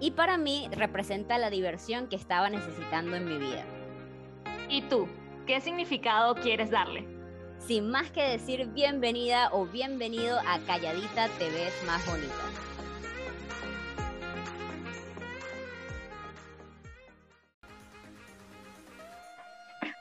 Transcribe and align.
y 0.00 0.12
para 0.12 0.36
mí 0.36 0.68
representa 0.72 1.38
la 1.38 1.50
diversión 1.50 2.08
que 2.08 2.16
estaba 2.16 2.50
necesitando 2.50 3.16
en 3.16 3.26
mi 3.26 3.38
vida. 3.38 3.64
¿Y 4.68 4.82
tú? 4.82 5.08
¿Qué 5.46 5.60
significado 5.60 6.34
quieres 6.34 6.70
darle? 6.70 7.06
Sin 7.58 7.90
más 7.90 8.10
que 8.10 8.22
decir 8.22 8.66
bienvenida 8.68 9.48
o 9.52 9.66
bienvenido 9.66 10.38
a 10.40 10.58
Calladita 10.66 11.28
Te 11.38 11.50
ves 11.50 11.72
más 11.86 12.04
bonita. 12.06 12.34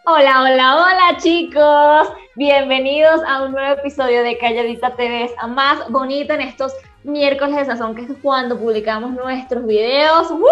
Hola, 0.05 0.41
hola, 0.41 0.76
hola 0.76 1.18
chicos. 1.18 2.14
Bienvenidos 2.36 3.22
a 3.26 3.44
un 3.44 3.54
nuevo 3.54 3.80
episodio 3.80 4.24
de 4.24 4.38
Calladita 4.38 4.96
Te 4.96 5.08
ves 5.08 5.32
más 5.48 5.90
bonita 5.90 6.36
en 6.36 6.41
estos 6.41 6.74
miércoles 7.03 7.55
de 7.55 7.66
sazón, 7.66 7.95
que 7.95 8.03
es 8.03 8.09
cuando 8.21 8.57
publicamos 8.57 9.12
nuestros 9.12 9.65
videos. 9.65 10.29
¡Woo! 10.32 10.48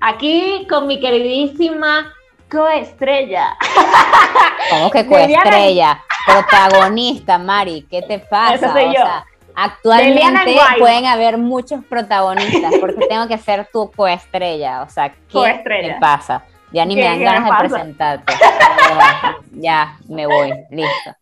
Aquí 0.00 0.66
con 0.68 0.86
mi 0.86 1.00
queridísima 1.00 2.12
coestrella. 2.50 3.56
¿Cómo 4.70 4.90
que 4.90 5.06
coestrella? 5.06 6.02
Protagonista, 6.26 7.38
Mari, 7.38 7.86
¿qué 7.90 8.02
te 8.02 8.18
pasa? 8.18 8.72
soy 8.72 8.94
yo. 8.94 9.04
actualmente 9.54 10.56
pueden 10.78 11.06
haber 11.06 11.38
muchos 11.38 11.84
protagonistas, 11.84 12.74
porque 12.80 13.06
tengo 13.08 13.28
que 13.28 13.38
ser 13.38 13.68
tu 13.72 13.90
coestrella. 13.92 14.82
O 14.82 14.88
sea, 14.88 15.10
¿qué 15.10 15.62
te 15.64 15.96
pasa? 16.00 16.42
Ya 16.72 16.84
ni 16.84 16.96
me 16.96 17.04
dan 17.04 17.20
ganas 17.20 17.44
de 17.44 17.68
presentarte. 17.68 18.32
ya, 19.52 19.96
me 20.08 20.26
voy, 20.26 20.52
listo. 20.70 21.14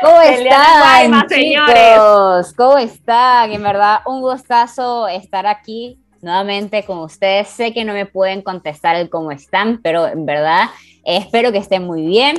¿Cómo 0.00 0.20
están, 0.20 1.26
chicos? 1.28 2.54
¿Cómo 2.56 2.78
están? 2.78 3.50
En 3.52 3.62
verdad, 3.62 4.00
un 4.06 4.20
gustazo 4.20 5.08
estar 5.08 5.46
aquí 5.46 5.98
nuevamente 6.22 6.84
con 6.84 6.98
ustedes. 6.98 7.48
Sé 7.48 7.72
que 7.72 7.84
no 7.84 7.92
me 7.92 8.06
pueden 8.06 8.42
contestar 8.42 8.96
el 8.96 9.10
cómo 9.10 9.32
están, 9.32 9.80
pero 9.82 10.06
en 10.06 10.24
verdad 10.24 10.68
espero 11.04 11.50
que 11.50 11.58
estén 11.58 11.84
muy 11.84 12.06
bien. 12.06 12.38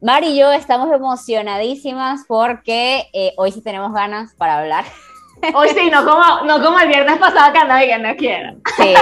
Mari 0.00 0.28
y 0.28 0.38
yo 0.38 0.50
estamos 0.52 0.92
emocionadísimas 0.92 2.24
porque 2.26 3.08
eh, 3.12 3.32
hoy 3.36 3.52
sí 3.52 3.62
tenemos 3.62 3.92
ganas 3.92 4.34
para 4.34 4.58
hablar. 4.58 4.84
Hoy 5.54 5.68
sí, 5.68 5.90
no 5.90 6.04
como, 6.04 6.22
no 6.44 6.62
como 6.62 6.78
el 6.80 6.88
viernes 6.88 7.18
pasado 7.18 7.52
que 7.52 7.58
andaba 7.58 7.84
y 7.84 7.88
que 7.88 7.98
no 7.98 8.16
quiero. 8.16 8.56
Sí, 8.76 8.94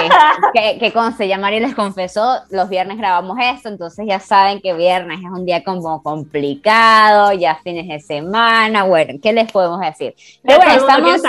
que, 0.54 0.78
que 0.78 0.92
conste, 0.92 1.28
ya 1.28 1.38
Mari 1.38 1.60
les 1.60 1.74
confesó, 1.74 2.40
los 2.50 2.68
viernes 2.68 2.98
grabamos 2.98 3.36
esto, 3.40 3.68
entonces 3.68 4.06
ya 4.08 4.20
saben 4.20 4.60
que 4.60 4.74
viernes 4.74 5.20
es 5.20 5.30
un 5.30 5.44
día 5.44 5.62
como 5.64 6.02
complicado, 6.02 7.32
ya 7.32 7.56
fines 7.56 7.88
de 7.88 8.00
semana, 8.00 8.84
bueno, 8.84 9.18
¿qué 9.22 9.32
les 9.32 9.50
podemos 9.50 9.80
decir? 9.80 10.14
Pero 10.42 10.58
bueno, 10.58 10.72
estamos 10.74 11.22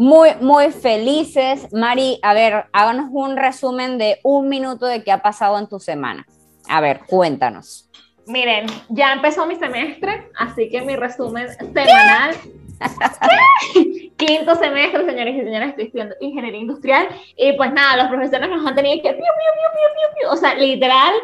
muy, 0.00 0.30
muy 0.40 0.70
felices. 0.72 1.70
Mari, 1.72 2.18
a 2.22 2.32
ver, 2.32 2.64
háganos 2.72 3.10
un 3.12 3.36
resumen 3.36 3.98
de 3.98 4.18
un 4.22 4.48
minuto 4.48 4.86
de 4.86 5.04
qué 5.04 5.12
ha 5.12 5.20
pasado 5.20 5.58
en 5.58 5.68
tu 5.68 5.78
semana. 5.78 6.26
A 6.68 6.80
ver, 6.80 7.00
cuéntanos. 7.06 7.90
Miren, 8.26 8.66
ya 8.88 9.12
empezó 9.12 9.44
mi 9.44 9.56
semestre, 9.56 10.30
así 10.38 10.70
que 10.70 10.82
mi 10.82 10.96
resumen 10.96 11.48
semanal 11.50 12.34
Quinto 14.16 14.54
semestre, 14.54 15.04
señores 15.04 15.34
y 15.34 15.40
señoras, 15.40 15.70
estoy 15.70 15.84
estudiando 15.86 16.14
ingeniería 16.20 16.60
industrial. 16.60 17.08
Y 17.36 17.52
pues 17.54 17.72
nada, 17.72 17.96
los 17.96 18.08
profesores 18.08 18.48
nos 18.48 18.66
han 18.66 18.74
tenido 18.74 19.02
que, 19.02 19.18
o 20.28 20.36
sea, 20.36 20.54
literal, 20.54 21.14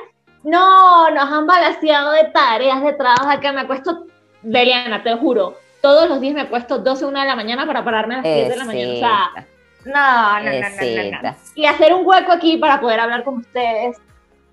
no, 0.42 1.10
nos 1.10 1.30
han 1.30 1.46
balanceado 1.46 2.12
de 2.12 2.24
tareas, 2.24 2.82
de 2.82 2.92
trabajo, 2.92 3.28
acá 3.28 3.52
me 3.52 3.62
acuesto, 3.62 4.06
Deliana, 4.42 5.02
te 5.02 5.10
lo 5.10 5.18
juro, 5.18 5.56
todos 5.82 6.08
los 6.08 6.20
días 6.20 6.34
me 6.34 6.42
acuesto 6.42 6.78
12, 6.78 7.04
1 7.04 7.20
de 7.20 7.26
la 7.26 7.36
mañana 7.36 7.66
para 7.66 7.84
pararme 7.84 8.14
a 8.14 8.18
las 8.18 8.24
10 8.24 8.48
de 8.48 8.56
la 8.56 8.64
mañana, 8.64 8.92
o 8.92 8.98
sea, 8.98 9.46
no, 9.84 10.40
no, 10.40 10.50
no, 10.50 11.10
no, 11.10 11.22
no, 11.22 11.36
Y 11.54 11.66
hacer 11.66 11.94
un 11.94 12.06
hueco 12.06 12.32
aquí 12.32 12.56
para 12.56 12.80
poder 12.80 13.00
hablar 13.00 13.24
con 13.24 13.38
ustedes, 13.38 13.96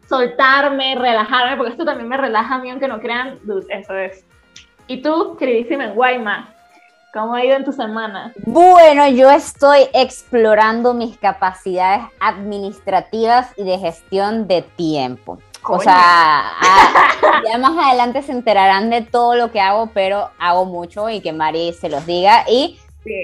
soltarme, 0.08 0.96
relajarme, 0.96 1.58
porque 1.58 1.72
esto 1.72 1.86
también 1.86 2.10
me 2.10 2.18
relaja 2.18 2.56
a 2.56 2.60
mí, 2.60 2.70
aunque 2.70 2.88
no 2.88 3.00
crean, 3.00 3.40
eso 3.70 3.98
es. 3.98 4.26
Y 4.88 5.02
tú, 5.02 5.38
queridísima 5.38 5.88
Guayma, 5.88 6.53
¿Cómo 7.14 7.36
ha 7.36 7.46
ido 7.46 7.56
en 7.56 7.64
tu 7.64 7.72
semana? 7.72 8.34
Bueno, 8.44 9.08
yo 9.08 9.30
estoy 9.30 9.82
explorando 9.94 10.96
mis 10.96 11.16
capacidades 11.16 12.02
administrativas 12.20 13.52
y 13.56 13.64
de 13.64 13.78
gestión 13.78 14.48
de 14.48 14.64
tiempo. 14.64 15.38
O 15.64 15.80
sea, 15.80 16.44
ya 17.48 17.60
más 17.60 17.78
adelante 17.78 18.24
se 18.24 18.32
enterarán 18.32 18.90
de 18.90 19.04
todo 19.04 19.36
lo 19.36 19.52
que 19.52 19.62
hago, 19.62 19.92
pero 19.94 20.32
hago 20.40 20.66
mucho 20.66 21.08
y 21.08 21.22
que 21.22 21.34
Mari 21.34 21.74
se 21.74 21.88
los 21.88 22.04
diga. 22.08 22.46
Y 22.48 22.80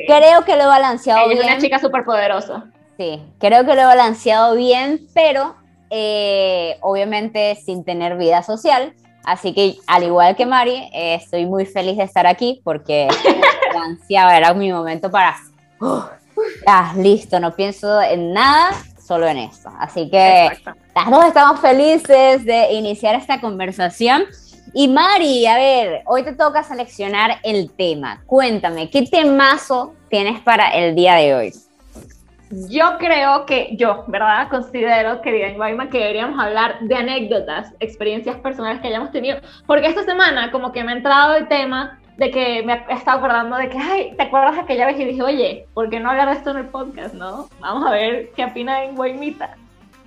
creo 0.06 0.46
que 0.46 0.56
lo 0.56 0.64
he 0.64 0.68
balanceado 0.68 1.28
bien. 1.28 1.40
Es 1.40 1.46
una 1.46 1.58
chica 1.58 1.80
súper 1.80 2.06
poderosa. 2.06 2.66
Sí, 2.96 3.24
creo 3.40 3.66
que 3.66 3.74
lo 3.74 3.82
he 3.82 3.86
balanceado 3.86 4.56
bien, 4.56 5.08
pero 5.16 5.56
eh, 5.90 6.78
obviamente 6.82 7.56
sin 7.56 7.84
tener 7.84 8.18
vida 8.18 8.44
social. 8.44 8.94
Así 9.24 9.54
que, 9.54 9.78
al 9.88 10.04
igual 10.04 10.36
que 10.36 10.46
Mari, 10.46 10.90
eh, 10.94 11.16
estoy 11.16 11.46
muy 11.46 11.66
feliz 11.66 11.98
de 11.98 12.04
estar 12.04 12.26
aquí 12.26 12.62
porque 12.64 13.08
ansiaba, 13.82 14.36
era 14.36 14.54
mi 14.54 14.72
momento 14.72 15.10
para. 15.10 15.36
ya, 16.66 16.94
listo, 16.98 17.40
no 17.40 17.56
pienso 17.56 18.02
en 18.02 18.34
nada, 18.34 18.72
solo 19.06 19.28
en 19.28 19.38
esto. 19.38 19.70
Así 19.80 20.10
que 20.10 20.50
las 20.96 21.10
dos 21.10 21.26
estamos 21.26 21.60
felices 21.60 22.46
de 22.46 22.74
iniciar 22.74 23.16
esta 23.16 23.42
conversación. 23.42 24.24
Y 24.74 24.88
Mari, 24.88 25.48
a 25.48 25.56
ver, 25.56 26.02
hoy 26.06 26.24
te 26.24 26.34
toca 26.34 26.62
seleccionar 26.64 27.40
el 27.44 27.72
tema. 27.72 28.22
Cuéntame, 28.28 28.90
¿qué 28.90 29.02
temazo 29.02 29.96
tienes 30.10 30.40
para 30.42 30.70
el 30.70 30.94
día 30.94 31.16
de 31.16 31.34
hoy? 31.34 31.54
Yo 32.70 32.98
creo 32.98 33.46
que 33.46 33.76
yo, 33.78 34.06
¿verdad? 34.08 34.48
Considero, 34.50 35.22
querida 35.22 35.50
Ibaima, 35.50 35.90
que 35.90 36.00
deberíamos 36.00 36.44
hablar 36.44 36.80
de 36.82 36.96
anécdotas, 36.96 37.74
experiencias 37.80 38.38
personales 38.38 38.82
que 38.82 38.88
hayamos 38.88 39.12
tenido, 39.12 39.38
porque 39.68 39.88
esta 39.88 40.04
semana 40.04 40.52
como 40.52 40.72
que 40.72 40.84
me 40.84 40.92
ha 40.92 40.96
entrado 40.96 41.36
el 41.36 41.48
tema 41.48 42.00
de 42.19 42.31
que 42.31 42.63
me 42.63 42.74
he 42.74 42.94
estado 42.94 43.19
acordando 43.19 43.56
de 43.56 43.69
que, 43.69 43.78
ay, 43.78 44.13
¿te 44.16 44.24
acuerdas 44.24 44.57
aquella 44.59 44.85
vez? 44.85 45.00
Y 45.00 45.06
dije, 45.06 45.24
oye, 45.24 45.68
¿por 45.74 45.90
qué 45.90 46.02
no 46.02 46.09
hablar 46.09 46.30
de 46.30 46.35
esto 46.35 46.52
en 46.52 46.57
el 46.57 46.66
podcast, 46.66 47.13
no? 47.13 47.47
Vamos 47.62 47.88
a 47.88 47.91
ver 47.91 48.31
qué 48.35 48.44
opina 48.44 48.84
en 48.84 48.96
Guaymita. 48.96 49.56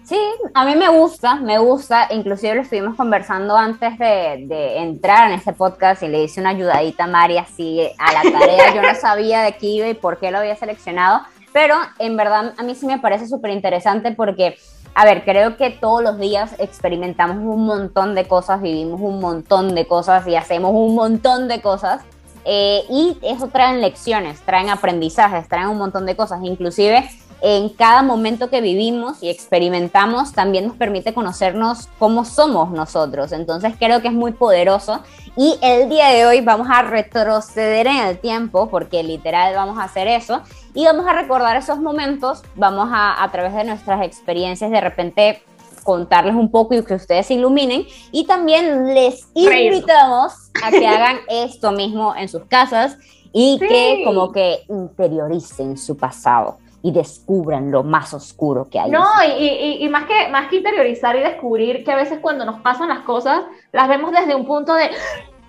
Sí, 0.05 0.19
a 0.53 0.65
mí 0.67 0.75
me 0.75 0.89
gusta, 0.89 1.37
me 1.37 1.59
gusta, 1.59 2.09
inclusive 2.11 2.57
lo 2.57 2.63
estuvimos 2.63 2.97
conversando 2.97 3.57
antes 3.57 3.99
de, 3.99 4.45
de, 4.47 4.79
entrar 4.79 5.31
en 5.31 5.39
este 5.39 5.55
podcast 5.55 6.03
y 6.03 6.09
le 6.09 6.25
hice 6.25 6.41
una 6.41 6.51
ayudadita 6.51 7.05
a 7.05 7.07
Mari 7.07 7.39
así 7.39 7.89
a 7.99 8.13
la 8.13 8.23
tarea, 8.31 8.75
yo 8.75 8.83
no 8.83 8.95
sabía 8.97 9.43
de 9.43 9.53
qué 9.53 9.67
iba 9.67 9.89
y 9.89 9.95
por 9.95 10.19
qué 10.19 10.33
lo 10.33 10.39
había 10.39 10.57
seleccionado, 10.57 11.23
pero 11.53 11.77
en 11.99 12.17
verdad 12.17 12.53
a 12.59 12.63
mí 12.65 12.75
sí 12.75 12.85
me 12.85 12.99
parece 12.99 13.29
súper 13.29 13.53
interesante 13.53 14.11
porque, 14.11 14.57
a 14.95 15.05
ver, 15.05 15.25
creo 15.25 15.57
que 15.57 15.71
todos 15.71 16.03
los 16.03 16.19
días 16.19 16.55
experimentamos 16.59 17.39
un 17.39 17.65
montón 17.65 18.15
de 18.15 18.27
cosas, 18.27 18.61
vivimos 18.61 19.01
un 19.01 19.21
montón 19.21 19.75
de 19.75 19.87
cosas 19.87 20.27
y 20.27 20.37
hacemos 20.37 20.73
un 20.75 20.95
montón 20.95 21.49
de 21.49 21.63
cosas. 21.63 22.03
Eh, 22.45 22.85
y 22.91 23.17
eso 23.23 23.49
traen 23.49 23.81
lecciones, 23.81 24.41
traen 24.41 24.69
aprendizajes, 24.69 25.49
traen 25.49 25.69
un 25.69 25.79
montón 25.79 26.05
de 26.07 26.17
cosas. 26.17 26.41
Inclusive 26.43 27.09
en 27.41 27.71
cada 27.71 28.03
momento 28.03 28.51
que 28.51 28.61
vivimos 28.61 29.23
y 29.23 29.29
experimentamos 29.29 30.33
también 30.33 30.69
nos 30.69 30.77
permite 30.77 31.15
conocernos 31.15 31.89
cómo 31.99 32.25
somos 32.25 32.71
nosotros. 32.71 33.33
Entonces 33.33 33.75
creo 33.79 34.03
que 34.03 34.09
es 34.09 34.15
muy 34.15 34.33
poderoso 34.33 35.03
y 35.37 35.59
el 35.63 35.89
día 35.89 36.09
de 36.09 36.27
hoy 36.27 36.41
vamos 36.41 36.69
a 36.71 36.83
retroceder 36.83 37.87
en 37.87 37.97
el 37.97 38.19
tiempo 38.19 38.69
porque 38.69 39.03
literal 39.03 39.55
vamos 39.55 39.79
a 39.79 39.85
hacer 39.85 40.07
eso 40.09 40.43
y 40.75 40.85
vamos 40.85 41.07
a 41.07 41.15
recordar 41.15 41.57
esos 41.57 41.79
momentos, 41.79 42.43
vamos 42.55 42.89
a 42.93 43.23
a 43.23 43.31
través 43.31 43.55
de 43.55 43.65
nuestras 43.65 44.03
experiencias 44.05 44.71
de 44.71 44.81
repente 44.81 45.43
contarles 45.85 46.35
un 46.35 46.51
poco 46.51 46.75
y 46.75 46.85
que 46.85 46.95
ustedes 46.95 47.27
se 47.27 47.35
iluminen. 47.35 47.87
Y 48.13 48.25
también 48.25 48.95
les 48.95 49.27
invitamos 49.35 50.33
a 50.63 50.71
que 50.71 50.87
hagan 50.87 51.19
esto 51.29 51.73
mismo 51.73 52.15
en 52.17 52.29
sus 52.29 52.45
casas 52.45 52.97
y 53.33 53.59
que 53.59 54.03
como 54.05 54.33
que 54.33 54.65
interioricen 54.69 55.79
su 55.79 55.97
pasado 55.97 56.59
y 56.83 56.91
descubran 56.91 57.71
lo 57.71 57.85
más 57.85 58.13
oscuro 58.13 58.69
que 58.69 58.81
hay. 58.81 58.91
No, 58.91 59.05
y, 59.39 59.79
y, 59.81 59.89
más, 59.89 60.05
que, 60.05 60.29
más 60.29 60.49
que 60.49 60.57
interiorizar 60.57 61.17
y 61.17 61.21
descubrir 61.21 61.85
que 61.85 61.93
a 61.93 61.97
veces 61.97 62.19
cuando 62.21 62.45
nos 62.45 62.61
pasan 62.61 62.89
las 62.89 63.01
cosas, 63.01 63.43
las 63.71 63.89
vemos 63.89 64.11
desde 64.11 64.35
un 64.35 64.45
punto 64.45 64.75
de, 64.75 64.91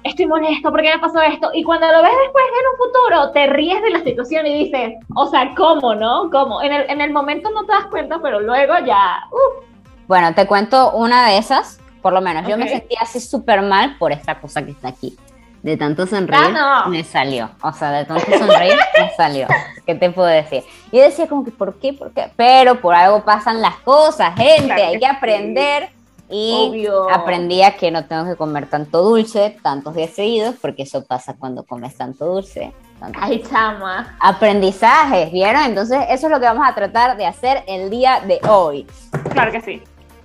estoy 0.04 0.28
molesto, 0.28 0.70
¿por 0.70 0.82
qué 0.82 0.94
me 0.94 1.00
pasó 1.00 1.22
esto? 1.22 1.50
Y 1.54 1.64
cuando 1.64 1.88
lo 1.88 2.04
ves 2.04 2.12
después 2.24 2.46
en 2.60 2.68
un 2.72 2.78
futuro, 2.78 3.32
te 3.32 3.48
ríes 3.48 3.82
de 3.82 3.90
la 3.90 4.04
situación 4.04 4.46
y 4.46 4.66
dices, 4.66 4.94
o 5.16 5.26
sea, 5.28 5.54
¿cómo, 5.56 5.96
no? 5.96 6.30
¿Cómo? 6.32 6.62
En 6.62 6.72
el, 6.72 6.90
en 6.90 7.02
el 7.02 7.12
momento 7.12 7.50
no 7.50 7.66
te 7.66 7.72
das 7.72 7.88
cuenta, 7.88 8.20
pero 8.22 8.40
luego 8.40 8.74
ya, 8.86 9.24
uh. 9.32 9.64
Bueno, 10.08 10.36
te 10.36 10.46
cuento 10.46 10.92
una 10.92 11.28
de 11.28 11.38
esas, 11.38 11.80
por 12.02 12.14
lo 12.14 12.22
menos. 12.22 12.48
Yo 12.48 12.58
me 12.58 12.68
sentía 12.68 13.00
así 13.02 13.20
súper 13.20 13.62
mal 13.62 13.98
por 13.98 14.12
esta 14.12 14.40
cosa 14.40 14.64
que 14.64 14.72
está 14.72 14.90
aquí. 14.90 15.18
De 15.64 15.78
tanto 15.78 16.06
sonreír, 16.06 16.54
Ah, 16.58 16.84
no. 16.86 16.92
me 16.92 17.04
salió. 17.04 17.50
O 17.62 17.72
sea, 17.74 17.92
de 17.92 18.06
tanto 18.06 18.26
sonreír, 18.38 18.76
me 19.00 19.10
salió. 19.16 19.48
¿Qué 19.86 19.96
te 19.96 20.10
puedo 20.12 20.28
decir? 20.28 20.64
Y 20.92 21.00
decía 21.00 21.28
como 21.28 21.44
que, 21.46 21.52
¿por 21.52 21.76
qué? 21.80 21.94
¿Por 21.94 22.12
qué? 22.12 22.30
Pero 22.36 22.80
por 22.82 22.94
algo 22.94 23.24
pasan 23.24 23.62
las 23.62 23.78
cosas, 23.78 24.36
gente. 24.36 24.66
Claro 24.68 24.84
Hay 24.84 24.94
que 24.94 25.00
que 25.00 25.06
aprender. 25.08 25.90
Y 26.30 26.54
Obvio. 26.70 27.10
aprendí 27.12 27.62
a 27.64 27.76
que 27.78 27.92
no 27.92 28.06
tengo 28.06 28.26
que 28.26 28.36
comer 28.36 28.68
tanto 28.68 29.04
dulce, 29.04 29.58
tantos 29.62 29.94
días 29.96 30.10
seguidos, 30.12 30.56
porque 30.62 30.84
eso 30.84 31.04
pasa 31.06 31.36
cuando 31.38 31.64
comes 31.64 31.96
tanto 31.96 32.26
dulce. 32.26 32.74
tanto 33.00 33.20
Ay, 33.22 33.44
chama. 33.50 34.18
Aprendizajes, 34.20 35.32
¿vieron? 35.32 35.64
Entonces, 35.64 36.00
eso 36.10 36.28
es 36.28 36.32
lo 36.32 36.40
que 36.40 36.46
vamos 36.46 36.68
a 36.68 36.74
tratar 36.76 37.16
de 37.18 37.26
hacer 37.26 37.64
el 37.68 37.90
día 37.90 38.20
de 38.26 38.40
hoy. 38.50 38.88
Claro 39.32 39.52
que 39.52 39.62
sí. 39.62 39.82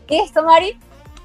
¿Listo, 0.08 0.42
Mari? 0.42 0.78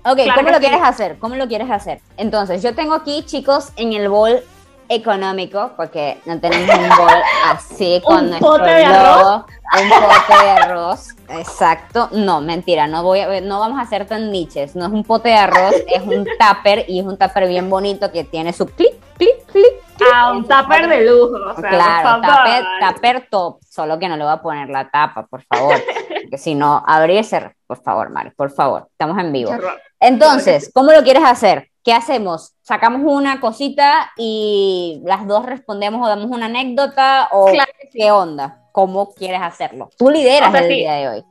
Ok, 0.06 0.16
Claro 0.24 0.34
¿cómo 0.36 0.50
lo 0.50 0.56
sí. 0.56 0.62
quieres 0.62 0.82
hacer? 0.84 1.18
¿Cómo 1.20 1.36
lo 1.36 1.48
quieres 1.48 1.72
hacer? 1.72 2.02
Entonces, 2.18 2.62
yo 2.62 2.76
tengo 2.76 2.94
aquí, 2.94 3.24
chicos, 3.26 3.70
en 3.78 3.94
el 3.94 4.10
bol 4.10 4.44
económico, 4.90 5.72
porque 5.78 6.20
no 6.26 6.40
tenemos 6.40 6.76
un 6.78 6.90
bol 6.90 7.14
así 7.46 8.02
con 8.06 8.18
¿Un 8.26 8.30
nuestro 8.32 8.50
pote 8.50 8.70
de 8.70 8.86
logo, 8.86 9.46
Un 9.82 9.90
pote 9.90 10.44
de 10.44 10.50
arroz, 10.52 11.08
exacto. 11.30 12.10
No, 12.12 12.42
mentira, 12.42 12.86
no, 12.88 13.02
voy 13.02 13.22
a, 13.22 13.42
no 13.42 13.60
vamos 13.60 13.80
a 13.80 13.84
hacer 13.84 14.06
tan 14.06 14.30
niches. 14.32 14.76
No 14.76 14.86
es 14.86 14.92
un 14.92 15.04
pote 15.04 15.30
de 15.30 15.36
arroz, 15.36 15.74
es 15.88 16.02
un 16.04 16.26
tupper 16.26 16.86
y 16.88 17.00
es 17.00 17.06
un 17.06 17.18
tupper 17.18 17.48
bien 17.48 17.70
bonito 17.70 18.12
que 18.12 18.24
tiene 18.26 18.52
su 18.54 18.66
clic, 18.66 18.94
clic, 19.18 19.46
clic. 19.52 19.74
A 20.14 20.32
un 20.32 20.44
tupper 20.44 20.88
de 20.88 21.06
lujo, 21.06 21.36
o 21.36 21.56
sea, 21.60 21.70
Claro, 21.70 22.22
tupper, 22.22 22.66
tupper 22.82 23.28
top, 23.30 23.60
solo 23.70 24.00
que 24.00 24.08
no 24.08 24.18
le 24.18 24.24
voy 24.24 24.34
a 24.34 24.42
poner 24.42 24.70
la 24.70 24.90
tapa, 24.90 25.26
por 25.28 25.44
favor. 25.44 25.76
Porque 26.24 26.38
si 26.38 26.56
no, 26.56 26.84
abrir 26.88 27.20
y 27.20 27.24
cerrar, 27.24 27.56
por 27.68 27.82
favor, 27.82 28.10
Mari, 28.10 28.32
por 28.32 28.52
favor, 28.52 28.88
estamos 28.92 29.18
en 29.20 29.32
vivo. 29.32 29.52
Entonces, 30.00 30.72
¿cómo 30.74 30.92
lo 30.92 31.04
quieres 31.04 31.24
hacer? 31.24 31.70
¿Qué 31.84 31.94
hacemos? 31.94 32.54
¿Sacamos 32.62 33.02
una 33.04 33.40
cosita 33.42 34.12
y 34.18 35.02
las 35.06 35.28
dos 35.28 35.46
respondemos 35.46 36.06
o 36.06 36.10
damos 36.10 36.28
una 36.32 36.46
anécdota 36.46 37.28
o 37.32 37.52
Claro 37.52 37.72
que 37.80 37.90
qué 37.90 38.12
onda? 38.12 38.60
¿Cómo 38.72 39.14
quieres 39.14 39.42
hacerlo? 39.42 39.90
Tú 39.98 40.10
lideras 40.10 40.50
O 40.50 40.52
sea, 40.54 40.62
el 40.62 40.68
sí. 40.68 40.74
día 40.76 40.94
de 40.94 41.10
hoy. 41.10 41.26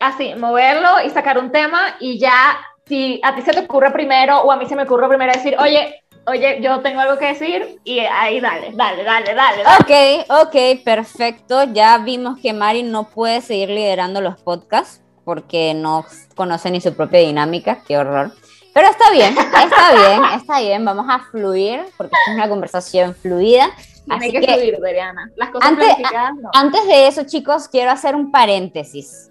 Así, 0.00 0.34
moverlo 0.34 1.00
y 1.04 1.10
sacar 1.10 1.38
un 1.38 1.50
tema 1.50 1.80
y 2.00 2.18
ya, 2.18 2.58
si 2.86 3.20
a 3.24 3.34
ti 3.34 3.42
se 3.42 3.52
te 3.52 3.60
ocurre 3.60 3.90
primero 3.90 4.40
o 4.42 4.52
a 4.52 4.56
mí 4.56 4.66
se 4.66 4.76
me 4.76 4.82
ocurre 4.82 5.08
primero 5.08 5.32
decir, 5.32 5.56
oye, 5.58 6.02
oye, 6.28 6.60
yo 6.60 6.80
tengo 6.80 7.00
algo 7.00 7.18
que 7.18 7.26
decir 7.26 7.80
y 7.84 8.00
ahí 8.00 8.40
dale, 8.40 8.72
dale, 8.74 9.04
dale, 9.04 9.34
dale. 9.34 9.62
dale. 9.64 10.24
Ok, 10.24 10.46
ok, 10.46 10.84
perfecto. 10.84 11.64
Ya 11.72 11.98
vimos 11.98 12.38
que 12.40 12.52
Mari 12.52 12.82
no 12.82 13.08
puede 13.10 13.40
seguir 13.40 13.70
liderando 13.70 14.20
los 14.20 14.40
podcasts 14.40 15.02
porque 15.24 15.74
no 15.74 16.04
conoce 16.34 16.70
ni 16.70 16.80
su 16.80 16.94
propia 16.94 17.20
dinámica. 17.20 17.78
Qué 17.86 17.98
horror. 17.98 18.32
Pero 18.74 18.88
está 18.88 19.10
bien, 19.10 19.36
está 19.36 19.92
bien, 19.94 20.24
está 20.36 20.60
bien. 20.60 20.84
Vamos 20.84 21.06
a 21.08 21.18
fluir 21.30 21.80
porque 21.96 22.14
es 22.28 22.34
una 22.34 22.48
conversación 22.48 23.14
fluida. 23.14 23.70
Tiene 24.06 24.26
Así 24.26 24.32
que, 24.32 24.76
Doriana. 24.78 25.30
Las 25.36 25.50
cosas 25.50 25.68
Antes- 25.70 25.96
no. 26.40 26.50
antes 26.54 26.86
de 26.86 27.08
eso, 27.08 27.24
chicos, 27.24 27.68
quiero 27.68 27.90
hacer 27.90 28.14
un 28.14 28.30
paréntesis. 28.30 29.30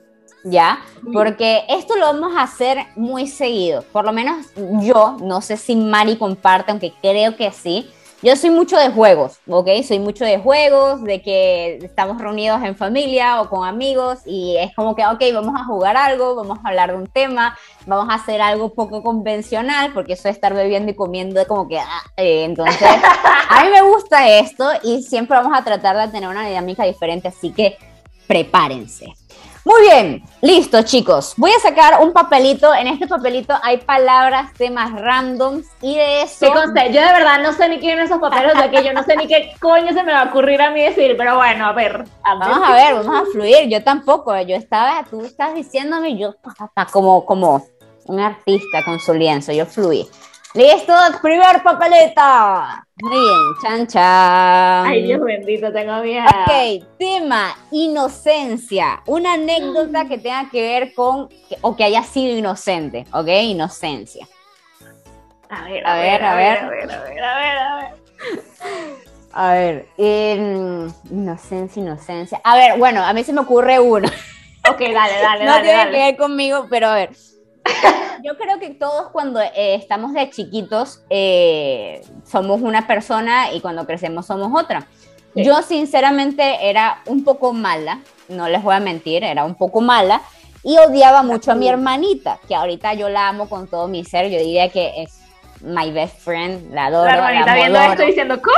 ¿Ya? 0.49 0.79
Porque 1.13 1.63
esto 1.69 1.95
lo 1.95 2.05
vamos 2.05 2.35
a 2.35 2.43
hacer 2.43 2.85
muy 2.95 3.27
seguido. 3.27 3.83
Por 3.91 4.05
lo 4.05 4.13
menos 4.13 4.47
yo, 4.81 5.17
no 5.21 5.41
sé 5.41 5.57
si 5.57 5.75
Mari 5.75 6.17
comparte, 6.17 6.71
aunque 6.71 6.93
creo 7.01 7.35
que 7.35 7.51
sí. 7.51 7.89
Yo 8.23 8.35
soy 8.35 8.49
mucho 8.49 8.77
de 8.77 8.89
juegos, 8.89 9.37
¿ok? 9.47 9.69
Soy 9.87 9.99
mucho 9.99 10.25
de 10.25 10.39
juegos, 10.39 11.03
de 11.03 11.21
que 11.21 11.77
estamos 11.83 12.19
reunidos 12.19 12.63
en 12.63 12.75
familia 12.75 13.39
o 13.41 13.49
con 13.49 13.67
amigos 13.67 14.21
y 14.25 14.57
es 14.57 14.73
como 14.75 14.95
que, 14.95 15.05
ok, 15.05 15.21
vamos 15.35 15.53
a 15.55 15.65
jugar 15.65 15.95
algo, 15.95 16.33
vamos 16.33 16.57
a 16.63 16.69
hablar 16.69 16.89
de 16.89 16.97
un 16.97 17.05
tema, 17.05 17.55
vamos 17.85 18.09
a 18.09 18.15
hacer 18.15 18.41
algo 18.41 18.73
poco 18.73 19.03
convencional, 19.03 19.93
porque 19.93 20.13
eso 20.13 20.23
de 20.23 20.31
estar 20.31 20.55
bebiendo 20.55 20.91
y 20.91 20.95
comiendo 20.95 21.39
es 21.39 21.47
como 21.47 21.67
que, 21.67 21.77
ah, 21.77 22.01
eh, 22.17 22.43
entonces, 22.43 22.81
a 23.49 23.63
mí 23.63 23.69
me 23.69 23.83
gusta 23.83 24.27
esto 24.27 24.67
y 24.81 25.03
siempre 25.03 25.37
vamos 25.37 25.55
a 25.55 25.63
tratar 25.63 25.95
de 25.95 26.11
tener 26.11 26.27
una 26.27 26.47
dinámica 26.47 26.85
diferente, 26.85 27.27
así 27.27 27.51
que 27.51 27.77
prepárense. 28.25 29.13
Muy 29.67 29.81
bien, 29.81 30.23
listo 30.39 30.81
chicos. 30.83 31.33
Voy 31.35 31.51
a 31.51 31.59
sacar 31.59 32.01
un 32.01 32.13
papelito. 32.13 32.73
En 32.73 32.87
este 32.87 33.05
papelito 33.05 33.53
hay 33.61 33.75
palabras, 33.79 34.53
temas 34.53 34.93
randoms 34.93 35.67
y 35.81 35.95
de 35.95 36.21
eso... 36.21 36.45
Sí, 36.45 36.51
conste, 36.53 36.93
yo 36.93 37.01
de 37.01 37.11
verdad 37.11 37.41
no 37.43 37.51
sé 37.51 37.67
ni 37.67 37.77
quién 37.77 37.99
esos 37.99 38.17
papeles 38.19 38.53
de 38.53 38.63
aquello, 38.63 38.93
no 38.93 39.03
sé 39.03 39.17
ni 39.17 39.27
qué 39.27 39.51
coño 39.59 39.91
se 39.91 40.03
me 40.03 40.13
va 40.13 40.21
a 40.21 40.29
ocurrir 40.29 40.61
a 40.61 40.71
mí 40.71 40.81
decir, 40.81 41.15
pero 41.17 41.35
bueno, 41.35 41.65
a 41.65 41.73
ver. 41.73 42.05
A 42.23 42.35
ver. 42.35 42.47
Vamos 42.47 42.69
a 42.69 42.71
ver, 42.71 42.95
vamos 42.95 43.21
a 43.21 43.25
fluir. 43.29 43.67
Yo 43.67 43.83
tampoco. 43.83 44.39
Yo 44.39 44.55
estaba, 44.55 45.03
tú 45.03 45.19
estás 45.19 45.53
diciéndome, 45.53 46.17
yo 46.17 46.35
como, 46.93 47.25
como 47.25 47.67
un 48.05 48.21
artista 48.21 48.85
con 48.85 49.01
su 49.01 49.13
lienzo. 49.13 49.51
Yo 49.51 49.65
fluí. 49.65 50.07
Listo, 50.57 50.93
primer 51.21 51.61
papelito. 51.61 52.21
Muy 53.03 53.11
bien, 53.11 53.37
chan 53.61 53.85
chan. 53.85 54.87
Ay, 54.87 55.03
Dios 55.03 55.21
bendito, 55.21 55.71
tengo 55.71 56.01
miedo. 56.01 56.25
Ok, 56.25 56.83
tema 56.97 57.55
inocencia. 57.69 59.03
Una 59.05 59.33
anécdota 59.33 60.05
que 60.07 60.17
tenga 60.17 60.49
que 60.49 60.61
ver 60.63 60.93
con 60.95 61.29
o 61.61 61.75
que 61.75 61.83
haya 61.83 62.01
sido 62.01 62.35
inocente, 62.35 63.05
¿ok? 63.13 63.27
Inocencia. 63.27 64.27
A 65.49 65.63
ver, 65.65 65.85
A 65.85 65.93
a 65.93 65.97
ver, 65.97 66.21
ver, 66.21 66.23
a 66.23 66.35
ver. 66.35 66.57
a 66.57 66.69
ver, 66.69 66.91
a 66.91 67.03
ver, 67.03 67.23
a 67.23 67.37
ver, 67.37 67.57
a 67.57 67.75
ver. 67.75 67.87
A 69.33 69.53
ver, 69.53 69.87
inocencia, 71.11 71.79
inocencia. 71.83 72.41
A 72.43 72.55
ver, 72.57 72.79
bueno, 72.79 73.03
a 73.03 73.13
mí 73.13 73.23
se 73.23 73.31
me 73.31 73.41
ocurre 73.41 73.79
uno. 73.79 74.07
Ok, 74.71 74.79
dale, 74.79 75.21
dale, 75.21 75.45
no 75.45 75.51
dale, 75.51 75.61
tiene 75.63 75.77
dale. 75.77 75.91
que 75.91 75.97
ver 75.97 76.17
conmigo, 76.17 76.65
pero 76.67 76.87
a 76.87 76.95
ver. 76.95 77.11
Yo 78.23 78.37
creo 78.37 78.59
que 78.59 78.71
todos 78.71 79.09
cuando 79.11 79.39
eh, 79.41 79.75
estamos 79.75 80.13
de 80.13 80.29
chiquitos 80.29 81.03
eh, 81.09 82.01
somos 82.25 82.61
una 82.61 82.87
persona 82.87 83.51
y 83.53 83.61
cuando 83.61 83.85
crecemos 83.85 84.25
somos 84.25 84.51
otra. 84.59 84.87
Sí. 85.33 85.43
Yo 85.43 85.61
sinceramente 85.61 86.69
era 86.69 87.01
un 87.05 87.23
poco 87.23 87.53
mala, 87.53 87.99
no 88.27 88.49
les 88.49 88.63
voy 88.63 88.75
a 88.75 88.79
mentir, 88.79 89.23
era 89.23 89.45
un 89.45 89.55
poco 89.55 89.81
mala 89.81 90.21
y 90.63 90.77
odiaba 90.77 91.23
mucho 91.23 91.51
a 91.51 91.55
mi 91.55 91.69
hermanita, 91.69 92.39
que 92.47 92.55
ahorita 92.55 92.93
yo 92.95 93.07
la 93.09 93.29
amo 93.29 93.47
con 93.47 93.67
todo 93.67 93.87
mi 93.87 94.03
ser, 94.03 94.29
yo 94.29 94.39
diría 94.39 94.69
que 94.69 95.03
es 95.03 95.19
my 95.61 95.91
best 95.91 96.19
friend, 96.19 96.73
la 96.73 96.87
adoro, 96.87 97.05
La 97.05 97.17
la, 97.17 97.29
hermanita 97.29 97.55
viendo 97.55 97.79
esto 97.79 98.03
diciendo, 98.03 98.41
¿cómo? 98.41 98.57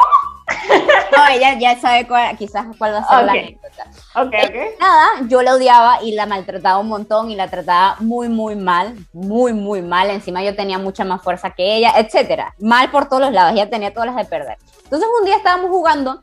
No, 1.15 1.27
ella 1.27 1.57
ya 1.59 1.79
sabe 1.79 2.07
cuál, 2.07 2.37
quizás 2.37 2.65
cuál 2.77 2.93
va 2.93 2.99
a 2.99 3.07
ser 3.07 3.25
la 3.25 3.31
Ok. 3.33 3.37
anécdota. 3.39 3.83
Ok, 4.15 4.33
ok. 4.49 4.79
Nada, 4.79 5.07
yo 5.27 5.41
la 5.41 5.53
odiaba 5.55 6.03
y 6.03 6.13
la 6.13 6.25
maltrataba 6.25 6.79
un 6.79 6.87
montón 6.87 7.31
y 7.31 7.35
la 7.35 7.47
trataba 7.49 7.95
muy, 7.99 8.29
muy 8.29 8.55
mal, 8.55 8.95
muy, 9.13 9.53
muy 9.53 9.81
mal. 9.81 10.09
Encima 10.09 10.43
yo 10.43 10.55
tenía 10.55 10.77
mucha 10.77 11.03
más 11.05 11.21
fuerza 11.21 11.51
que 11.51 11.75
ella, 11.77 11.93
etcétera. 11.97 12.53
Mal 12.59 12.91
por 12.91 13.07
todos 13.07 13.21
los 13.21 13.31
lados, 13.31 13.53
ella 13.53 13.69
tenía 13.69 13.93
todas 13.93 14.07
las 14.07 14.15
de 14.15 14.25
perder. 14.25 14.57
Entonces 14.83 15.07
un 15.19 15.25
día 15.25 15.35
estábamos 15.37 15.69
jugando 15.69 16.19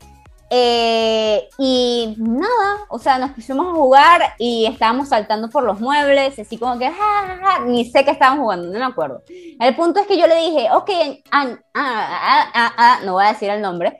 eh, 0.49 1.49
y 1.57 2.15
nada, 2.17 2.85
o 2.87 2.99
sea, 2.99 3.17
nos 3.17 3.31
pusimos 3.31 3.67
a 3.67 3.71
jugar 3.71 4.21
y 4.37 4.65
estábamos 4.65 5.09
saltando 5.09 5.49
por 5.49 5.63
los 5.63 5.81
muebles, 5.81 6.39
así 6.39 6.57
como 6.57 6.79
que, 6.79 6.89
ja, 6.89 6.93
ja, 6.95 7.39
ja, 7.43 7.59
ni 7.65 7.83
sé 7.83 8.05
qué 8.05 8.11
estábamos 8.11 8.43
jugando, 8.43 8.71
no 8.71 8.79
me 8.79 8.85
acuerdo. 8.85 9.23
El 9.59 9.75
punto 9.75 9.99
es 9.99 10.07
que 10.07 10.17
yo 10.17 10.25
le 10.25 10.35
dije, 10.37 10.69
ok, 10.71 10.89
ah, 11.31 11.47
ah, 11.75 12.71
ah, 12.77 12.99
no 13.03 13.13
voy 13.13 13.25
a 13.25 13.33
decir 13.33 13.49
el 13.49 13.61
nombre, 13.61 13.97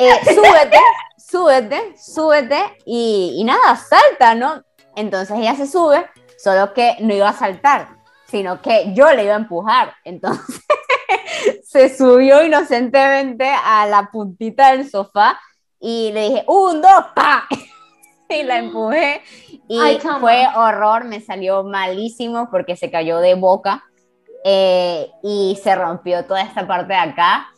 eh, 0.00 0.34
súbete, 0.34 0.78
súbete, 1.18 1.94
súbete 1.96 2.78
y, 2.84 3.36
y 3.36 3.44
nada, 3.44 3.76
salta, 3.76 4.34
¿no? 4.34 4.62
Entonces 4.96 5.38
ella 5.38 5.54
se 5.54 5.66
sube, 5.66 6.06
solo 6.42 6.72
que 6.72 6.96
no 7.00 7.14
iba 7.14 7.28
a 7.28 7.32
saltar, 7.32 7.88
sino 8.26 8.60
que 8.60 8.92
yo 8.94 9.12
le 9.12 9.24
iba 9.24 9.34
a 9.34 9.38
empujar. 9.38 9.94
Entonces 10.04 10.60
se 11.64 11.96
subió 11.96 12.42
inocentemente 12.44 13.48
a 13.48 13.86
la 13.86 14.10
puntita 14.10 14.72
del 14.72 14.90
sofá 14.90 15.38
y 15.78 16.10
le 16.12 16.28
dije, 16.28 16.44
un, 16.46 16.82
dos, 16.82 17.04
pa. 17.14 17.46
Y 18.32 18.44
la 18.44 18.58
empujé 18.58 19.22
y 19.66 19.80
Ay, 19.80 19.98
fue 20.20 20.46
horror, 20.54 21.02
me 21.02 21.20
salió 21.20 21.64
malísimo 21.64 22.48
porque 22.48 22.76
se 22.76 22.88
cayó 22.88 23.18
de 23.18 23.34
boca 23.34 23.82
eh, 24.44 25.10
y 25.24 25.58
se 25.60 25.74
rompió 25.74 26.24
toda 26.24 26.42
esta 26.42 26.64
parte 26.64 26.92
de 26.92 26.98
acá. 27.00 27.48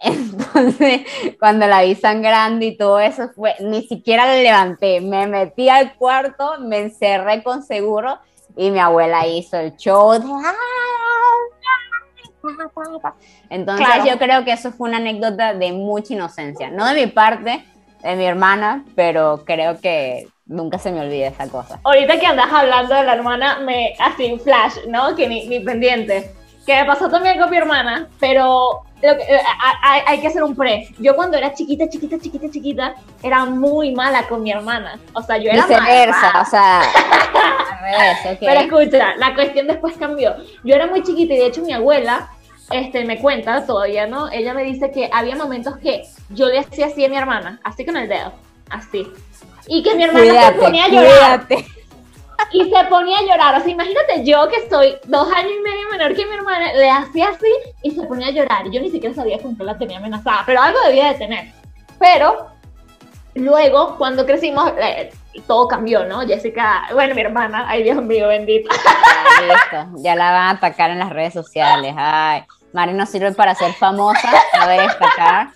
Entonces, 0.00 1.02
cuando 1.40 1.66
la 1.66 1.82
vi 1.82 1.94
sangrando 1.94 2.64
y 2.64 2.76
todo 2.76 3.00
eso, 3.00 3.30
fue, 3.34 3.54
ni 3.60 3.82
siquiera 3.86 4.26
la 4.26 4.36
levanté, 4.36 5.00
me 5.00 5.26
metí 5.26 5.68
al 5.68 5.94
cuarto, 5.94 6.58
me 6.60 6.78
encerré 6.80 7.42
con 7.42 7.62
seguro 7.62 8.18
y 8.56 8.70
mi 8.70 8.78
abuela 8.78 9.26
hizo 9.26 9.58
el 9.58 9.76
show 9.76 10.12
de... 10.12 10.18
Entonces 13.50 13.86
Claro. 13.86 14.06
yo 14.06 14.18
creo 14.18 14.44
que 14.44 14.52
eso 14.52 14.70
fue 14.72 14.88
una 14.88 14.98
anécdota 14.98 15.52
de 15.54 15.72
mucha 15.72 16.14
inocencia, 16.14 16.70
no 16.70 16.86
de 16.86 17.06
mi 17.06 17.06
parte, 17.08 17.64
de 18.02 18.16
mi 18.16 18.24
hermana, 18.24 18.84
pero 18.94 19.42
creo 19.44 19.80
que 19.80 20.28
nunca 20.46 20.78
se 20.78 20.92
me 20.92 21.00
olvida 21.00 21.26
esa 21.26 21.48
cosa. 21.48 21.80
Ahorita 21.82 22.20
que 22.20 22.26
andas 22.26 22.52
hablando 22.52 22.94
de 22.94 23.02
la 23.02 23.14
hermana, 23.14 23.58
me 23.60 23.94
así 23.98 24.38
flash, 24.38 24.76
¿no? 24.88 25.16
Que 25.16 25.26
ni, 25.28 25.48
ni 25.48 25.60
pendiente. 25.60 26.32
Que 26.64 26.76
me 26.76 26.84
pasó 26.84 27.08
también 27.08 27.38
con 27.38 27.50
mi 27.50 27.56
hermana, 27.56 28.08
pero 28.20 28.85
eh, 29.02 29.40
hay, 30.06 30.20
que 30.20 30.26
hacer 30.26 30.42
un 30.42 30.54
pre. 30.54 30.88
Yo 30.98 31.14
cuando 31.14 31.36
era 31.36 31.52
chiquita, 31.52 31.88
chiquita, 31.88 32.18
chiquita, 32.18 32.50
chiquita, 32.50 32.94
era 33.22 33.44
muy 33.44 33.94
mala 33.94 34.26
con 34.26 34.42
mi 34.42 34.50
hermana. 34.50 34.98
O 35.12 35.22
sea, 35.22 35.36
yo 35.36 35.50
era 35.50 35.66
Viceversa, 35.66 36.40
o 36.40 36.44
sea, 36.44 36.82
Pero 38.40 38.60
escucha, 38.60 39.16
la 39.16 39.34
cuestión 39.34 39.66
después 39.66 39.96
cambió. 39.96 40.34
Yo 40.64 40.74
era 40.74 40.86
muy 40.86 41.02
chiquita 41.02 41.34
y 41.34 41.38
de 41.38 41.46
hecho 41.46 41.62
mi 41.62 41.72
abuela 41.72 42.30
este, 42.70 43.04
me 43.04 43.18
cuenta 43.18 43.64
todavía, 43.64 44.06
¿no? 44.06 44.30
Ella 44.30 44.54
me 44.54 44.64
dice 44.64 44.90
que 44.90 45.08
había 45.12 45.36
momentos 45.36 45.76
que 45.76 46.02
yo 46.30 46.46
le 46.46 46.58
hacía 46.58 46.86
así 46.86 47.04
a 47.04 47.08
mi 47.08 47.16
hermana, 47.16 47.60
así 47.62 47.84
con 47.84 47.96
el 47.96 48.08
dedo, 48.08 48.32
así. 48.70 49.06
Y 49.68 49.82
que 49.82 49.94
mi 49.94 50.04
hermana 50.04 50.48
se 50.48 50.52
ponía 50.52 50.84
a 50.86 50.88
llorar. 50.88 51.46
Y 52.52 52.70
se 52.70 52.84
ponía 52.88 53.18
a 53.18 53.22
llorar. 53.22 53.60
O 53.60 53.60
sea, 53.62 53.72
imagínate 53.72 54.24
yo 54.24 54.48
que 54.48 54.56
estoy 54.56 54.96
dos 55.06 55.28
años 55.32 55.52
y 55.58 55.62
medio 55.62 55.88
menor 55.90 56.14
que 56.14 56.26
mi 56.26 56.34
hermana, 56.34 56.72
le 56.72 56.90
hacía 56.90 57.28
así 57.28 57.48
y 57.82 57.90
se 57.90 58.02
ponía 58.02 58.28
a 58.28 58.30
llorar. 58.30 58.70
Yo 58.70 58.80
ni 58.80 58.90
siquiera 58.90 59.14
sabía 59.14 59.38
con 59.40 59.56
qué 59.56 59.64
la 59.64 59.76
tenía 59.76 59.98
amenazada, 59.98 60.42
pero 60.46 60.60
algo 60.60 60.78
debía 60.86 61.12
de 61.12 61.18
tener. 61.18 61.52
Pero 61.98 62.48
luego, 63.34 63.96
cuando 63.96 64.26
crecimos, 64.26 64.72
eh, 64.78 65.12
todo 65.46 65.68
cambió, 65.68 66.04
¿no? 66.04 66.26
Jessica, 66.26 66.88
bueno, 66.92 67.14
mi 67.14 67.20
hermana, 67.20 67.66
ay 67.68 67.82
Dios 67.82 68.02
mío, 68.02 68.28
bendito. 68.28 68.70
listo, 69.40 70.02
ya 70.02 70.14
la 70.14 70.32
van 70.32 70.42
a 70.42 70.50
atacar 70.50 70.90
en 70.90 70.98
las 70.98 71.10
redes 71.10 71.34
sociales. 71.34 71.94
Ay, 71.96 72.44
Mari 72.72 72.92
no 72.92 73.06
sirve 73.06 73.32
para 73.32 73.54
ser 73.54 73.72
famosa, 73.74 74.30
ver 74.66 74.82
destacar. 74.82 75.48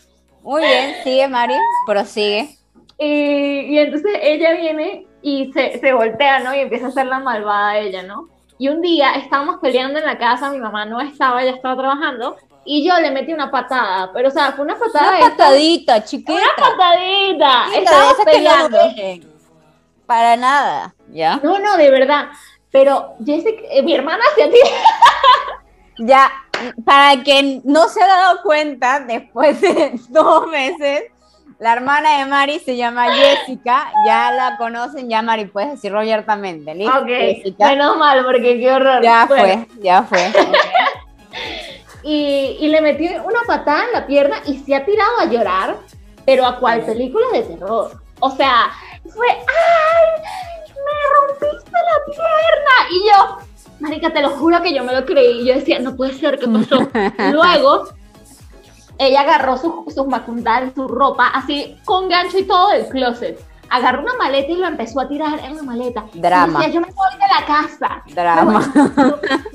Muy 0.43 0.63
bien, 0.63 0.95
sigue 1.05 1.29
Mari, 1.29 1.55
prosigue. 1.87 2.57
Y, 2.99 3.75
y 3.75 3.79
entonces 3.79 4.13
ella 4.23 4.53
viene 4.55 5.07
y 5.23 5.53
se, 5.53 5.79
se 5.79 5.93
voltea, 5.93 6.41
¿no? 6.41 6.55
Y 6.55 6.61
empieza 6.61 6.89
a 6.89 6.91
ser 6.91 7.07
la 7.07 7.19
malvada 7.19 7.79
ella, 7.79 8.03
¿no? 8.03 8.29
Y 8.59 8.69
un 8.69 8.81
día 8.81 9.13
estábamos 9.15 9.59
peleando 9.61 9.99
en 9.99 10.07
la 10.07 10.19
casa, 10.19 10.51
mi 10.51 10.59
mamá 10.59 10.85
no 10.85 11.01
estaba, 11.01 11.43
ella 11.43 11.53
estaba 11.53 11.77
trabajando, 11.77 12.37
y 12.65 12.87
yo 12.87 12.99
le 13.01 13.11
metí 13.11 13.33
una 13.33 13.51
patada, 13.51 14.13
pero 14.13 14.29
o 14.29 14.31
sea, 14.31 14.53
fue 14.53 14.65
una 14.65 14.77
patada. 14.77 15.17
Una 15.19 15.31
patadita, 15.31 16.05
chiquita. 16.05 16.33
Una 16.33 16.55
patadita. 16.57 17.65
Estábamos 17.75 18.17
peleando. 18.25 18.79
Para 20.07 20.37
nada, 20.37 20.95
¿ya? 21.09 21.41
No, 21.43 21.59
no, 21.59 21.77
de 21.77 21.91
verdad. 21.91 22.29
Pero 22.71 23.15
Jessica, 23.25 23.63
eh, 23.71 23.83
mi 23.83 23.95
hermana 23.95 24.23
se 24.37 24.49
ti. 24.49 24.59
ya, 25.99 26.31
para 26.85 27.23
quien 27.23 27.63
no 27.65 27.89
se 27.89 28.03
ha 28.03 28.07
dado 28.07 28.43
cuenta, 28.43 29.01
después 29.01 29.61
de 29.61 29.99
dos 30.11 30.47
meses, 30.49 31.05
la 31.61 31.75
hermana 31.75 32.19
de 32.19 32.25
Mari 32.25 32.59
se 32.59 32.75
llama 32.75 33.13
Jessica, 33.13 33.93
ya 34.07 34.33
la 34.33 34.57
conocen, 34.57 35.11
ya 35.11 35.21
Mari, 35.21 35.45
puedes 35.45 35.73
decirlo 35.73 35.99
abiertamente, 35.99 36.75
¿listo? 36.75 36.99
Ok, 36.99 37.59
menos 37.59 37.99
mal, 37.99 38.25
porque 38.25 38.59
qué 38.59 38.73
horror. 38.73 39.03
Ya 39.03 39.27
fue, 39.27 39.69
ya 39.83 40.03
fue. 40.03 40.33
y, 42.03 42.57
y, 42.61 42.69
le 42.69 42.81
metí 42.81 43.09
una 43.09 43.43
patada 43.47 43.85
en 43.85 43.93
la 43.93 44.07
pierna 44.07 44.37
y 44.47 44.57
se 44.61 44.75
ha 44.75 44.87
tirado 44.87 45.21
a 45.21 45.27
llorar, 45.27 45.77
pero 46.25 46.47
a 46.47 46.59
cual 46.59 46.81
película 46.81 47.27
de 47.35 47.43
terror. 47.43 47.91
O 48.21 48.31
sea, 48.31 48.71
fue, 49.15 49.29
¡ay! 49.29 50.23
¡Me 50.67 51.45
rompiste 51.45 51.73
la 51.73 52.05
pierna! 52.07 52.91
Y 52.91 53.07
yo, 53.07 53.39
Marica, 53.81 54.11
te 54.11 54.23
lo 54.23 54.31
juro 54.31 54.63
que 54.63 54.73
yo 54.73 54.83
me 54.83 54.95
lo 54.95 55.05
creí. 55.05 55.47
Yo 55.47 55.55
decía, 55.55 55.79
no 55.79 55.95
puede 55.95 56.15
ser, 56.15 56.39
¿qué 56.39 56.49
pasó? 56.49 56.89
Luego 57.33 58.00
ella 59.01 59.23
agarró 59.23 59.57
sus, 59.57 59.95
sus 59.95 60.07
macundales, 60.07 60.75
su 60.75 60.87
ropa, 60.87 61.29
así 61.29 61.79
con 61.87 62.09
gancho 62.11 62.39
y 62.39 62.45
todo 62.45 62.69
del 62.69 62.87
closet. 62.89 63.41
Agarró 63.71 64.03
una 64.03 64.13
maleta 64.15 64.53
y 64.53 64.57
lo 64.57 64.67
empezó 64.67 65.01
a 65.01 65.09
tirar 65.09 65.39
en 65.43 65.57
la 65.57 65.63
maleta. 65.63 66.05
Drama. 66.13 66.59
decía, 66.59 66.75
yo 66.75 66.81
me 66.81 66.89
voy 66.89 67.13
de 67.13 67.41
la 67.41 67.47
casa. 67.47 68.03
Drama. 68.09 68.73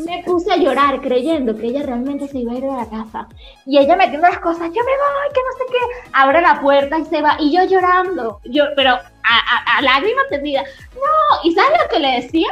me 0.05 0.23
puse 0.25 0.51
a 0.51 0.57
llorar 0.57 0.99
creyendo 1.01 1.55
que 1.55 1.67
ella 1.67 1.83
realmente 1.83 2.27
se 2.27 2.39
iba 2.39 2.53
a 2.53 2.55
ir 2.55 2.63
de 2.63 2.71
la 2.71 2.89
casa. 2.89 3.27
Y 3.65 3.77
ella 3.77 3.95
metiendo 3.95 4.27
las 4.27 4.39
cosas, 4.39 4.69
yo 4.69 4.81
me 4.81 4.81
voy, 4.81 5.33
que 5.33 5.41
no 5.41 5.57
sé 5.57 5.65
qué. 5.69 6.09
Abre 6.13 6.41
la 6.41 6.59
puerta 6.61 6.97
y 6.97 7.05
se 7.05 7.21
va. 7.21 7.35
Y 7.39 7.55
yo 7.55 7.65
llorando. 7.65 8.39
Yo, 8.45 8.63
pero 8.75 8.91
a, 8.91 8.97
a, 8.97 9.77
a 9.77 9.81
lágrimas 9.81 10.25
tendidas. 10.29 10.65
No. 10.95 11.39
¿Y 11.43 11.53
sabes 11.53 11.77
lo 11.83 11.89
que 11.89 11.99
le 11.99 12.21
decía? 12.21 12.47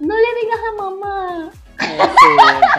No 0.00 0.14
le 0.14 0.40
digas 0.42 0.60
a 0.68 0.82
mamá. 0.82 1.50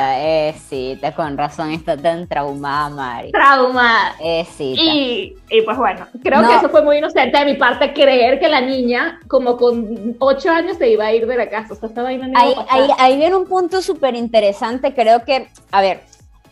Es 0.09 0.61
cita, 0.63 1.13
con 1.13 1.37
razón 1.37 1.71
está 1.71 1.97
tan 1.97 2.27
traumada, 2.27 2.89
Mari. 2.89 3.31
Trauma. 3.31 4.13
cita. 4.45 4.81
Y, 4.81 5.35
y 5.49 5.61
pues 5.61 5.77
bueno, 5.77 6.07
creo 6.23 6.47
que 6.47 6.55
eso 6.55 6.69
fue 6.69 6.83
muy 6.83 6.97
inocente 6.97 7.37
de 7.37 7.45
mi 7.45 7.55
parte, 7.55 7.93
creer 7.93 8.39
que 8.39 8.47
la 8.47 8.61
niña, 8.61 9.19
como 9.27 9.57
con 9.57 10.15
ocho 10.19 10.49
años, 10.49 10.77
se 10.77 10.89
iba 10.89 11.05
a 11.05 11.13
ir 11.13 11.25
de 11.25 11.35
la 11.35 11.49
casa. 11.49 11.73
O 11.73 11.75
sea, 11.75 11.89
estaba 11.89 12.09
ahí, 12.09 12.21
ahí, 12.35 12.55
ahí, 12.69 12.89
ahí 12.97 13.17
viene 13.17 13.35
un 13.35 13.47
punto 13.47 13.81
súper 13.81 14.15
interesante. 14.15 14.93
Creo 14.93 15.23
que, 15.23 15.49
a 15.71 15.81
ver, 15.81 16.01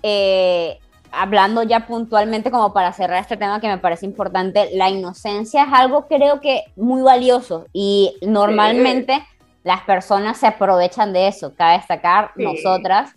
eh, 0.04 0.80
hablando 1.12 1.64
ya 1.64 1.88
puntualmente 1.88 2.52
como 2.52 2.74
para 2.74 2.94
cerrar 2.94 3.22
este 3.22 3.38
tema 3.38 3.60
que 3.60 3.68
me 3.68 3.78
parece 3.78 4.06
importante, 4.06 4.70
la 4.74 4.90
inocencia 4.90 5.64
es 5.64 5.74
algo 5.74 6.08
creo 6.08 6.40
que 6.40 6.64
muy 6.76 7.02
valioso 7.02 7.66
y 7.74 8.16
normalmente 8.22 9.24
las 9.64 9.82
personas 9.82 10.38
se 10.38 10.48
aprovechan 10.48 11.14
de 11.14 11.28
eso, 11.28 11.54
cabe 11.56 11.78
destacar 11.78 12.32
nosotras, 12.36 13.12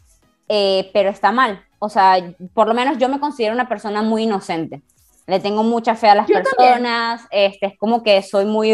eh, 0.48 0.90
pero 0.92 1.10
está 1.10 1.32
mal. 1.32 1.64
O 1.78 1.88
sea, 1.88 2.16
por 2.54 2.68
lo 2.68 2.74
menos 2.74 2.98
yo 2.98 3.08
me 3.08 3.20
considero 3.20 3.54
una 3.54 3.68
persona 3.68 4.02
muy 4.02 4.24
inocente. 4.24 4.82
Le 5.26 5.40
tengo 5.40 5.62
mucha 5.62 5.94
fe 5.94 6.08
a 6.08 6.14
las 6.14 6.26
personas, 6.26 7.22
este, 7.30 7.66
es 7.66 7.78
como 7.78 8.02
que 8.02 8.22
soy 8.22 8.44
muy, 8.44 8.72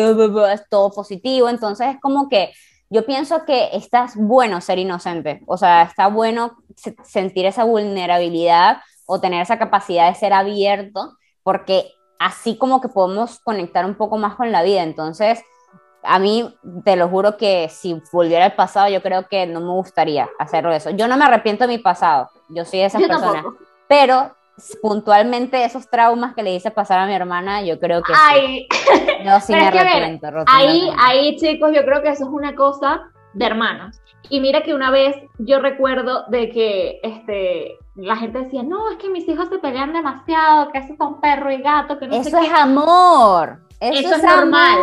todo 0.71 0.91
positivo, 0.91 1.49
entonces 1.49 1.89
es 1.95 2.01
como 2.01 2.29
que 2.29 2.53
yo 2.91 3.05
pienso 3.05 3.45
que 3.45 3.69
está 3.75 4.09
bueno 4.17 4.61
ser 4.63 4.79
inocente, 4.79 5.43
o 5.47 5.59
sea, 5.59 5.83
está 5.83 6.07
bueno 6.07 6.57
sentir 7.05 7.45
esa 7.45 7.65
vulnerabilidad 7.65 8.79
o 9.05 9.21
tener 9.21 9.43
esa 9.43 9.59
capacidad 9.59 10.09
de 10.09 10.15
ser 10.15 10.33
abierto, 10.33 11.17
porque 11.43 11.93
así 12.19 12.57
como 12.57 12.81
que 12.81 12.89
podemos 12.89 13.41
conectar 13.41 13.85
un 13.85 13.95
poco 13.95 14.17
más 14.17 14.37
con 14.37 14.51
la 14.51 14.63
vida, 14.63 14.83
entonces 14.83 15.43
a 16.03 16.19
mí, 16.19 16.55
te 16.85 16.97
lo 16.97 17.09
juro 17.09 17.37
que 17.37 17.69
si 17.69 18.01
volviera 18.13 18.45
al 18.45 18.55
pasado, 18.55 18.89
yo 18.89 19.03
creo 19.03 19.29
que 19.29 19.47
no 19.47 19.61
me 19.61 19.71
gustaría 19.71 20.29
hacerlo 20.39 20.73
eso. 20.73 20.91
Yo 20.91 21.09
no 21.09 21.17
me 21.17 21.25
arrepiento 21.25 21.67
de 21.67 21.77
mi 21.77 21.79
pasado, 21.79 22.31
yo 22.49 22.65
soy 22.65 22.81
de 22.81 22.87
esas 22.87 23.03
personas, 23.03 23.45
pero 23.89 24.35
puntualmente 24.83 25.65
esos 25.65 25.89
traumas 25.89 26.35
que 26.35 26.43
le 26.43 26.55
hice 26.55 26.71
pasar 26.71 26.99
a 26.99 27.07
mi 27.07 27.15
hermana, 27.15 27.63
yo 27.63 27.79
creo 27.79 28.03
que 28.03 28.13
sí. 28.15 28.69
Yo 29.25 29.41
sí 29.41 29.53
me 29.53 29.67
arrepiento. 29.67 30.29
ahí, 30.47 30.91
ahí, 30.99 31.37
chicos, 31.37 31.71
yo 31.75 31.85
creo 31.85 32.03
que 32.03 32.11
eso 32.11 32.25
es 32.25 32.31
una 32.31 32.55
cosa 32.55 33.11
de 33.35 33.45
hermanos. 33.45 34.01
Y 34.31 34.41
mira 34.41 34.63
que 34.63 34.75
una 34.75 34.91
vez 34.91 35.17
yo 35.39 35.61
recuerdo 35.61 36.25
de 36.29 36.51
que 36.51 37.01
este, 37.03 37.79
la 37.95 38.17
gente 38.17 38.41
decía, 38.41 38.63
no, 38.63 38.91
es 38.91 38.97
que 38.99 39.09
mis 39.09 39.27
hijos 39.29 39.49
se 39.49 39.59
pelean 39.59 39.93
demasiado, 39.93 40.71
que 40.71 40.79
eso 40.79 40.95
son 40.99 41.21
perro 41.21 41.51
y 41.51 41.63
gato, 41.63 41.99
que 41.99 42.09
no 42.09 42.17
Eso 42.17 42.39
es 42.39 42.53
amor. 42.53 43.61
Eso, 43.81 44.15
es, 44.15 44.23
normal. 44.23 44.81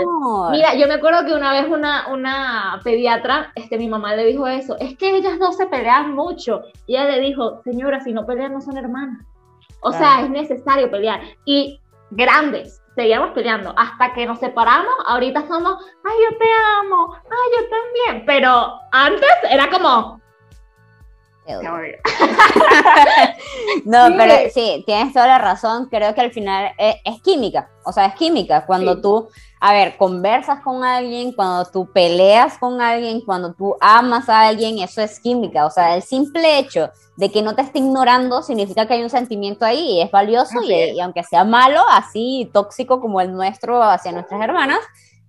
Mira, 0.52 0.74
yo 0.75 0.88
me 0.88 0.94
acuerdo 0.94 1.25
que 1.25 1.34
una 1.34 1.52
vez 1.52 1.68
una, 1.70 2.08
una 2.08 2.80
pediatra, 2.84 3.52
este, 3.56 3.78
mi 3.78 3.90
mamá 3.90 4.16
le 4.16 4.25
dijo 4.25 4.48
eso, 4.48 4.78
es 4.80 4.98
que 4.98 5.18
ellas 5.18 5.38
dos 5.38 5.58
se 5.58 5.66
pelean 5.66 6.14
mucho. 6.14 6.62
Y 6.88 6.96
ella 6.96 7.10
le 7.10 7.20
dijo, 7.20 7.62
señora, 7.64 8.00
si 8.00 8.14
no 8.14 8.25
pelean 8.25 8.54
no 8.54 8.62
son 8.62 8.78
hermanas. 8.78 9.25
O 9.82 9.92
sea, 9.92 10.22
es 10.22 10.30
necesario 10.30 10.90
pelear. 10.90 11.22
Y 11.44 11.80
grandes, 12.12 12.82
seguíamos 12.96 13.32
peleando 13.32 13.74
hasta 13.78 14.14
que 14.14 14.25
nos 14.25 14.40
separamos. 14.40 14.94
Ahorita 15.06 15.46
somos, 15.48 15.78
ay, 16.04 16.16
yo 16.30 16.38
te 16.38 16.46
amo, 16.80 17.16
ay, 17.16 17.52
yo 17.58 17.70
también. 17.70 18.25
Pero 18.25 18.80
antes 18.92 19.30
era 19.50 19.70
como, 19.70 20.22
no, 23.86 24.08
pero 24.18 24.50
sí, 24.52 24.84
tienes 24.86 25.14
toda 25.14 25.28
la 25.28 25.38
razón. 25.38 25.88
Creo 25.90 26.16
que 26.16 26.22
al 26.22 26.32
final 26.32 26.72
es, 26.78 27.22
química. 27.22 27.70
O 27.84 27.92
sea, 27.92 28.08
es 28.08 28.16
química. 28.16 28.66
Cuando 28.66 29.00
tú, 29.00 29.30
a 29.60 29.74
ver, 29.74 29.96
conversas 29.98 30.62
con 30.62 30.84
alguien, 30.84 31.34
cuando 31.34 31.66
tú 31.66 31.92
peleas 31.92 32.58
con 32.58 32.82
alguien, 32.82 33.22
cuando 33.22 33.54
tú 33.54 33.75
amas 33.80 34.28
a 34.28 34.48
alguien, 34.48 34.80
eso 34.80 35.02
es 35.02 35.20
química. 35.20 35.66
O 35.66 35.70
sea, 35.70 35.96
el 35.96 36.02
simple 36.02 36.58
hecho 36.58 36.90
de 37.16 37.32
que 37.32 37.44
no 37.44 37.54
te 37.56 37.62
esté 37.62 37.78
ignorando 37.80 38.42
significa 38.42 38.88
que 38.88 38.96
hay 38.96 39.04
un 39.04 39.10
sentimiento 39.10 39.66
ahí 39.66 39.98
y 39.98 40.02
es 40.02 40.10
valioso. 40.10 40.62
Y, 40.64 41.00
aunque 41.00 41.24
sea 41.24 41.44
malo, 41.44 41.82
así 41.92 42.50
tóxico 42.54 43.00
como 43.00 43.22
el 43.22 43.32
nuestro 43.32 43.84
hacia 43.84 44.12
nuestras 44.12 44.42
hermanas, 44.42 44.80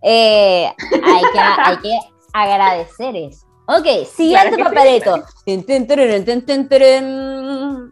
eh, 0.01 0.73
hay, 0.93 1.23
que, 1.33 1.39
hay 1.39 1.77
que 1.79 1.99
agradecer 2.33 3.17
eso. 3.17 3.46
Ok, 3.69 4.07
siguiente 4.07 4.63
papelito. 4.63 5.17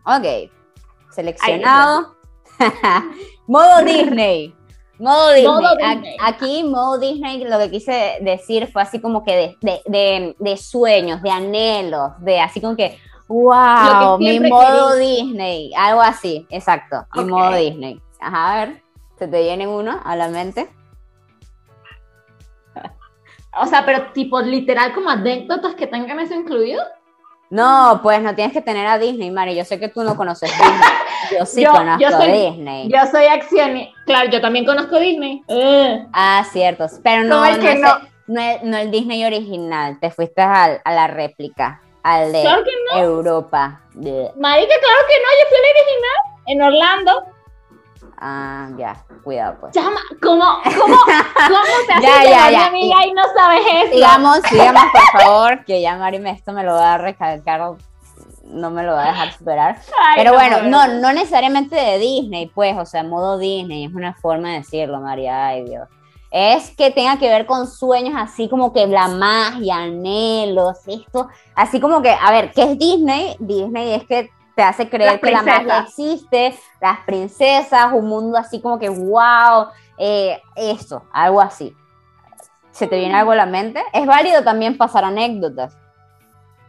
ok, 0.07 0.51
seleccionado. 1.11 2.15
modo 3.47 3.85
Disney. 3.85 4.55
Modo 4.99 5.35
Disney. 5.35 6.17
Aquí, 6.21 6.63
modo 6.63 6.99
Disney, 6.99 7.43
lo 7.45 7.59
que 7.59 7.71
quise 7.71 8.19
decir 8.21 8.69
fue 8.69 8.83
así 8.83 9.01
como 9.01 9.25
que 9.25 9.57
de, 9.61 10.57
sueños, 10.57 11.21
de 11.23 11.31
anhelos, 11.31 12.13
de 12.21 12.41
así 12.41 12.61
como 12.61 12.77
que, 12.77 12.97
wow, 13.27 14.19
mi 14.19 14.39
modo 14.39 14.95
Disney. 14.95 15.73
Algo 15.77 16.01
así, 16.01 16.47
exacto, 16.51 17.05
mi 17.17 17.25
modo 17.25 17.57
Disney. 17.57 18.01
Ajá, 18.21 18.53
a 18.53 18.65
ver, 18.67 18.83
¿se 19.19 19.27
te 19.27 19.43
viene 19.43 19.67
uno 19.67 20.01
a 20.05 20.15
la 20.15 20.29
mente? 20.29 20.71
O 23.61 23.67
sea, 23.67 23.85
pero 23.85 24.13
tipo 24.13 24.41
literal 24.41 24.93
como 24.93 25.11
anécdotas 25.11 25.75
que 25.75 25.87
tengan 25.87 26.21
eso 26.21 26.35
incluido. 26.35 26.83
No, 27.51 28.01
pues 28.03 28.21
no 28.21 28.35
tienes 28.35 28.53
que 28.53 28.63
tener 28.63 28.87
a 28.87 28.99
Disney, 28.99 29.31
Mari. 29.31 29.55
Yo 29.55 29.65
sé 29.65 29.79
que 29.79 29.89
tú 29.89 30.03
no 30.03 30.17
conoces 30.17 30.51
Disney. 30.59 31.39
Yo 31.39 31.47
sí 31.47 31.65
conozco 31.65 32.27
Disney. 32.27 32.89
Yo 32.91 32.99
soy 33.11 33.27
accionista. 33.27 33.95
Claro, 34.07 34.31
yo 34.31 34.41
también 34.41 34.65
conozco 34.65 34.99
Disney. 34.99 35.43
Ah, 36.13 36.45
cierto. 36.51 36.87
Pero 37.03 37.25
no, 37.25 37.45
no, 38.27 38.43
no, 38.63 38.77
el 38.77 38.91
Disney 38.91 39.25
original. 39.25 39.99
Te 40.01 40.11
fuiste 40.11 40.43
a 40.43 40.81
la 40.85 41.07
réplica. 41.07 41.81
Al 42.03 42.33
de 42.33 42.43
Europa. 42.97 43.81
Marica, 43.95 44.75
claro 44.81 45.01
que 45.09 45.17
no. 45.23 45.31
Yo 45.39 45.49
fui 45.49 45.57
al 45.57 45.71
original 45.71 46.19
en 46.47 46.63
Orlando. 46.63 47.34
Ah, 48.19 48.71
ya, 48.77 48.97
cuidado 49.23 49.57
pues. 49.61 49.75
Llama, 49.75 50.01
¿cómo, 50.23 50.45
cómo, 50.65 50.97
cómo 50.97 51.05
te 51.87 51.93
haces 51.93 52.03
ya, 52.03 52.25
ya, 52.25 52.51
ya. 52.51 52.67
amiga 52.67 53.07
y 53.07 53.13
no 53.13 53.23
sabes 53.35 53.65
eso? 53.85 53.95
Digamos, 53.95 54.41
digamos, 54.51 54.85
por 54.93 55.21
favor, 55.21 55.65
que 55.65 55.81
ya 55.81 55.97
Mari 55.97 56.23
esto 56.29 56.53
me 56.53 56.63
lo 56.63 56.75
va 56.75 56.95
a 56.95 56.99
recalcar, 56.99 57.61
no 58.45 58.71
me 58.71 58.83
lo 58.83 58.93
va 58.93 59.05
a 59.05 59.09
dejar 59.09 59.33
superar. 59.33 59.79
Pero 60.17 60.35
bueno, 60.35 60.63
no, 60.63 60.87
no 60.87 61.13
necesariamente 61.13 61.75
de 61.75 61.99
Disney, 61.99 62.47
pues, 62.47 62.77
o 62.79 62.87
sea, 62.87 63.03
modo 63.03 63.39
Disney, 63.39 63.87
es 63.87 63.95
una 63.95 64.15
forma 64.15 64.51
de 64.51 64.59
decirlo, 64.59 65.01
María, 65.01 65.47
ay 65.47 65.65
Dios. 65.65 65.89
Es 66.31 66.71
que 66.71 66.91
tenga 66.91 67.17
que 67.19 67.29
ver 67.29 67.47
con 67.47 67.69
sueños 67.69 68.15
así 68.17 68.49
como 68.49 68.73
que 68.73 68.87
la 68.89 69.07
magia, 69.07 69.77
anhelos, 69.77 70.79
esto, 70.87 71.29
así 71.55 71.81
como 71.81 72.03
que, 72.03 72.11
a 72.11 72.31
ver, 72.33 72.51
¿qué 72.53 72.73
es 72.73 72.79
Disney? 72.79 73.37
Disney 73.39 73.93
es 73.93 74.05
que 74.05 74.31
te 74.55 74.63
hace 74.63 74.89
creer 74.89 75.21
que 75.21 75.31
la 75.31 75.43
magia 75.43 75.81
existe, 75.81 76.57
las 76.81 77.01
princesas, 77.01 77.93
un 77.93 78.07
mundo 78.07 78.39
así 78.39 78.61
como 78.61 78.79
que 78.79 78.89
wow, 78.89 79.69
eh, 79.99 80.41
eso, 80.57 81.05
algo 81.13 81.41
así. 81.41 81.75
¿Se 82.71 82.87
te 82.87 82.99
viene 82.99 83.15
algo 83.15 83.33
a 83.33 83.37
la 83.37 83.47
mente? 83.47 83.83
Es 83.93 84.07
válido 84.07 84.43
también 84.43 84.77
pasar 84.77 85.05
anécdotas, 85.05 85.77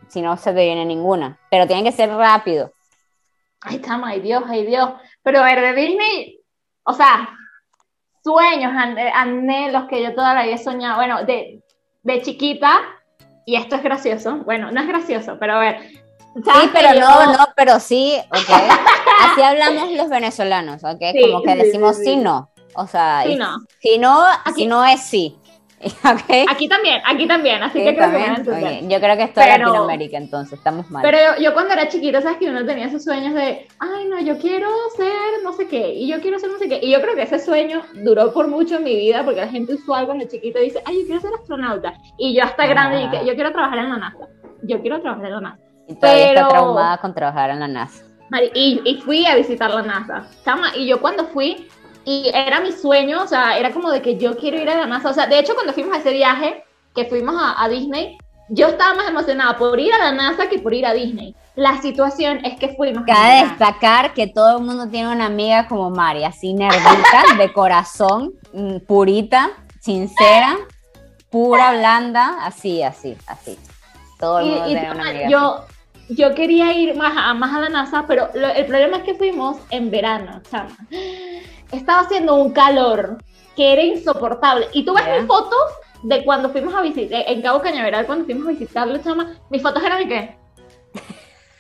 si 0.08 0.22
no 0.22 0.38
se 0.38 0.54
te 0.54 0.64
viene 0.64 0.86
ninguna, 0.86 1.40
pero 1.50 1.68
tiene 1.68 1.84
que 1.84 1.92
ser 1.92 2.10
rápido. 2.10 2.72
Ay, 3.62 3.78
estamos, 3.78 4.08
ay 4.08 4.20
Dios, 4.20 4.44
ay 4.48 4.66
Dios. 4.66 4.92
Pero 5.24 5.40
a 5.40 5.46
ver, 5.46 5.62
de 5.62 5.74
Disney, 5.74 6.40
o 6.84 6.94
sea, 6.94 7.30
sueños, 8.24 8.72
anhelos 9.14 9.86
que 9.90 10.04
yo 10.04 10.14
todavía 10.14 10.54
he 10.54 10.58
soñado, 10.58 10.98
bueno, 10.98 11.24
de, 11.26 11.64
de 12.04 12.22
chiquita, 12.22 12.82
y 13.46 13.56
esto 13.56 13.76
es 13.76 13.84
gracioso, 13.84 14.38
bueno, 14.46 14.72
no 14.72 14.82
es 14.82 14.88
gracioso, 14.88 15.38
pero 15.40 15.54
a 15.54 15.60
ver, 15.60 16.05
Sí, 16.36 16.70
pero 16.74 17.00
no, 17.00 17.34
no, 17.34 17.48
pero 17.56 17.80
sí, 17.80 18.18
ok. 18.30 18.50
Así 19.22 19.42
hablamos 19.42 19.92
los 19.92 20.10
venezolanos, 20.10 20.84
ok. 20.84 21.02
Como 21.22 21.44
que 21.44 21.56
decimos 21.56 21.98
sí, 21.98 22.18
no. 22.18 22.50
O 22.76 22.88
sea, 22.88 23.24
no. 23.38 23.60
si 23.80 23.98
no, 23.98 24.22
aquí, 24.44 24.66
no 24.66 24.86
es 24.86 25.02
sí. 25.02 25.38
Okay. 25.86 26.46
Aquí 26.50 26.68
también, 26.68 27.02
aquí 27.06 27.28
también, 27.28 27.62
así 27.62 27.84
que 27.84 27.96
creo 27.96 28.10
que 28.10 28.88
Yo 28.88 29.00
creo 29.00 29.18
que 29.18 29.24
esto 29.24 29.42
es 29.42 29.48
Latinoamérica, 29.48 30.18
entonces 30.18 30.58
estamos 30.58 30.90
mal. 30.90 31.04
Pero 31.04 31.18
yo, 31.40 31.54
cuando 31.54 31.74
era 31.74 31.88
chiquita, 31.90 32.22
sabes 32.22 32.38
que 32.38 32.50
uno 32.50 32.66
tenía 32.66 32.88
esos 32.88 33.04
sueños 33.04 33.34
de, 33.34 33.68
ay, 33.80 34.06
no, 34.10 34.20
yo 34.22 34.38
quiero 34.38 34.70
ser 34.96 35.44
no 35.44 35.54
sé 35.54 35.68
qué, 35.68 35.94
y 35.94 36.08
yo 36.08 36.22
quiero 36.22 36.40
ser 36.40 36.50
no 36.50 36.58
sé 36.58 36.70
qué. 36.70 36.80
Y 36.82 36.92
yo 36.92 37.02
creo 37.02 37.16
que 37.16 37.24
ese 37.24 37.40
sueño 37.40 37.84
duró 37.96 38.34
por 38.34 38.48
mucho 38.48 38.78
en 38.78 38.84
mi 38.84 38.96
vida, 38.96 39.24
porque 39.24 39.42
la 39.42 39.48
gente 39.48 39.74
usual 39.74 40.06
cuando 40.06 40.26
chiquito 40.28 40.60
dice, 40.60 40.82
ay, 40.86 41.02
yo 41.02 41.06
quiero 41.06 41.22
ser 41.22 41.32
astronauta. 41.40 41.94
Y 42.18 42.36
yo 42.36 42.44
hasta 42.44 42.66
grande, 42.66 43.04
y 43.04 43.10
que, 43.10 43.26
yo 43.26 43.36
quiero 43.36 43.52
trabajar 43.52 43.80
en 43.80 43.90
la 43.90 43.98
NASA. 43.98 44.28
Yo 44.64 44.82
quiero 44.82 45.02
trabajar 45.02 45.26
en 45.26 45.34
la 45.34 45.42
NASA. 45.42 45.65
Y 45.88 45.96
todavía 45.96 46.30
está 46.30 46.48
traumada 46.50 46.98
con 46.98 47.14
trabajar 47.14 47.50
en 47.52 47.60
la 47.60 47.68
NASA. 47.68 48.04
Y, 48.54 48.82
y, 48.84 49.02
fui 49.02 49.26
a 49.26 49.36
visitar 49.36 49.70
la 49.72 49.84
NASA. 49.84 50.28
Chama, 50.44 50.76
y 50.76 50.88
yo 50.88 51.00
cuando 51.00 51.26
fui, 51.28 51.68
y 52.06 52.30
era 52.34 52.60
mi 52.60 52.72
sueño, 52.72 53.22
o 53.24 53.28
sea, 53.28 53.58
era 53.58 53.72
como 53.72 53.92
de 53.92 54.02
que 54.02 54.18
yo 54.18 54.38
quiero 54.38 54.58
ir 54.58 54.70
a 54.70 54.78
la 54.78 54.86
NASA. 54.88 55.10
O 55.10 55.14
sea, 55.14 55.28
de 55.28 55.40
hecho, 55.40 55.54
cuando 55.54 55.74
fuimos 55.74 55.96
a 55.96 56.00
ese 56.00 56.12
viaje, 56.12 56.64
que 56.94 57.06
fuimos 57.06 57.36
a, 57.38 57.68
Disney, 57.68 58.18
yo 58.50 58.68
estaba 58.68 58.96
más 58.96 59.10
emocionada 59.10 59.58
por 59.58 59.80
ir 59.80 59.94
a 59.94 59.98
la 59.98 60.12
NASA 60.12 60.48
que 60.48 60.60
por 60.60 60.74
ir 60.74 60.86
a 60.86 60.94
Disney. 60.94 61.36
La 61.56 61.82
situación 61.82 62.46
es 62.46 62.58
que 62.60 62.70
fuimos. 62.70 63.04
Cabe 63.06 63.48
destacar 63.48 64.14
que 64.14 64.28
todo 64.28 64.58
el 64.58 64.64
mundo 64.64 64.88
tiene 64.88 65.12
una 65.12 65.26
amiga 65.26 65.68
como 65.68 65.90
Mari, 65.90 66.24
así 66.24 66.54
nerdita, 66.54 67.24
de 67.38 67.54
corazón, 67.54 68.34
mm, 68.54 68.80
purita, 68.88 69.52
sincera, 69.82 70.58
pura, 71.30 71.74
blanda, 71.74 72.38
así, 72.42 72.84
así, 72.84 73.18
así. 73.28 73.58
Todo 74.20 74.40
el 74.40 74.46
mundo 74.46 74.66
tiene 74.66 74.92
una 74.92 75.10
amiga. 75.10 75.30
Yo, 75.30 75.66
yo 76.10 76.34
quería 76.36 76.74
ir 76.74 76.96
más 76.96 77.14
a, 77.18 77.34
más 77.34 77.54
a 77.54 77.62
la 77.62 77.70
NASA, 77.70 78.06
pero 78.08 78.30
el 78.34 78.66
problema 78.66 78.98
es 78.98 79.04
que 79.04 79.16
fuimos 79.16 79.58
en 79.70 79.90
verano, 79.90 80.42
chama. 80.50 80.76
Estaba 81.72 82.02
haciendo 82.02 82.36
un 82.36 82.52
calor 82.52 83.18
que 83.56 83.74
era 83.74 83.82
insoportable. 83.82 84.68
Y 84.74 84.86
tú 84.86 84.94
ves 84.94 85.06
mis 85.18 85.28
fotos 85.28 85.72
de 86.04 86.24
cuando 86.24 86.50
fuimos 86.50 86.74
a 86.76 86.82
visitar, 86.82 87.24
en 87.28 87.42
Cabo 87.42 87.62
Cañaveral, 87.62 88.06
cuando 88.06 88.26
fuimos 88.26 88.48
a 88.48 88.52
visitarlo, 88.52 88.98
chama, 89.00 89.36
mis 89.50 89.62
fotos 89.62 89.84
eran 89.84 90.00
de 90.00 90.08
qué? 90.08 90.38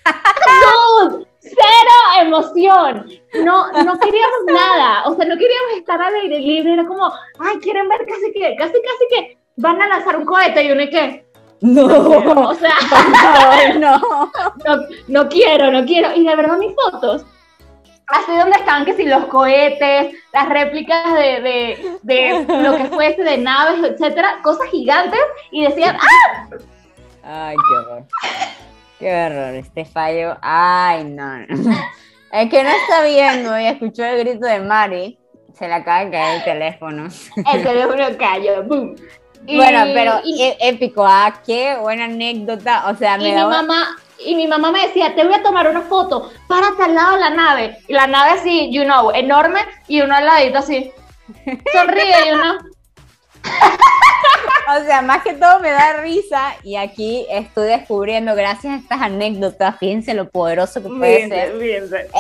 cero 1.46 1.96
emoción. 2.22 3.10
No, 3.44 3.72
no 3.72 4.00
queríamos 4.00 4.40
nada. 4.48 5.04
O 5.06 5.16
sea, 5.16 5.26
no 5.26 5.38
queríamos 5.38 5.74
estar 5.78 6.02
al 6.02 6.16
aire 6.16 6.40
libre. 6.40 6.74
Era 6.74 6.86
como, 6.86 7.12
ay, 7.40 7.58
quieren 7.62 7.88
ver 7.88 8.06
casi 8.06 8.32
que, 8.32 8.56
casi, 8.58 8.74
casi 8.74 9.08
que 9.10 9.38
van 9.58 9.82
a 9.82 9.88
lanzar 9.88 10.18
un 10.18 10.26
cohete 10.26 10.64
y 10.64 10.72
uno 10.72 10.82
y 10.82 10.90
qué. 10.90 11.25
No, 11.62 11.86
o 12.50 12.54
sea, 12.56 12.76
no. 13.80 14.00
no. 14.66 14.88
No 15.08 15.30
quiero, 15.30 15.72
no 15.72 15.86
quiero. 15.86 16.14
Y 16.16 16.26
de 16.26 16.36
verdad 16.36 16.58
mis 16.58 16.76
fotos, 16.76 17.26
así 18.08 18.36
donde 18.38 18.58
estaban 18.58 18.86
que 18.86 18.94
si 18.94 19.06
los 19.06 19.26
cohetes, 19.26 20.16
las 20.34 20.50
réplicas 20.50 21.14
de, 21.14 22.00
de, 22.04 22.46
lo 22.62 22.78
que 22.78 22.86
fuese, 22.86 23.24
de 23.24 23.38
naves, 23.38 23.92
etcétera, 23.92 24.40
cosas 24.44 24.70
gigantes, 24.70 25.20
y 25.52 25.64
decían, 25.64 25.98
¡ah! 26.00 26.50
Ay, 27.24 27.56
qué 27.56 27.76
horror. 27.76 28.06
Qué 29.00 29.26
horror, 29.26 29.56
este 29.56 29.86
fallo. 29.86 30.38
Ay, 30.42 31.04
no. 31.06 31.46
Es 32.32 32.50
que 32.50 32.64
no 32.64 32.70
está 32.70 33.04
viendo 33.04 33.60
y 33.60 33.66
escuchó 33.66 34.04
el 34.04 34.20
grito 34.20 34.46
de 34.46 34.60
Mari. 34.60 35.18
Se 35.54 35.68
le 35.68 35.74
acaba 35.74 36.04
de 36.06 36.12
caer 36.12 36.36
el 36.38 36.44
teléfono. 36.44 37.08
El 37.54 37.64
teléfono 37.64 38.06
cayó, 38.18 38.64
boom 38.64 38.96
bueno, 39.48 39.86
pero 39.94 40.22
épico, 40.60 41.06
ah, 41.06 41.42
qué 41.46 41.76
buena 41.80 42.06
anécdota. 42.06 42.90
O 42.90 42.96
sea, 42.96 43.18
me 43.18 43.30
y 43.30 43.32
mi 43.34 43.42
mamá 43.42 43.98
y 44.20 44.36
mi 44.36 44.48
mamá 44.48 44.72
me 44.72 44.88
decía, 44.88 45.14
te 45.16 45.24
voy 45.24 45.34
a 45.34 45.44
tomar 45.44 45.70
una 45.70 45.82
foto, 45.82 46.32
párate 46.48 46.84
al 46.84 46.96
lado 46.96 47.16
de 47.16 47.20
la 47.20 47.30
nave. 47.30 47.78
Y 47.88 47.94
la 47.94 48.08
nave 48.08 48.32
así, 48.32 48.72
you 48.72 48.84
know, 48.84 49.12
enorme, 49.12 49.60
y 49.88 50.02
uno 50.02 50.16
al 50.16 50.26
ladito 50.26 50.60
así. 50.60 50.92
Sonríe 51.74 52.28
y 52.28 52.32
uno. 52.34 52.58
o 54.76 54.86
sea, 54.86 55.02
más 55.02 55.22
que 55.22 55.34
todo 55.34 55.60
me 55.60 55.70
da 55.70 55.98
risa 55.98 56.56
y 56.64 56.76
aquí 56.76 57.26
estoy 57.30 57.68
descubriendo, 57.68 58.36
gracias 58.36 58.74
a 58.74 58.78
estas 58.78 59.02
anécdotas, 59.02 59.78
fíjense 59.78 60.14
lo 60.14 60.30
poderoso 60.30 60.82
que 60.82 60.90
puede 60.90 61.28
ser. 61.28 61.56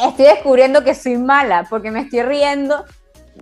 Estoy 0.07 0.25
descubriendo 0.25 0.83
que 0.83 0.93
soy 0.93 1.17
mala 1.17 1.65
porque 1.69 1.89
me 1.89 2.01
estoy 2.01 2.21
riendo 2.21 2.85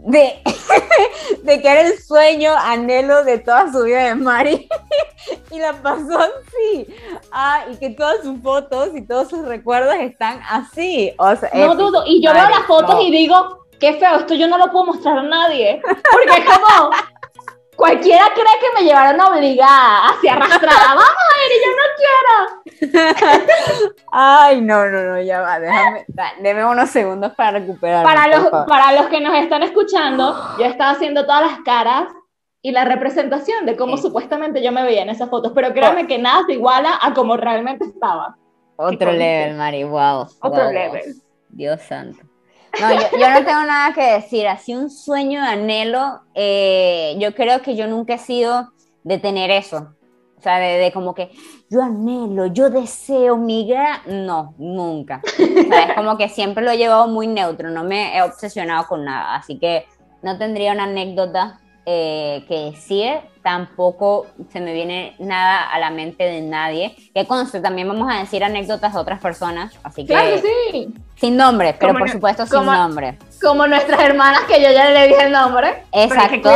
de, 0.05 0.41
de 1.43 1.61
que 1.61 1.67
era 1.67 1.81
el 1.81 1.99
sueño, 1.99 2.53
anhelo 2.57 3.23
de 3.23 3.39
toda 3.39 3.71
su 3.71 3.83
vida 3.83 4.03
de 4.05 4.15
Mari 4.15 4.67
y 5.51 5.59
la 5.59 5.73
pasó 5.73 6.19
así. 6.19 6.87
Ah, 7.31 7.65
y 7.71 7.77
que 7.77 7.91
todas 7.91 8.21
sus 8.21 8.41
fotos 8.41 8.89
y 8.93 9.01
todos 9.01 9.29
sus 9.29 9.45
recuerdos 9.45 9.95
están 9.99 10.41
así. 10.49 11.13
O 11.17 11.35
sea, 11.35 11.49
no 11.53 11.75
dudo. 11.75 12.03
Y 12.05 12.21
yo 12.23 12.33
veo 12.33 12.49
las 12.49 12.65
fotos 12.67 12.97
y 13.05 13.11
digo, 13.11 13.65
qué 13.79 13.93
feo, 13.93 14.17
esto 14.17 14.33
yo 14.33 14.47
no 14.47 14.57
lo 14.57 14.71
puedo 14.71 14.87
mostrar 14.87 15.19
a 15.19 15.23
nadie. 15.23 15.81
Porque 15.83 16.45
como, 16.45 16.91
Cualquiera 17.75 18.25
cree 18.33 18.59
que 18.59 18.79
me 18.79 18.85
llevaron 18.85 19.19
obligada, 19.21 20.09
así 20.09 20.27
arrastrada. 20.27 20.87
Vamos 20.87 21.05
a 21.05 21.45
ir, 21.45 21.51
y 21.51 21.61
yo 21.65 21.71
no 21.79 22.91
quiero. 22.91 23.93
Ay, 24.11 24.61
no, 24.61 24.87
no, 24.89 25.03
no, 25.03 25.21
ya 25.21 25.41
va, 25.41 25.59
déjame, 25.59 26.05
deme 26.41 26.65
unos 26.65 26.89
segundos 26.89 27.33
para 27.33 27.59
recuperar. 27.59 28.03
Para 28.03 28.27
los, 28.27 28.49
para 28.67 28.93
los 28.93 29.07
que 29.07 29.19
nos 29.19 29.35
están 29.35 29.63
escuchando, 29.63 30.35
yo 30.59 30.65
estaba 30.65 30.91
haciendo 30.91 31.25
todas 31.25 31.49
las 31.49 31.59
caras 31.61 32.07
y 32.61 32.71
la 32.71 32.85
representación 32.85 33.65
de 33.65 33.75
cómo 33.75 33.97
supuestamente 33.97 34.63
yo 34.63 34.71
me 34.71 34.83
veía 34.83 35.01
en 35.01 35.09
esas 35.09 35.29
fotos, 35.29 35.51
pero 35.53 35.73
créanme 35.73 36.07
que 36.07 36.17
nada 36.17 36.43
se 36.45 36.53
iguala 36.53 36.97
a 37.01 37.13
como 37.13 37.35
realmente 37.37 37.85
estaba. 37.85 38.37
Otro 38.75 39.11
level, 39.11 39.55
Mari, 39.57 39.83
wow. 39.83 40.27
Otro 40.41 40.71
level. 40.71 41.15
Dios 41.49 41.81
santo. 41.81 42.32
No, 42.79 42.91
yo, 42.91 43.29
no 43.29 43.45
tengo 43.45 43.63
nada 43.63 43.93
que 43.93 44.13
decir. 44.13 44.47
Así 44.47 44.73
un 44.73 44.89
sueño 44.89 45.41
de 45.41 45.47
anhelo, 45.47 46.21
eh, 46.33 47.15
yo 47.19 47.33
creo 47.35 47.61
que 47.61 47.75
yo 47.75 47.87
nunca 47.87 48.15
he 48.15 48.19
sido 48.19 48.71
de 49.03 49.17
tener 49.19 49.51
eso. 49.51 49.93
O 50.37 50.41
sea, 50.41 50.57
de, 50.57 50.91
como 50.91 51.13
que 51.13 51.31
yo 51.69 51.81
anhelo, 51.81 52.47
yo 52.47 52.69
deseo 52.69 53.37
migrar. 53.37 54.07
No, 54.07 54.55
nunca. 54.57 55.21
O 55.23 55.69
sea, 55.69 55.83
es 55.83 55.93
como 55.95 56.17
que 56.17 56.27
siempre 56.29 56.63
lo 56.63 56.71
he 56.71 56.77
llevado 56.77 57.07
muy 57.07 57.27
neutro, 57.27 57.69
no 57.69 57.83
me 57.83 58.17
he 58.17 58.21
obsesionado 58.21 58.87
con 58.87 59.05
nada. 59.05 59.35
Así 59.35 59.57
que 59.57 59.85
no 60.21 60.37
tendría 60.37 60.73
una 60.73 60.83
anécdota 60.83 61.61
eh, 61.85 62.45
que 62.47 62.71
decir, 62.71 63.13
tampoco 63.41 64.27
se 64.51 64.61
me 64.61 64.73
viene 64.73 65.15
nada 65.19 65.69
a 65.69 65.79
la 65.79 65.89
mente 65.89 66.23
de 66.23 66.41
nadie. 66.41 66.95
Que 67.13 67.27
conste, 67.27 67.59
también 67.59 67.87
vamos 67.87 68.11
a 68.11 68.19
decir 68.19 68.43
anécdotas 68.43 68.93
de 68.93 68.99
otras 68.99 69.19
personas, 69.19 69.77
así 69.83 70.05
que... 70.05 70.13
Claro, 70.13 70.37
sí. 70.37 70.93
Sin 71.15 71.37
nombre, 71.37 71.75
pero 71.79 71.93
por 71.93 72.09
supuesto 72.09 72.45
sin 72.45 72.65
nombre. 72.65 73.17
Como 73.41 73.67
nuestras 73.67 74.01
hermanas 74.01 74.41
que 74.41 74.61
yo 74.61 74.71
ya 74.71 74.89
le 74.89 75.07
dije 75.07 75.25
el 75.25 75.31
nombre. 75.31 75.83
Exacto. 75.91 76.51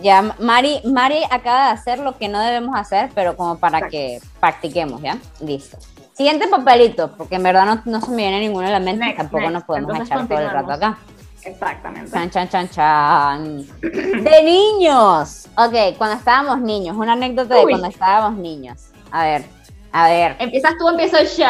Ya, 0.00 0.34
Mari, 0.38 0.80
Mari 0.84 1.22
acaba 1.30 1.66
de 1.66 1.72
hacer 1.72 1.98
lo 1.98 2.16
que 2.16 2.28
no 2.28 2.40
debemos 2.40 2.74
hacer, 2.76 3.10
pero 3.14 3.36
como 3.36 3.58
para 3.58 3.88
que 3.88 4.20
practiquemos, 4.40 5.02
¿ya? 5.02 5.18
Listo. 5.40 5.78
Siguiente 6.14 6.46
papelito, 6.48 7.12
porque 7.16 7.36
en 7.36 7.42
verdad 7.42 7.64
no, 7.64 7.82
no 7.84 8.00
se 8.00 8.10
me 8.10 8.18
viene 8.18 8.40
ninguno 8.40 8.66
en 8.66 8.72
la 8.72 8.80
mente, 8.80 9.04
Next, 9.06 9.16
tampoco 9.16 9.40
next. 9.40 9.54
nos 9.54 9.64
podemos 9.64 9.90
Entonces 9.92 10.14
echar 10.14 10.28
todo 10.28 10.38
el 10.38 10.50
rato 10.50 10.72
acá. 10.72 10.98
Exactamente. 11.44 12.10
Chan, 12.10 12.30
chan, 12.30 12.48
chan, 12.48 12.68
chan. 12.68 13.66
De 13.80 14.42
niños. 14.44 15.48
Ok, 15.56 15.96
cuando 15.98 16.16
estábamos 16.16 16.60
niños, 16.60 16.96
una 16.96 17.12
anécdota 17.12 17.54
de 17.56 17.64
Uy. 17.64 17.72
cuando 17.72 17.88
estábamos 17.88 18.38
niños. 18.38 18.90
A 19.10 19.24
ver, 19.24 19.44
a 19.92 20.08
ver. 20.08 20.36
Empiezas 20.38 20.76
tú, 20.78 20.88
empiezo 20.88 21.18
yo. 21.36 21.46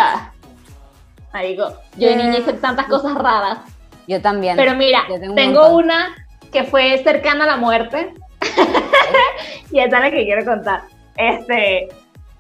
Marico, 1.33 1.73
yo 1.97 2.09
de 2.09 2.17
niña 2.17 2.39
hice 2.39 2.53
tantas 2.55 2.87
cosas 2.87 3.15
raras. 3.15 3.59
Yo 4.07 4.21
también. 4.21 4.57
Pero 4.57 4.75
mira, 4.75 5.05
tengo 5.09 5.31
un 5.31 5.35
tengo 5.35 5.61
montón. 5.61 5.85
una 5.85 6.27
que 6.51 6.65
fue 6.65 7.03
cercana 7.03 7.45
a 7.45 7.49
la 7.49 7.57
muerte. 7.57 8.15
y 9.71 9.79
esa 9.79 9.97
es 9.97 10.03
la 10.03 10.11
que 10.11 10.25
quiero 10.25 10.45
contar. 10.45 10.83
Este, 11.17 11.89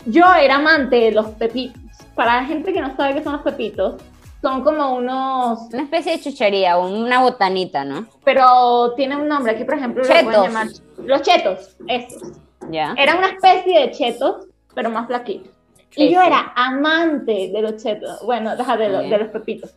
yo 0.07 0.25
era 0.35 0.57
amante 0.57 0.97
de 0.97 1.12
los 1.12 1.27
pepitos. 1.29 1.81
Para 2.15 2.43
la 2.43 2.45
gente 2.45 2.73
que 2.73 2.81
no 2.81 2.95
sabe 2.97 3.15
qué 3.15 3.23
son 3.23 3.35
los 3.35 3.43
pepitos, 3.43 4.03
son 4.42 4.62
como 4.64 4.94
unos, 4.96 5.61
Una 5.72 5.85
especie 5.85 6.16
de 6.16 6.20
chuchería, 6.22 6.76
una 6.76 7.20
botanita, 7.22 7.85
¿no? 7.85 8.07
pero 8.24 8.92
tienen 8.96 9.20
un 9.20 9.28
nombre. 9.28 9.52
Aquí, 9.52 9.64
por 9.64 9.76
ejemplo, 9.76 10.02
lo 10.02 10.09
Chetos. 10.12 10.33
llamar 10.44 10.66
los 10.98 11.22
chetos, 11.22 11.76
esos. 11.88 12.22
Ya. 12.70 12.94
Era 12.98 13.14
una 13.16 13.28
especie 13.28 13.78
de 13.81 13.90
chetos, 13.92 14.46
pero 14.74 14.90
más 14.90 15.07
flaquitos. 15.07 15.50
Y 15.94 16.12
yo 16.12 16.22
era 16.22 16.52
amante 16.57 17.50
de 17.52 17.62
los 17.62 17.83
chetos. 17.83 18.24
Bueno, 18.24 18.57
deja 18.57 18.76
de, 18.76 18.88
los- 18.88 19.00
Bien. 19.00 19.11
de 19.11 19.18
los 19.18 19.28
pepitos. 19.28 19.74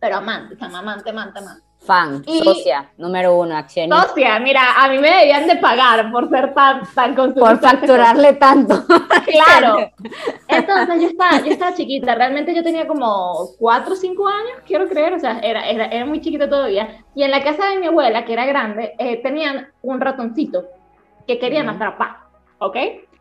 Pero 0.00 0.16
amante, 0.16 0.54
amante, 0.60 1.10
amante, 1.10 1.38
amante. 1.38 1.62
Fan, 1.84 2.22
Y- 2.26 2.38
socia, 2.42 2.90
número 2.96 3.34
uno, 3.36 3.56
accionista. 3.56 4.06
Hostia, 4.06 4.38
mira, 4.38 4.62
a 4.82 4.88
mí 4.88 4.98
me 4.98 5.10
debían 5.10 5.46
de 5.46 5.56
pagar 5.56 6.10
por 6.10 6.30
ser 6.30 6.54
tan, 6.54 6.82
tan 6.94 7.14
Por 7.14 7.60
facturarle 7.60 8.32
tanto. 8.34 8.84
Claro. 9.24 9.90
Entonces 10.48 11.00
yo 11.02 11.08
estaba, 11.08 11.38
yo 11.40 11.50
estaba 11.52 11.74
chiquita, 11.74 12.14
realmente 12.14 12.54
yo 12.54 12.62
tenía 12.62 12.86
como 12.86 13.48
4 13.58 13.92
o 13.94 13.96
5 13.96 14.28
años, 14.28 14.58
quiero 14.66 14.86
creer, 14.88 15.14
o 15.14 15.18
sea, 15.18 15.40
era, 15.40 15.68
era, 15.68 15.86
era 15.86 16.04
muy 16.04 16.20
chiquita 16.20 16.48
todavía. 16.48 17.04
Y 17.14 17.22
en 17.22 17.30
la 17.30 17.42
casa 17.42 17.66
de 17.70 17.78
mi 17.80 17.86
abuela, 17.86 18.24
que 18.24 18.32
era 18.32 18.46
grande, 18.46 18.94
eh, 18.98 19.16
tenían 19.22 19.68
un 19.82 20.00
ratoncito 20.00 20.64
que 21.26 21.38
querían 21.38 21.66
Ujú. 21.68 21.76
atrapar, 21.76 22.16
¿ok? 22.58 22.76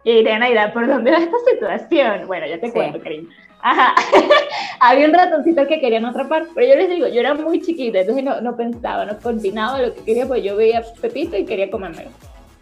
Y 0.06 0.28
Aida, 0.28 0.73
¿por 0.73 0.88
dónde 0.88 1.12
va 1.12 1.17
esta 1.17 1.38
situación? 1.49 2.28
Bueno, 2.28 2.45
ya 2.45 2.60
te 2.60 2.67
Sí. 2.67 2.73
cuento, 2.73 2.99
cariño. 3.02 3.30
Ajá. 3.63 3.95
Había 4.82 5.08
un 5.08 5.13
ratoncito 5.13 5.65
que 5.67 5.80
querían 5.80 6.06
atrapar, 6.06 6.47
pero 6.54 6.67
yo 6.67 6.76
les 6.76 6.89
digo, 6.89 7.08
yo 7.08 7.19
era 7.21 7.34
muy 7.34 7.62
chiquita, 7.62 7.99
entonces 7.99 8.23
no, 8.23 8.41
no 8.41 8.56
pensaba, 8.58 9.06
no 9.06 9.17
coordinaba 9.19 9.80
lo 9.82 9.93
que 9.95 10.04
quería, 10.04 10.28
pues 10.28 10.43
yo 10.43 10.56
veía 10.58 10.84
Pepito 11.02 11.38
y 11.38 11.45
quería 11.45 11.71
comérmelo. 11.71 12.10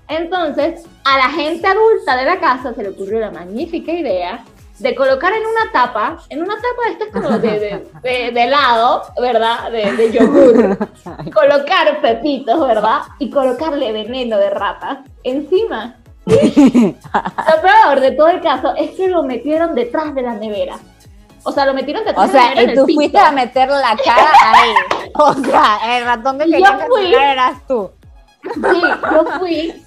Entonces, 0.07 0.85
a 1.05 1.17
la 1.17 1.29
gente 1.29 1.65
adulta 1.67 2.17
de 2.17 2.25
la 2.25 2.39
casa 2.39 2.73
se 2.73 2.83
le 2.83 2.89
ocurrió 2.89 3.19
la 3.19 3.31
magnífica 3.31 3.91
idea 3.91 4.43
de 4.79 4.95
colocar 4.95 5.31
en 5.33 5.41
una 5.41 5.71
tapa, 5.71 6.17
en 6.29 6.41
una 6.41 6.55
tapa 6.55 6.85
de 6.87 6.91
estas 6.91 7.07
como 7.09 7.37
de, 7.39 7.59
de, 7.59 7.83
de- 8.03 8.31
de 8.31 8.43
helado, 8.43 9.03
¿verdad? 9.21 9.71
De, 9.71 9.91
de 9.93 10.11
yogur, 10.11 10.77
colocar 11.33 12.01
pepitos, 12.01 12.67
¿verdad? 12.67 13.01
Y 13.19 13.29
colocarle 13.29 13.91
veneno 13.91 14.37
de 14.37 14.49
ratas 14.49 14.99
encima. 15.23 15.95
Lo 17.11 17.61
peor 17.61 17.99
de 17.99 18.11
todo 18.11 18.27
el 18.29 18.41
caso 18.41 18.73
es 18.75 18.91
que 18.91 19.07
lo 19.07 19.23
metieron 19.23 19.75
detrás 19.75 20.13
de 20.15 20.21
la 20.21 20.33
nevera. 20.33 20.77
O 21.43 21.51
sea, 21.51 21.65
lo 21.65 21.73
metieron 21.73 22.03
detrás 22.05 22.29
O 22.29 22.31
de 22.31 22.33
la 22.37 22.39
sea, 22.39 22.49
nevera 22.55 22.61
en 22.63 22.67
y 22.69 22.71
el 22.71 22.77
tú 22.79 22.85
piso. 22.85 22.99
fuiste 22.99 23.17
a 23.19 23.31
meter 23.31 23.69
la 23.69 23.97
cara 24.03 24.31
ahí. 24.45 24.73
O 25.15 25.33
sea, 25.33 25.97
el 25.97 26.05
ratón 26.05 26.37
que 26.39 26.45
Y 26.47 26.51
quería 26.51 26.79
fui- 26.87 27.13
eras 27.15 27.67
tú. 27.67 27.91
Sí, 28.43 28.81
yo 29.11 29.25
fui 29.39 29.83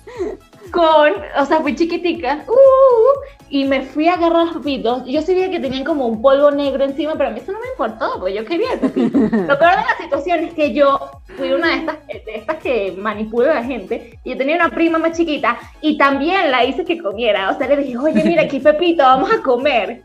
con, 0.75 1.13
o 1.39 1.45
sea, 1.47 1.61
fui 1.61 1.75
chiquitica, 1.77 2.45
uh, 2.49 2.51
uh, 2.51 2.55
uh, 2.55 3.21
y 3.49 3.65
me 3.65 3.83
fui 3.83 4.09
a 4.09 4.15
agarrar 4.15 4.47
los 4.47 4.57
pepitos. 4.57 5.05
Yo 5.07 5.23
sabía 5.23 5.49
que 5.51 5.61
tenían 5.61 5.85
como 5.85 6.07
un 6.07 6.21
polvo 6.21 6.51
negro 6.51 6.83
encima, 6.85 7.13
pero 7.13 7.29
a 7.29 7.33
mí 7.33 7.39
eso 7.41 7.53
no 7.53 7.61
me 7.61 7.69
importó, 7.69 8.19
porque 8.19 8.35
yo 8.35 8.45
quería 8.45 8.73
el 8.73 8.81
pepito. 8.81 9.17
Lo 9.21 9.59
peor 9.59 9.71
de 9.77 9.85
la 9.91 9.97
situación 10.03 10.41
es 10.41 10.55
que 10.55 10.75
yo 10.75 10.99
fui 11.37 11.53
una 11.53 11.69
de 11.69 11.75
estas, 11.77 12.07
de 12.09 12.35
estas 12.35 12.57
que 12.57 12.93
manipula 12.99 13.53
a 13.53 13.55
la 13.55 13.65
gente, 13.65 14.19
y 14.25 14.31
yo 14.31 14.37
tenía 14.37 14.57
una 14.57 14.71
prima 14.71 14.99
más 14.99 15.17
chiquita, 15.17 15.57
y 15.81 15.97
también 15.97 16.51
la 16.51 16.65
hice 16.65 16.85
que 16.85 16.99
comiera. 17.01 17.51
O 17.51 17.57
sea, 17.57 17.69
le 17.69 17.77
dije, 17.77 17.97
oye, 17.97 18.25
mira, 18.25 18.43
aquí 18.43 18.59
pepito, 18.59 19.05
vamos 19.05 19.31
a 19.33 19.41
comer. 19.41 20.03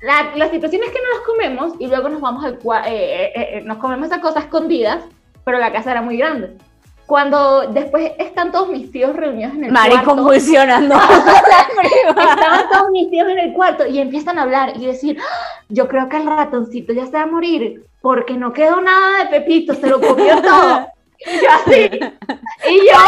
La, 0.00 0.32
la 0.34 0.48
situación 0.50 0.82
es 0.82 0.90
que 0.90 0.98
no 0.98 1.18
los 1.18 1.26
comemos 1.26 1.74
y 1.78 1.86
luego 1.86 2.08
nos 2.08 2.22
vamos 2.22 2.42
al 2.42 2.58
cua- 2.58 2.84
eh, 2.86 3.32
eh, 3.34 3.48
eh, 3.58 3.62
nos 3.66 3.76
comemos 3.76 4.06
esa 4.06 4.22
cosa 4.22 4.40
escondidas, 4.40 5.04
pero 5.44 5.58
la 5.58 5.70
casa 5.72 5.90
era 5.90 6.00
muy 6.00 6.16
grande. 6.16 6.56
Cuando 7.10 7.62
después 7.72 8.12
están 8.18 8.52
todos 8.52 8.68
mis 8.68 8.92
tíos 8.92 9.16
reunidos 9.16 9.54
en 9.54 9.64
el 9.64 9.72
Mari 9.72 9.94
cuarto, 9.94 10.10
convulsionando. 10.10 10.94
estaban 12.06 12.68
todos 12.70 12.90
mis 12.92 13.10
tíos 13.10 13.28
en 13.28 13.38
el 13.40 13.52
cuarto 13.52 13.84
y 13.84 13.98
empiezan 13.98 14.38
a 14.38 14.42
hablar 14.42 14.74
y 14.76 14.86
decir, 14.86 15.18
"Ah, 15.20 15.64
yo 15.68 15.88
creo 15.88 16.08
que 16.08 16.18
el 16.18 16.26
ratoncito 16.26 16.92
ya 16.92 17.06
se 17.06 17.10
va 17.10 17.22
a 17.22 17.26
morir 17.26 17.84
porque 18.00 18.34
no 18.34 18.52
quedó 18.52 18.80
nada 18.80 19.24
de 19.24 19.26
Pepito, 19.26 19.74
se 19.74 19.88
lo 19.88 20.00
comió 20.00 20.40
todo. 20.42 20.86
Y 21.18 21.40
yo 21.42 21.48
así, 21.50 21.90
y 22.70 22.76
yo, 22.76 22.98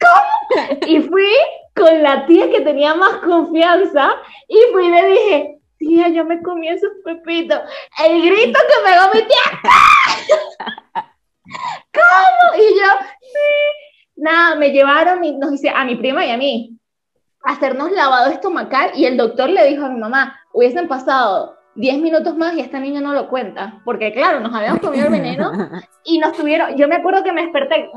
¿cómo? 0.00 0.88
Y 0.88 1.00
fui 1.00 1.30
con 1.76 2.02
la 2.02 2.26
tía 2.26 2.50
que 2.50 2.62
tenía 2.62 2.92
más 2.96 3.18
confianza 3.18 4.16
y 4.48 4.58
fui 4.72 4.86
y 4.86 4.90
le 4.90 5.06
dije, 5.06 5.58
tía, 5.78 6.08
yo 6.08 6.24
me 6.24 6.42
comí 6.42 6.68
esos 6.70 6.90
pepitos. 7.04 7.60
El 8.04 8.20
grito 8.20 8.58
que 8.58 8.90
pegó 8.90 9.14
mi 9.14 9.20
tía, 9.28 11.04
¿cómo? 11.92 12.54
Y 12.62 12.78
yo, 12.78 12.86
sí. 13.20 13.38
Nada, 14.16 14.54
me 14.56 14.70
llevaron 14.70 15.24
y 15.24 15.36
nos 15.36 15.52
hice, 15.52 15.70
a 15.70 15.84
mi 15.84 15.96
prima 15.96 16.24
y 16.24 16.30
a 16.30 16.36
mí 16.36 16.78
a 17.44 17.52
hacernos 17.52 17.90
lavado 17.90 18.30
estomacal 18.30 18.90
y 18.94 19.04
el 19.06 19.16
doctor 19.16 19.48
le 19.50 19.66
dijo 19.66 19.84
a 19.84 19.88
mi 19.88 19.98
mamá, 19.98 20.38
hubiesen 20.52 20.86
pasado 20.86 21.56
10 21.74 21.98
minutos 22.00 22.36
más 22.36 22.54
y 22.54 22.60
esta 22.60 22.78
niña 22.78 23.00
no 23.00 23.14
lo 23.14 23.28
cuenta, 23.28 23.80
porque 23.84 24.12
claro, 24.12 24.38
nos 24.40 24.54
habíamos 24.54 24.80
comido 24.80 25.06
el 25.06 25.10
veneno 25.12 25.50
y 26.04 26.18
nos 26.18 26.32
tuvieron, 26.34 26.76
yo 26.76 26.86
me 26.86 26.96
acuerdo 26.96 27.24
que 27.24 27.32
me 27.32 27.42
desperté 27.42 27.90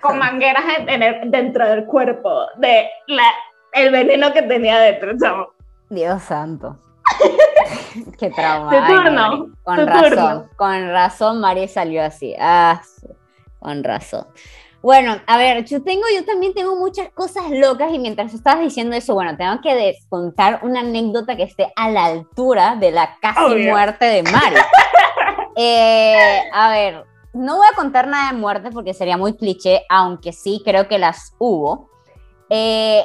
con 0.00 0.18
mangueras 0.18 0.64
en- 0.78 1.02
el- 1.02 1.30
dentro 1.30 1.68
del 1.68 1.84
cuerpo 1.84 2.46
de 2.56 2.88
la, 3.08 3.24
el 3.74 3.92
veneno 3.92 4.32
que 4.32 4.42
tenía 4.42 4.78
dentro. 4.80 5.54
Dios 5.90 6.22
santo. 6.22 6.78
Qué 8.18 8.30
trauma. 8.30 8.70
Tu 8.70 8.94
turno. 8.94 9.46
Con 9.62 9.76
tu 9.76 9.86
razón, 9.86 10.10
turno. 10.10 10.48
con 10.56 10.88
razón 10.90 11.40
Mari 11.40 11.68
salió 11.68 12.02
así. 12.02 12.34
Ah, 12.38 12.80
con 13.58 13.84
razón. 13.84 14.26
Bueno, 14.82 15.20
a 15.26 15.36
ver, 15.36 15.64
yo 15.66 15.82
tengo, 15.82 16.04
yo 16.14 16.24
también 16.24 16.54
tengo 16.54 16.74
muchas 16.74 17.10
cosas 17.10 17.50
locas 17.50 17.92
y 17.92 17.98
mientras 17.98 18.32
estabas 18.32 18.60
diciendo 18.60 18.96
eso, 18.96 19.12
bueno, 19.12 19.36
tengo 19.36 19.60
que 19.60 19.94
contar 20.08 20.60
una 20.62 20.80
anécdota 20.80 21.36
que 21.36 21.42
esté 21.42 21.70
a 21.76 21.90
la 21.90 22.06
altura 22.06 22.76
de 22.76 22.90
la 22.90 23.18
casi 23.20 23.40
Obvio. 23.44 23.70
muerte 23.70 24.04
de 24.06 24.22
Mari. 24.22 24.56
Eh, 25.56 26.42
a 26.54 26.70
ver, 26.70 27.04
no 27.34 27.56
voy 27.56 27.66
a 27.70 27.76
contar 27.76 28.06
nada 28.06 28.32
de 28.32 28.38
muerte 28.38 28.70
porque 28.70 28.94
sería 28.94 29.18
muy 29.18 29.34
cliché, 29.36 29.84
aunque 29.90 30.32
sí 30.32 30.62
creo 30.64 30.88
que 30.88 30.98
las 30.98 31.34
hubo. 31.38 31.90
Eh, 32.48 33.04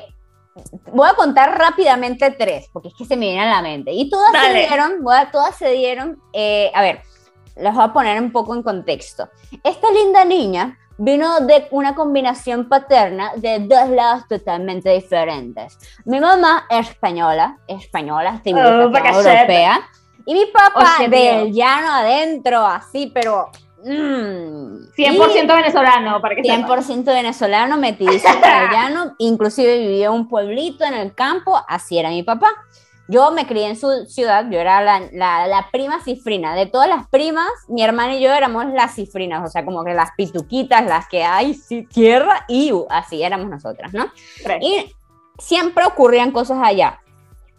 voy 0.91 1.09
a 1.09 1.13
contar 1.13 1.57
rápidamente 1.57 2.31
tres, 2.31 2.69
porque 2.71 2.89
es 2.89 2.93
que 2.95 3.05
se 3.05 3.15
me 3.15 3.25
vienen 3.27 3.47
a 3.47 3.55
la 3.55 3.61
mente. 3.61 3.91
Y 3.91 4.09
todas 4.09 4.31
se 4.31 4.53
dieron, 4.53 5.03
todas 5.31 5.55
se 5.55 5.69
dieron, 5.71 6.21
eh, 6.33 6.71
a 6.73 6.81
ver, 6.81 7.01
las 7.55 7.75
voy 7.75 7.83
a 7.83 7.93
poner 7.93 8.21
un 8.21 8.31
poco 8.31 8.55
en 8.55 8.63
contexto. 8.63 9.29
Esta 9.63 9.91
linda 9.91 10.23
niña 10.25 10.77
vino 10.97 11.41
de 11.41 11.67
una 11.71 11.93
combinación 11.93 12.69
paterna 12.69 13.33
de 13.35 13.59
dos 13.59 13.89
lados 13.89 14.27
totalmente 14.29 14.89
diferentes. 14.91 15.77
Mi 16.05 16.19
mamá 16.19 16.65
es 16.69 16.89
española, 16.89 17.57
española, 17.67 18.41
Oh, 18.45 18.49
europea, 18.49 19.81
y 20.25 20.33
mi 20.33 20.45
papá 20.47 20.93
Hostia, 20.93 21.09
del 21.09 21.45
tío. 21.51 21.53
llano 21.63 21.91
adentro, 21.93 22.65
así, 22.65 23.11
pero... 23.13 23.49
mm, 23.85 24.91
100% 24.97 25.47
venezolano, 25.47 26.21
para 26.21 26.35
que 26.35 26.41
y 26.41 26.49
sepas. 26.49 26.89
100% 26.89 27.05
venezolano, 27.05 27.77
metidísimo 27.77 28.33
en 28.43 28.63
el 28.63 28.69
llano, 28.71 29.15
inclusive 29.19 29.79
vivía 29.79 30.07
en 30.07 30.13
un 30.13 30.27
pueblito 30.27 30.83
en 30.83 30.95
el 30.95 31.13
campo, 31.13 31.57
así 31.67 31.97
era 31.97 32.09
mi 32.09 32.23
papá. 32.23 32.49
Yo 33.07 33.29
me 33.29 33.45
crié 33.45 33.67
en 33.67 33.75
su 33.75 34.05
ciudad, 34.07 34.49
yo 34.49 34.59
era 34.59 34.81
la, 34.81 35.01
la, 35.11 35.45
la 35.45 35.69
prima 35.71 36.01
cifrina. 36.03 36.55
De 36.55 36.65
todas 36.65 36.89
las 36.89 37.07
primas, 37.07 37.47
mi 37.67 37.83
hermana 37.83 38.15
y 38.15 38.21
yo 38.21 38.33
éramos 38.33 38.65
las 38.73 38.95
cifrinas, 38.95 39.47
o 39.47 39.51
sea, 39.51 39.63
como 39.63 39.83
que 39.83 39.93
las 39.93 40.09
pituquitas, 40.17 40.83
las 40.85 41.07
que 41.07 41.23
hay 41.23 41.53
sí, 41.53 41.85
tierra 41.85 42.45
y 42.47 42.71
uh, 42.71 42.87
así 42.89 43.21
éramos 43.21 43.47
nosotras, 43.47 43.93
¿no? 43.93 44.07
Tres. 44.43 44.57
Y 44.63 44.91
siempre 45.37 45.85
ocurrían 45.85 46.31
cosas 46.31 46.57
allá. 46.63 46.99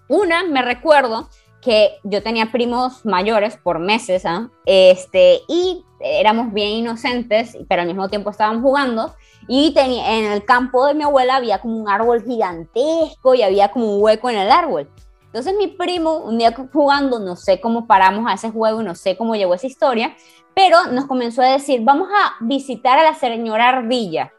Una, 0.09 0.43
me 0.45 0.63
recuerdo 0.63 1.29
que 1.67 1.99
yo 2.05 2.23
tenía 2.23 2.53
primos 2.53 3.05
mayores 3.05 3.57
por 3.57 3.81
meses, 3.81 4.25
¿ah? 4.25 4.49
este, 4.67 5.41
y 5.49 5.85
éramos 5.99 6.53
bien 6.53 6.69
inocentes, 6.69 7.59
pero 7.69 7.83
al 7.83 7.89
mismo 7.89 8.09
tiempo 8.09 8.31
estábamos 8.31 8.63
jugando. 8.63 9.17
Y 9.49 9.75
tenía, 9.75 10.17
en 10.17 10.27
el 10.27 10.45
campo 10.45 10.87
de 10.87 10.95
mi 10.95 11.03
abuela 11.03 11.35
había 11.35 11.61
como 11.61 11.77
un 11.77 11.89
árbol 11.89 12.23
gigantesco 12.23 13.35
y 13.35 13.43
había 13.43 13.73
como 13.73 13.97
un 13.97 14.01
hueco 14.01 14.31
en 14.31 14.39
el 14.39 14.53
árbol. 14.53 14.89
Entonces 15.25 15.55
mi 15.59 15.67
primo, 15.67 16.19
un 16.19 16.39
día 16.39 16.55
jugando, 16.73 17.19
no 17.19 17.35
sé 17.35 17.61
cómo 17.61 17.89
paramos 17.89 18.31
a 18.31 18.35
ese 18.35 18.51
juego 18.53 18.81
no 18.85 18.95
sé 18.95 19.17
cómo 19.17 19.35
llegó 19.35 19.55
esa 19.55 19.67
historia, 19.67 20.15
pero 20.55 20.87
nos 20.93 21.07
comenzó 21.07 21.43
a 21.43 21.47
decir, 21.47 21.81
vamos 21.83 22.09
a 22.13 22.45
visitar 22.45 22.97
a 22.97 23.03
la 23.03 23.15
señora 23.15 23.71
Ardilla. 23.71 24.33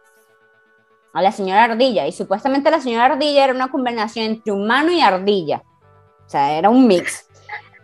A 1.12 1.22
la 1.22 1.34
señora 1.34 1.66
Ardilla. 1.66 2.08
Y 2.08 2.14
supuestamente 2.14 2.72
la 2.72 2.80
señora 2.80 3.08
Ardilla 3.08 3.44
era 3.44 3.54
una 3.54 3.70
combinación 3.70 4.28
entre 4.28 4.54
humano 4.54 4.94
y 4.94 5.02
ardilla. 5.02 5.64
O 6.28 6.30
sea, 6.30 6.58
era 6.58 6.70
un 6.70 6.86
mix. 6.86 7.26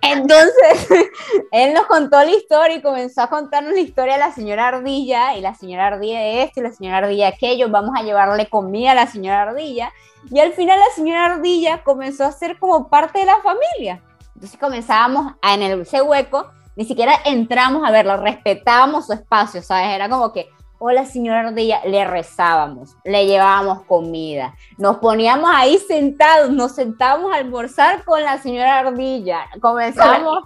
Entonces, 0.01 0.89
él 1.51 1.73
nos 1.73 1.85
contó 1.85 2.21
la 2.21 2.31
historia 2.31 2.75
y 2.75 2.81
comenzó 2.81 3.21
a 3.21 3.29
contarnos 3.29 3.73
la 3.73 3.79
historia 3.79 4.13
de 4.15 4.19
la 4.19 4.33
señora 4.33 4.67
Ardilla, 4.67 5.35
y 5.37 5.41
la 5.41 5.55
señora 5.55 5.87
Ardilla 5.87 6.19
de 6.19 6.43
esto, 6.43 6.59
y 6.59 6.63
la 6.63 6.73
señora 6.73 6.97
Ardilla 6.97 7.27
de 7.27 7.33
aquello, 7.35 7.69
vamos 7.69 7.95
a 7.97 8.03
llevarle 8.03 8.49
comida 8.49 8.91
a 8.91 8.95
la 8.95 9.07
señora 9.07 9.43
Ardilla. 9.43 9.93
Y 10.29 10.39
al 10.39 10.51
final 10.51 10.77
la 10.77 10.93
señora 10.93 11.25
Ardilla 11.25 11.83
comenzó 11.83 12.25
a 12.25 12.33
ser 12.33 12.59
como 12.59 12.89
parte 12.89 13.19
de 13.19 13.25
la 13.25 13.37
familia. 13.41 14.01
Entonces 14.35 14.59
comenzábamos 14.59 15.33
a, 15.41 15.53
en 15.53 15.61
el, 15.61 15.81
ese 15.81 16.01
hueco, 16.01 16.49
ni 16.75 16.83
siquiera 16.83 17.13
entramos 17.23 17.87
a 17.87 17.91
verlo, 17.91 18.17
respetábamos 18.17 19.05
su 19.05 19.13
espacio, 19.13 19.61
¿sabes? 19.61 19.87
Era 19.89 20.09
como 20.09 20.33
que, 20.33 20.49
hola 20.85 21.05
señora 21.05 21.47
Ardilla, 21.47 21.79
le 21.85 22.03
rezábamos, 22.03 22.97
le 23.05 23.25
llevábamos 23.25 23.83
comida, 23.83 24.53
nos 24.77 24.97
poníamos 24.97 25.49
ahí 25.53 25.77
sentados, 25.77 26.49
nos 26.49 26.75
sentábamos 26.75 27.31
a 27.31 27.37
almorzar 27.37 28.03
con 28.03 28.21
la 28.21 28.37
señora 28.37 28.79
Ardilla, 28.79 29.45
comenzamos, 29.61 30.43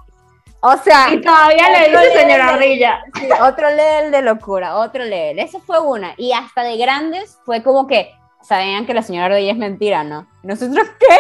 o 0.60 0.78
sea... 0.78 1.12
Y 1.12 1.22
todavía 1.22 1.72
le 1.72 1.90
digo 1.90 2.00
señora 2.14 2.50
Ardilla. 2.50 3.00
Sí, 3.16 3.28
otro 3.42 3.68
level 3.72 4.12
de 4.12 4.22
locura, 4.22 4.76
otro 4.76 5.04
level, 5.06 5.40
eso 5.40 5.60
fue 5.60 5.80
una, 5.80 6.14
y 6.18 6.32
hasta 6.34 6.62
de 6.62 6.78
grandes 6.78 7.40
fue 7.44 7.64
como 7.64 7.88
que, 7.88 8.14
sabían 8.44 8.86
que 8.86 8.94
la 8.94 9.02
señora 9.02 9.34
Ardilla 9.34 9.54
es 9.54 9.58
mentira, 9.58 10.04
¿no? 10.04 10.28
¿Nosotros 10.44 10.88
qué? 11.00 11.18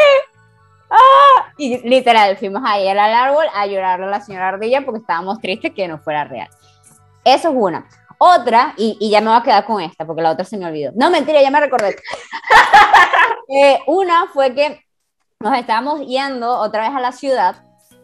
¡Ah! 0.91 1.51
Y 1.57 1.79
literal, 1.89 2.37
fuimos 2.37 2.61
a 2.63 2.79
ir 2.79 2.89
al 2.89 3.15
árbol 3.15 3.47
a 3.55 3.65
llorarle 3.65 4.05
a 4.05 4.09
la 4.09 4.21
señora 4.21 4.49
Ardilla 4.49 4.85
porque 4.85 4.99
estábamos 4.99 5.41
tristes 5.41 5.73
que 5.73 5.87
no 5.87 5.97
fuera 5.97 6.23
real. 6.23 6.49
Eso 7.25 7.49
es 7.49 7.55
una. 7.57 7.87
Otra, 8.17 8.73
y, 8.77 8.97
y, 8.99 9.11
ya 9.11 9.21
me 9.21 9.27
voy 9.27 9.37
a 9.37 9.43
quedar 9.43 9.65
con 9.65 9.81
esta, 9.81 10.05
porque 10.05 10.21
la 10.21 10.31
otra 10.31 10.43
se 10.43 10.57
me 10.57 10.65
olvidó. 10.65 10.91
No, 10.95 11.11
mentira, 11.11 11.41
ya 11.41 11.51
me 11.51 11.59
recordé. 11.59 11.95
eh, 13.49 13.79
una 13.85 14.27
fue 14.33 14.55
que 14.55 14.81
nos 15.39 15.55
estábamos 15.55 16.01
yendo 16.01 16.57
otra 16.57 16.87
vez 16.87 16.97
a 16.97 16.99
la 16.99 17.11
ciudad 17.11 17.55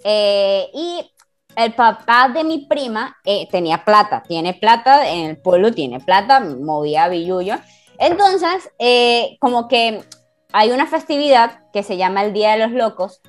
eh, 0.04 0.70
y 0.74 1.10
el 1.56 1.74
papá 1.74 2.30
de 2.30 2.44
mi 2.44 2.66
prima 2.66 3.18
eh, 3.26 3.48
tenía 3.50 3.84
plata, 3.86 4.24
tiene 4.24 4.54
plata, 4.54 5.08
en 5.10 5.32
el 5.32 5.38
pueblo 5.38 5.72
tiene 5.72 6.00
plata, 6.00 6.40
movía 6.40 7.08
billullo. 7.08 7.56
Entonces, 8.00 8.70
eh, 8.80 9.38
como 9.40 9.68
que 9.68 10.04
hay 10.52 10.72
una 10.72 10.88
festividad 10.88 11.62
que 11.72 11.84
se 11.84 11.98
llama 11.98 12.24
el 12.24 12.34
Día 12.34 12.52
de 12.52 12.66
los 12.66 12.72
Locos, 12.72 13.22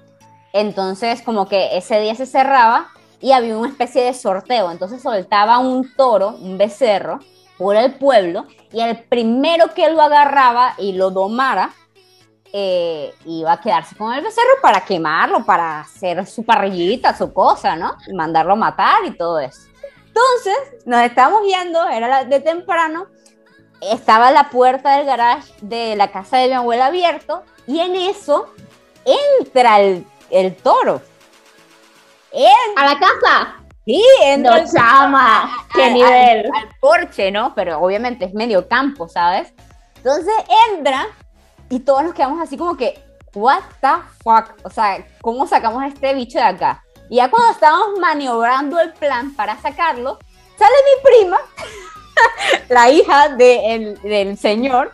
entonces 0.53 1.23
como 1.23 1.49
que 1.49 1.77
ese 1.77 2.01
día 2.01 2.15
se 2.15 2.27
cerraba 2.27 2.89
y 3.25 3.33
había 3.33 3.57
una 3.57 3.71
especie 3.71 4.05
de 4.05 4.13
sorteo. 4.13 4.71
Entonces 4.71 5.01
soltaba 5.01 5.59
un 5.59 5.91
toro, 5.95 6.37
un 6.43 6.59
becerro, 6.59 7.21
por 7.57 7.75
el 7.75 7.95
pueblo 7.95 8.47
y 8.71 8.81
el 8.81 8.99
primero 9.05 9.73
que 9.73 9.89
lo 9.89 10.03
agarraba 10.03 10.75
y 10.77 10.93
lo 10.93 11.11
domara 11.11 11.71
eh, 12.53 13.15
iba 13.25 13.53
a 13.53 13.61
quedarse 13.61 13.97
con 13.97 14.13
el 14.13 14.23
becerro 14.23 14.61
para 14.61 14.85
quemarlo, 14.85 15.43
para 15.47 15.81
hacer 15.81 16.27
su 16.27 16.45
parrillita, 16.45 17.17
su 17.17 17.33
cosa, 17.33 17.77
¿no? 17.77 17.97
Y 18.07 18.13
mandarlo 18.13 18.53
a 18.53 18.57
matar 18.57 19.07
y 19.07 19.17
todo 19.17 19.39
eso. 19.39 19.69
Entonces 20.07 20.85
nos 20.85 21.01
estábamos 21.01 21.45
guiando, 21.45 21.89
era 21.89 22.25
de 22.25 22.41
temprano, 22.41 23.07
estaba 23.81 24.33
la 24.33 24.51
puerta 24.51 24.99
del 24.99 25.07
garage 25.07 25.51
de 25.63 25.97
la 25.97 26.13
casa 26.13 26.37
de 26.37 26.49
mi 26.49 26.55
abuela 26.55 26.87
abierto 26.87 27.43
y 27.67 27.79
en 27.81 27.95
eso 27.95 28.53
entra 29.41 29.79
el 29.81 30.57
toro 30.63 31.01
¿A 32.77 32.85
la 32.85 32.99
casa? 32.99 33.57
Sí, 33.85 34.03
entra. 34.23 34.61
No, 34.61 34.73
chama, 34.73 35.67
qué 35.73 35.91
nivel. 35.91 36.47
Al, 36.47 36.69
porche, 36.81 37.31
¿no? 37.31 37.55
Pero 37.55 37.79
obviamente 37.81 38.25
es 38.25 38.35
medio 38.35 38.67
campo, 38.67 39.09
¿sabes? 39.09 39.53
Entonces 39.97 40.35
entra 40.71 41.07
y 41.69 41.81
todos 41.81 42.03
nos 42.03 42.15
quedamos 42.15 42.41
así 42.41 42.57
como 42.57 42.77
que, 42.77 42.99
what 43.35 43.63
the 43.81 43.89
fuck? 44.23 44.55
O 44.65 44.71
sea, 44.71 45.07
¿cómo 45.21 45.47
sacamos 45.47 45.83
a 45.83 45.89
este 45.89 46.15
bicho 46.15 46.39
de 46.39 46.45
acá? 46.45 46.83
Y 47.09 47.17
ya 47.17 47.31
cuando 47.31 47.53
estábamos 47.53 47.99
maniobrando 48.01 48.81
el 48.81 48.93
plan 48.95 49.35
para 49.35 49.61
sacarlo, 49.61 50.19
sale 50.59 50.75
mi 50.75 51.11
prima, 51.11 51.39
la 52.69 52.91
hija 52.91 53.29
del 53.29 54.39
señor, 54.39 54.93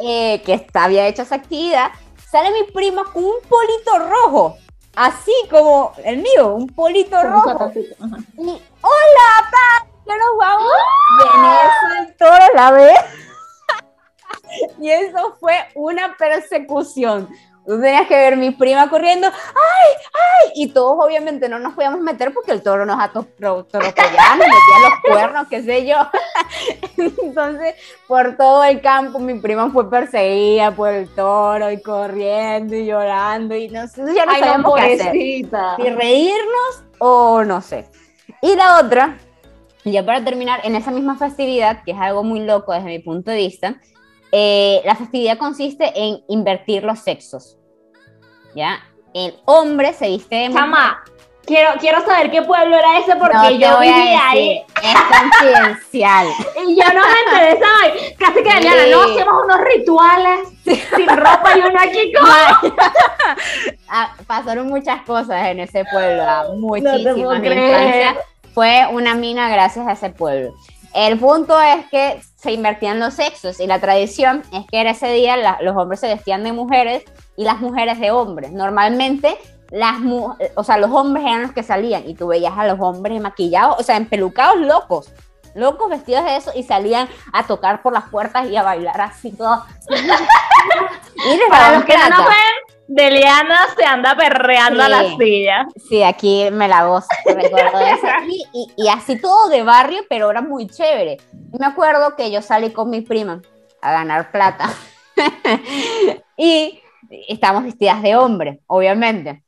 eh, 0.00 0.42
que 0.42 0.66
había 0.74 1.06
hecho 1.06 1.22
esa 1.22 1.36
actividad, 1.36 1.92
sale 2.30 2.50
mi 2.50 2.72
prima 2.72 3.04
con 3.04 3.24
un 3.24 3.40
polito 3.48 3.98
rojo 3.98 4.56
así 4.96 5.32
como 5.50 5.92
el 6.04 6.18
mío, 6.18 6.54
un 6.54 6.66
polito 6.68 7.20
rojo. 7.22 7.72
Y, 7.74 8.48
hola, 8.80 9.50
pa, 9.50 9.86
¿qué 10.04 10.12
nos 10.12 10.38
vamos? 10.38 10.72
Y 11.18 11.36
en 11.36 11.44
eso 11.44 12.00
el 12.00 12.16
toro 12.16 12.54
la 12.54 12.70
ve. 12.72 12.94
y 14.80 14.90
eso 14.90 15.36
fue 15.40 15.54
una 15.74 16.16
persecución. 16.16 17.28
Tú 17.64 17.80
tenías 17.80 18.08
que 18.08 18.16
ver 18.16 18.36
mi 18.36 18.50
prima 18.50 18.90
corriendo, 18.90 19.28
¡ay, 19.28 19.94
ay! 20.12 20.52
Y 20.56 20.68
todos 20.72 20.96
obviamente 20.98 21.48
no 21.48 21.60
nos 21.60 21.74
podíamos 21.74 22.00
meter 22.00 22.34
porque 22.34 22.50
el 22.50 22.62
toro 22.62 22.84
nos 22.84 23.00
atropellaba, 23.00 23.66
nos 23.70 24.38
metía 24.38 24.78
los 24.82 25.00
cuernos, 25.08 25.48
qué 25.48 25.62
sé 25.62 25.86
yo. 25.86 25.96
Entonces, 27.22 27.74
por 28.08 28.36
todo 28.36 28.64
el 28.64 28.80
campo, 28.80 29.20
mi 29.20 29.38
prima 29.38 29.70
fue 29.70 29.88
perseguida 29.88 30.72
por 30.72 30.88
el 30.90 31.08
toro 31.14 31.70
y 31.70 31.80
corriendo 31.80 32.74
y 32.74 32.86
llorando 32.86 33.54
y 33.54 33.68
no 33.68 33.86
sé, 33.86 34.02
ya 34.12 34.26
no 34.26 34.32
sabíamos 34.32 34.74
qué 34.74 34.94
hacer. 34.94 35.12
Si 35.12 35.90
reírnos 35.90 36.84
o 36.98 37.44
no 37.44 37.60
sé. 37.60 37.86
Y 38.40 38.56
la 38.56 38.80
otra, 38.80 39.18
ya 39.84 40.04
para 40.04 40.24
terminar, 40.24 40.60
en 40.64 40.74
esa 40.74 40.90
misma 40.90 41.16
festividad, 41.16 41.84
que 41.84 41.92
es 41.92 41.98
algo 41.98 42.24
muy 42.24 42.40
loco 42.40 42.72
desde 42.72 42.86
mi 42.86 42.98
punto 42.98 43.30
de 43.30 43.36
vista, 43.36 43.76
eh, 44.32 44.80
la 44.84 44.96
festividad 44.96 45.36
consiste 45.36 45.92
en 45.94 46.24
invertir 46.28 46.82
los 46.84 47.00
sexos. 47.00 47.58
¿Ya? 48.54 48.82
El 49.14 49.34
hombre 49.44 49.92
se 49.92 50.08
viste 50.08 50.34
de 50.34 50.52
Chama, 50.52 51.04
quiero, 51.44 51.72
quiero 51.78 52.04
saber 52.04 52.30
qué 52.30 52.42
pueblo 52.42 52.76
era 52.76 52.98
ese 52.98 53.14
porque 53.16 53.58
yo 53.58 53.78
viví 53.78 54.14
ahí. 54.18 54.64
Es 54.82 54.94
confidencial. 55.02 56.26
y 56.66 56.76
yo 56.76 56.84
no 56.94 57.00
me 57.00 57.38
interesa. 57.38 57.66
Casi 58.18 58.42
que 58.42 58.48
Daniela, 58.48 58.96
no 58.96 59.02
hacemos 59.02 59.44
unos 59.44 59.60
rituales 59.60 60.48
sin 60.64 61.08
ropa 61.08 61.50
y 61.56 61.88
aquí 61.88 62.12
con. 62.12 62.26
Ah, 63.94 64.16
pasaron 64.26 64.68
muchas 64.68 65.02
cosas 65.02 65.48
en 65.48 65.60
ese 65.60 65.84
pueblo, 65.84 66.22
ah, 66.26 66.46
muchísimas. 66.56 67.42
fue 68.54 68.86
una 68.90 69.14
mina 69.14 69.50
gracias 69.50 69.86
a 69.86 69.92
ese 69.92 70.08
pueblo. 70.08 70.54
El 70.94 71.18
punto 71.18 71.60
es 71.60 71.84
que 71.90 72.18
se 72.42 72.52
invertían 72.52 72.98
los 72.98 73.14
sexos. 73.14 73.60
Y 73.60 73.66
la 73.66 73.80
tradición 73.80 74.42
es 74.52 74.66
que 74.66 74.80
era 74.80 74.90
ese 74.90 75.12
día 75.12 75.58
los 75.60 75.76
hombres 75.76 76.00
se 76.00 76.08
vestían 76.08 76.42
de 76.42 76.52
mujeres 76.52 77.04
y 77.36 77.44
las 77.44 77.60
mujeres 77.60 78.00
de 78.00 78.10
hombres. 78.10 78.52
Normalmente 78.52 79.38
las 79.70 79.96
o 80.54 80.64
sea, 80.64 80.76
los 80.76 80.90
hombres 80.90 81.24
eran 81.24 81.42
los 81.42 81.52
que 81.52 81.62
salían. 81.62 82.08
Y 82.08 82.14
tú 82.14 82.26
veías 82.26 82.52
a 82.56 82.66
los 82.66 82.80
hombres 82.80 83.20
maquillados, 83.20 83.76
o 83.78 83.82
sea, 83.82 83.96
empelucados 83.96 84.58
locos, 84.58 85.12
locos 85.54 85.90
vestidos 85.90 86.24
de 86.24 86.36
eso 86.36 86.52
y 86.54 86.62
salían 86.62 87.08
a 87.32 87.46
tocar 87.46 87.82
por 87.82 87.92
las 87.92 88.08
puertas 88.08 88.48
y 88.48 88.56
a 88.56 88.62
bailar 88.62 89.00
así 89.00 89.32
todo. 89.32 89.64
y 89.88 91.50
Para 91.50 91.76
los 91.76 91.84
que 91.84 91.96
no 91.96 92.24
ven, 92.24 92.72
Deliana 92.88 93.58
se 93.76 93.84
anda 93.84 94.16
perreando 94.16 94.82
a 94.82 94.88
la 94.88 95.16
silla. 95.16 95.66
Sí, 95.88 96.02
aquí 96.02 96.48
me 96.52 96.68
la 96.68 96.84
gozo, 96.84 97.08
eso. 97.26 98.06
Y, 98.28 98.72
y, 98.76 98.88
así 98.88 99.20
todo 99.20 99.48
de 99.48 99.62
barrio, 99.62 100.02
pero 100.08 100.30
era 100.30 100.42
muy 100.42 100.66
chévere. 100.66 101.18
Y 101.52 101.58
me 101.58 101.66
acuerdo 101.66 102.16
que 102.16 102.30
yo 102.30 102.42
salí 102.42 102.70
con 102.70 102.90
mi 102.90 103.00
prima 103.00 103.40
a 103.80 103.92
ganar 103.92 104.30
plata. 104.30 104.70
y 106.36 106.80
estábamos 107.28 107.64
vestidas 107.64 108.02
de 108.02 108.16
hombre, 108.16 108.60
obviamente. 108.66 109.42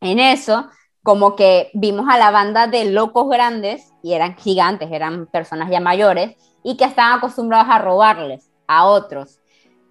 En 0.00 0.18
eso, 0.18 0.68
como 1.02 1.34
que 1.36 1.70
vimos 1.74 2.06
a 2.08 2.18
la 2.18 2.30
banda 2.30 2.66
de 2.66 2.84
locos 2.84 3.28
grandes, 3.28 3.92
y 4.02 4.14
eran 4.14 4.36
gigantes, 4.36 4.90
eran 4.92 5.26
personas 5.26 5.70
ya 5.70 5.80
mayores, 5.80 6.36
y 6.62 6.76
que 6.76 6.84
estaban 6.84 7.18
acostumbrados 7.18 7.68
a 7.68 7.78
robarles 7.78 8.50
a 8.66 8.86
otros. 8.86 9.40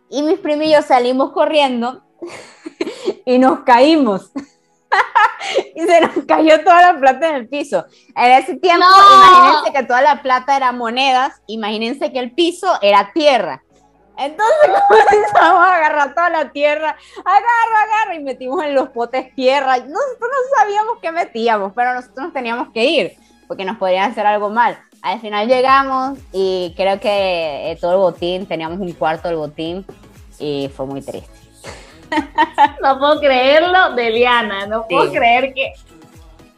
Y 0.10 0.24
mis 0.24 0.40
primillos 0.40 0.86
salimos 0.86 1.32
corriendo 1.32 2.04
y 3.26 3.38
nos 3.38 3.62
caímos. 3.62 4.32
y 5.76 5.82
se 5.82 6.02
nos 6.02 6.26
cayó 6.26 6.64
toda 6.64 6.94
la 6.94 7.00
plata 7.00 7.30
en 7.30 7.36
el 7.36 7.50
piso. 7.50 7.86
En 8.16 8.32
ese 8.32 8.56
tiempo, 8.58 8.86
imagínense 8.86 9.74
que 9.74 9.84
toda 9.84 10.02
la 10.02 10.22
plata 10.22 10.56
era 10.56 10.72
monedas, 10.72 11.42
imagínense 11.48 12.12
que 12.12 12.20
el 12.20 12.34
piso 12.34 12.68
era 12.82 13.12
tierra. 13.14 13.64
Entonces 14.22 14.70
comenzamos 14.88 15.66
a 15.66 15.76
agarrar 15.76 16.14
toda 16.14 16.30
la 16.30 16.52
tierra, 16.52 16.96
agarra, 17.26 17.82
agarra, 17.84 18.16
y 18.16 18.20
metimos 18.24 18.64
en 18.64 18.76
los 18.76 18.90
potes 18.90 19.34
tierra. 19.34 19.78
Nosotros 19.78 20.20
no 20.22 20.58
sabíamos 20.58 20.98
qué 21.02 21.12
metíamos, 21.12 21.74
pero 21.76 21.96
nosotros 21.96 22.26
nos 22.26 22.34
teníamos 22.34 22.70
que 22.72 22.86
ir, 22.86 23.18
porque 23.48 23.66
nos 23.66 23.78
podrían 23.78 24.12
hacer 24.12 24.26
algo 24.28 24.50
mal. 24.50 24.78
Al 25.02 25.20
final 25.20 25.48
llegamos 25.48 26.20
y 26.32 26.74
creo 26.78 27.00
que 27.00 27.72
eh, 27.72 27.78
todo 27.82 27.94
el 27.94 27.98
botín, 27.98 28.46
teníamos 28.46 28.80
un 28.80 28.92
cuarto 28.94 29.28
del 29.28 29.38
botín, 29.38 29.86
y 30.38 30.70
fue 30.76 30.86
muy 30.86 31.02
triste. 31.02 31.32
no 32.82 33.00
puedo 33.00 33.20
creerlo 33.20 33.96
de 33.96 34.10
Liana, 34.12 34.68
no 34.68 34.88
puedo 34.88 35.12
creer 35.12 35.54
que... 35.54 35.74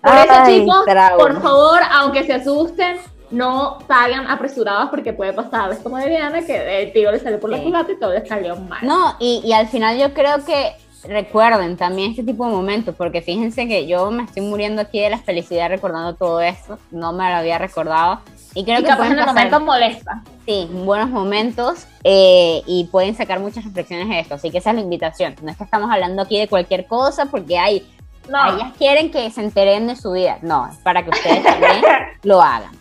Por 0.01 0.15
eso, 0.15 0.33
chicos, 0.45 0.85
por 1.17 1.41
favor, 1.41 1.79
aunque 1.89 2.25
se 2.25 2.33
asusten, 2.33 2.97
no 3.33 3.79
salgan 3.87 4.27
apresurados 4.27 4.89
porque 4.89 5.11
puede 5.13 5.33
pasar, 5.33 5.71
es 5.71 5.79
como 5.79 5.97
de 5.97 6.09
Diana, 6.09 6.45
que 6.45 6.83
el 6.83 6.93
tío 6.93 7.11
le 7.11 7.19
salió 7.19 7.39
por 7.39 7.49
la 7.49 7.61
culata 7.61 7.91
y 7.91 7.99
todo 7.99 8.11
le 8.13 8.25
salió 8.25 8.55
mal. 8.55 8.79
No, 8.83 9.15
y, 9.19 9.41
y, 9.43 9.51
al 9.53 9.67
final 9.67 9.97
yo 9.97 10.13
creo 10.13 10.43
que 10.45 10.73
recuerden 11.07 11.75
también 11.75 12.11
este 12.11 12.23
tipo 12.23 12.45
de 12.45 12.51
momentos, 12.51 12.95
porque 12.95 13.21
fíjense 13.21 13.67
que 13.67 13.87
yo 13.87 14.09
me 14.11 14.23
estoy 14.23 14.41
muriendo 14.43 14.81
aquí 14.81 14.99
de 15.01 15.09
la 15.09 15.17
felicidad 15.17 15.67
recordando 15.69 16.15
todo 16.15 16.39
esto, 16.41 16.77
no 16.91 17.11
me 17.11 17.29
lo 17.29 17.35
había 17.37 17.57
recordado. 17.57 18.21
Y 18.55 18.63
creo 18.63 18.79
Y 18.79 18.83
que 18.83 18.87
capaz 18.89 18.97
pueden 19.07 19.13
en 19.13 19.19
el 19.19 19.25
pasar- 19.25 19.35
momento 19.35 19.59
molesta. 19.59 20.23
Sí, 20.45 20.69
buenos 20.71 21.09
momentos 21.09 21.87
eh, 22.03 22.61
y 22.67 22.85
pueden 22.91 23.15
sacar 23.15 23.39
muchas 23.39 23.63
reflexiones 23.65 24.07
de 24.09 24.19
esto. 24.19 24.35
Así 24.35 24.51
que 24.51 24.59
esa 24.59 24.69
es 24.69 24.75
la 24.75 24.81
invitación. 24.81 25.35
No 25.41 25.49
es 25.51 25.57
que 25.57 25.63
estamos 25.63 25.89
hablando 25.91 26.21
aquí 26.21 26.37
de 26.39 26.47
cualquier 26.47 26.85
cosa 26.85 27.25
porque 27.25 27.57
hay, 27.57 27.85
No. 28.29 28.53
ellas 28.55 28.71
quieren 28.77 29.09
que 29.11 29.29
se 29.31 29.41
enteren 29.41 29.87
de 29.87 29.95
su 29.95 30.11
vida. 30.11 30.37
No, 30.43 30.67
es 30.71 30.77
para 30.77 31.03
que 31.03 31.09
ustedes 31.09 31.43
también 31.43 31.81
lo 32.23 32.41
hagan. 32.41 32.71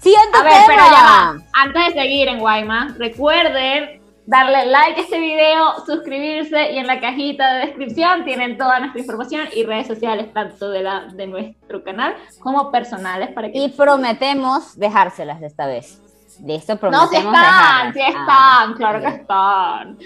Siguiente 0.00 0.38
A 0.38 0.42
ver, 0.42 0.52
tema. 0.52 0.66
pero 0.66 0.78
ya 0.84 1.02
va. 1.02 1.36
Antes 1.52 1.86
de 1.94 2.00
seguir 2.00 2.28
en 2.28 2.38
Guayma, 2.38 2.94
recuerden 2.98 4.00
darle 4.26 4.66
like 4.66 5.00
a 5.00 5.02
este 5.04 5.18
video, 5.18 5.74
suscribirse 5.84 6.72
y 6.72 6.78
en 6.78 6.86
la 6.86 7.00
cajita 7.00 7.54
de 7.54 7.66
descripción 7.66 8.24
tienen 8.24 8.56
toda 8.56 8.78
nuestra 8.78 9.00
información 9.00 9.48
y 9.54 9.64
redes 9.64 9.88
sociales, 9.88 10.32
tanto 10.32 10.70
de, 10.70 10.82
la, 10.82 11.00
de 11.12 11.26
nuestro 11.26 11.82
canal 11.82 12.14
como 12.40 12.70
personales 12.70 13.30
para 13.32 13.50
que... 13.50 13.58
Y 13.58 13.68
prometemos 13.70 14.78
dejárselas 14.78 15.40
de 15.40 15.46
esta 15.48 15.66
vez. 15.66 16.00
De 16.38 16.54
esto 16.54 16.74
no, 16.74 16.78
prometemos 16.80 17.10
si 17.10 17.16
están, 17.16 17.92
dejarlas. 17.92 17.94
si 17.94 18.00
Ah, 18.00 18.08
están, 18.08 18.74
claro 18.74 19.00
que 19.00 19.08
están. 19.08 19.98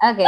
Ok. 0.00 0.18
Ok. 0.20 0.26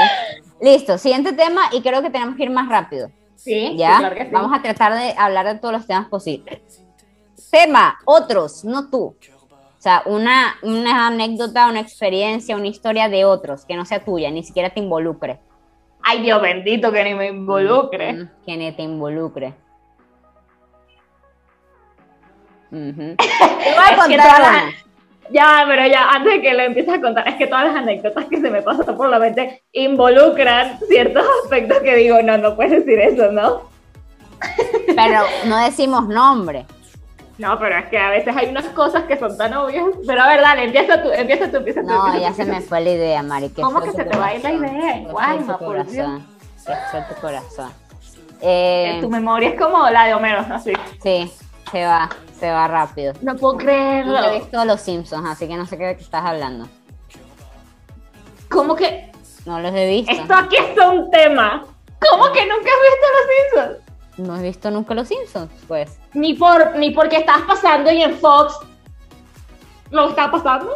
Listo, 0.60 0.98
siguiente 0.98 1.32
tema 1.32 1.62
y 1.72 1.80
creo 1.80 2.02
que 2.02 2.10
tenemos 2.10 2.36
que 2.36 2.42
ir 2.42 2.50
más 2.50 2.68
rápido. 2.68 3.08
Sí, 3.36 3.74
¿Ya? 3.76 3.94
sí, 3.94 3.98
claro 4.00 4.16
que 4.16 4.24
sí. 4.24 4.30
Vamos 4.32 4.52
a 4.58 4.62
tratar 4.62 4.94
de 4.94 5.14
hablar 5.16 5.46
de 5.46 5.54
todos 5.58 5.72
los 5.74 5.86
temas 5.86 6.08
posibles. 6.08 6.60
Tema, 7.54 8.00
otros, 8.04 8.64
no 8.64 8.90
tú. 8.90 9.16
O 9.78 9.78
sea, 9.78 10.02
una, 10.06 10.56
una 10.62 11.06
anécdota, 11.06 11.68
una 11.68 11.78
experiencia, 11.78 12.56
una 12.56 12.66
historia 12.66 13.08
de 13.08 13.24
otros, 13.24 13.64
que 13.64 13.76
no 13.76 13.84
sea 13.84 14.04
tuya, 14.04 14.28
ni 14.32 14.42
siquiera 14.42 14.70
te 14.70 14.80
involucre. 14.80 15.38
Ay, 16.02 16.22
Dios 16.22 16.42
bendito 16.42 16.90
que 16.90 17.04
ni 17.04 17.14
me 17.14 17.28
involucre. 17.28 18.28
Que 18.44 18.56
ni 18.56 18.72
te 18.72 18.82
involucre. 18.82 19.54
Te 22.72 22.76
voy 22.76 23.84
a 23.88 23.96
contar 23.96 24.64
Ya, 25.30 25.64
pero 25.68 25.86
ya, 25.86 26.08
antes 26.08 26.32
de 26.32 26.42
que 26.42 26.54
lo 26.54 26.62
empieces 26.64 26.94
a 26.94 27.00
contar, 27.00 27.28
es 27.28 27.36
que 27.36 27.46
todas 27.46 27.66
las 27.66 27.76
anécdotas 27.76 28.24
que 28.24 28.40
se 28.40 28.50
me 28.50 28.62
pasan 28.62 28.96
por 28.96 29.08
la 29.08 29.20
mente 29.20 29.62
involucran 29.70 30.80
ciertos 30.88 31.24
aspectos 31.44 31.78
que 31.82 31.94
digo, 31.94 32.20
no, 32.20 32.36
no 32.36 32.56
puedes 32.56 32.84
decir 32.84 32.98
eso, 32.98 33.30
¿no? 33.30 33.70
Pero 34.96 35.20
no 35.46 35.58
decimos 35.58 36.08
nombre. 36.08 36.66
No, 37.38 37.58
pero 37.58 37.76
es 37.76 37.86
que 37.86 37.98
a 37.98 38.10
veces 38.10 38.36
hay 38.36 38.48
unas 38.48 38.66
cosas 38.66 39.04
que 39.04 39.18
son 39.18 39.36
tan 39.36 39.52
obvias. 39.54 39.84
Pero 40.06 40.22
a 40.22 40.28
ver, 40.28 40.40
dale, 40.40 40.64
empieza 40.64 41.02
tú, 41.02 41.10
empieza 41.10 41.50
tú, 41.50 41.56
empieza 41.58 41.80
tú. 41.80 41.86
No, 41.88 42.06
empieza 42.06 42.28
ya 42.28 42.30
tú, 42.30 42.36
se 42.36 42.44
me 42.44 42.60
fue 42.60 42.80
la 42.80 42.90
idea, 42.90 43.22
Mari. 43.22 43.50
¿Cómo 43.50 43.80
que 43.80 43.90
se 43.92 44.04
te 44.04 44.16
va 44.16 44.26
a 44.26 44.34
ir 44.36 44.42
la 44.44 44.52
idea? 44.52 44.98
Guayma, 45.10 45.52
tu 45.54 45.58
por 45.58 45.66
corazón. 45.66 46.26
Qué 46.66 46.72
fue 46.90 47.02
tu 47.12 47.20
corazón. 47.20 47.72
Eh, 48.40 48.98
Tu 49.00 49.08
memoria 49.10 49.48
es 49.50 49.60
como 49.60 49.88
la 49.90 50.04
de 50.06 50.14
Homero, 50.14 50.44
así. 50.50 50.72
sí, 51.02 51.32
se 51.72 51.84
va, 51.86 52.08
se 52.38 52.50
va 52.50 52.68
rápido. 52.68 53.14
No 53.22 53.34
puedo 53.36 53.56
creerlo. 53.56 54.16
he 54.22 54.38
visto 54.38 54.64
Los 54.64 54.80
Simpsons, 54.80 55.26
así 55.28 55.48
que 55.48 55.56
no 55.56 55.66
sé 55.66 55.76
qué 55.78 55.86
de 55.86 55.96
qué 55.96 56.02
estás 56.02 56.24
hablando. 56.24 56.68
¿Cómo 58.50 58.76
que 58.76 59.10
No 59.46 59.60
los 59.60 59.74
he 59.74 59.86
visto. 59.88 60.12
esto 60.12 60.34
aquí 60.34 60.56
es 60.56 60.86
un 60.86 61.10
tema? 61.10 61.64
¿Cómo 62.10 62.32
que 62.32 62.42
nunca 62.46 62.70
has 62.70 62.82
visto 62.90 63.06
Los 63.16 63.72
Simpsons? 63.74 63.83
No 64.16 64.36
he 64.36 64.42
visto 64.42 64.70
nunca 64.70 64.94
Los 64.94 65.08
Simpsons, 65.08 65.50
pues. 65.66 65.98
Ni 66.12 66.34
por 66.34 66.76
ni 66.76 66.90
porque 66.90 67.16
estás 67.16 67.42
pasando 67.42 67.90
y 67.90 68.02
en 68.02 68.16
Fox 68.18 68.54
lo 69.90 70.10
está 70.10 70.30
pasando. 70.30 70.70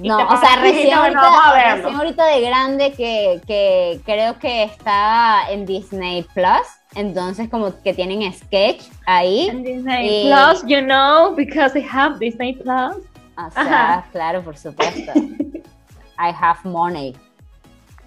No, 0.00 0.16
o 0.26 0.36
sea, 0.38 0.56
recién 0.56 0.94
no, 0.94 1.02
ahorita, 1.02 1.74
recién 1.74 1.94
ahorita 1.96 2.24
de 2.26 2.40
grande 2.40 2.92
que, 2.92 3.40
que 3.46 4.00
creo 4.06 4.38
que 4.38 4.62
está 4.62 5.50
en 5.50 5.66
Disney 5.66 6.22
Plus, 6.32 6.66
entonces 6.94 7.50
como 7.50 7.78
que 7.82 7.92
tienen 7.92 8.32
sketch 8.32 8.84
ahí. 9.06 9.48
En 9.48 9.62
Disney 9.62 10.28
Y- 10.28 10.30
Plus, 10.32 10.62
you 10.66 10.80
know, 10.80 11.34
because 11.34 11.74
they 11.74 11.86
have 11.86 12.18
Disney 12.18 12.54
Plus. 12.54 12.96
O 13.36 13.50
sea, 13.50 13.62
Ajá. 13.94 14.04
claro, 14.12 14.42
por 14.42 14.56
supuesto. 14.56 15.12
I 16.18 16.30
have 16.32 16.58
money. 16.64 17.14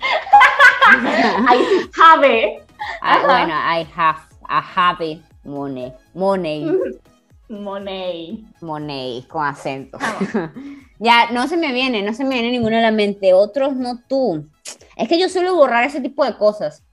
I 0.02 1.88
have 2.00 2.24
it. 2.24 2.64
Ah, 3.02 3.20
bueno, 3.26 3.54
I 3.54 3.86
have 3.96 4.20
a 4.50 4.60
happy 4.60 5.22
money. 5.44 5.94
Money. 6.14 6.72
Money. 7.50 8.44
Money, 8.62 9.24
con 9.30 9.46
acento. 9.46 10.00
Ah. 10.02 10.52
ya, 11.00 11.30
no 11.32 11.48
se 11.48 11.58
me 11.58 11.72
viene, 11.74 12.02
no 12.02 12.12
se 12.14 12.24
me 12.24 12.32
viene 12.36 12.50
ninguno 12.52 12.78
a 12.78 12.82
la 12.82 12.92
mente. 12.92 13.34
Otros 13.34 13.76
no 13.76 14.00
tú. 14.08 14.48
Es 14.96 15.08
que 15.08 15.20
yo 15.20 15.30
suelo 15.30 15.56
borrar 15.56 15.84
ese 15.84 16.02
tipo 16.02 16.26
de 16.26 16.36
cosas. 16.38 16.84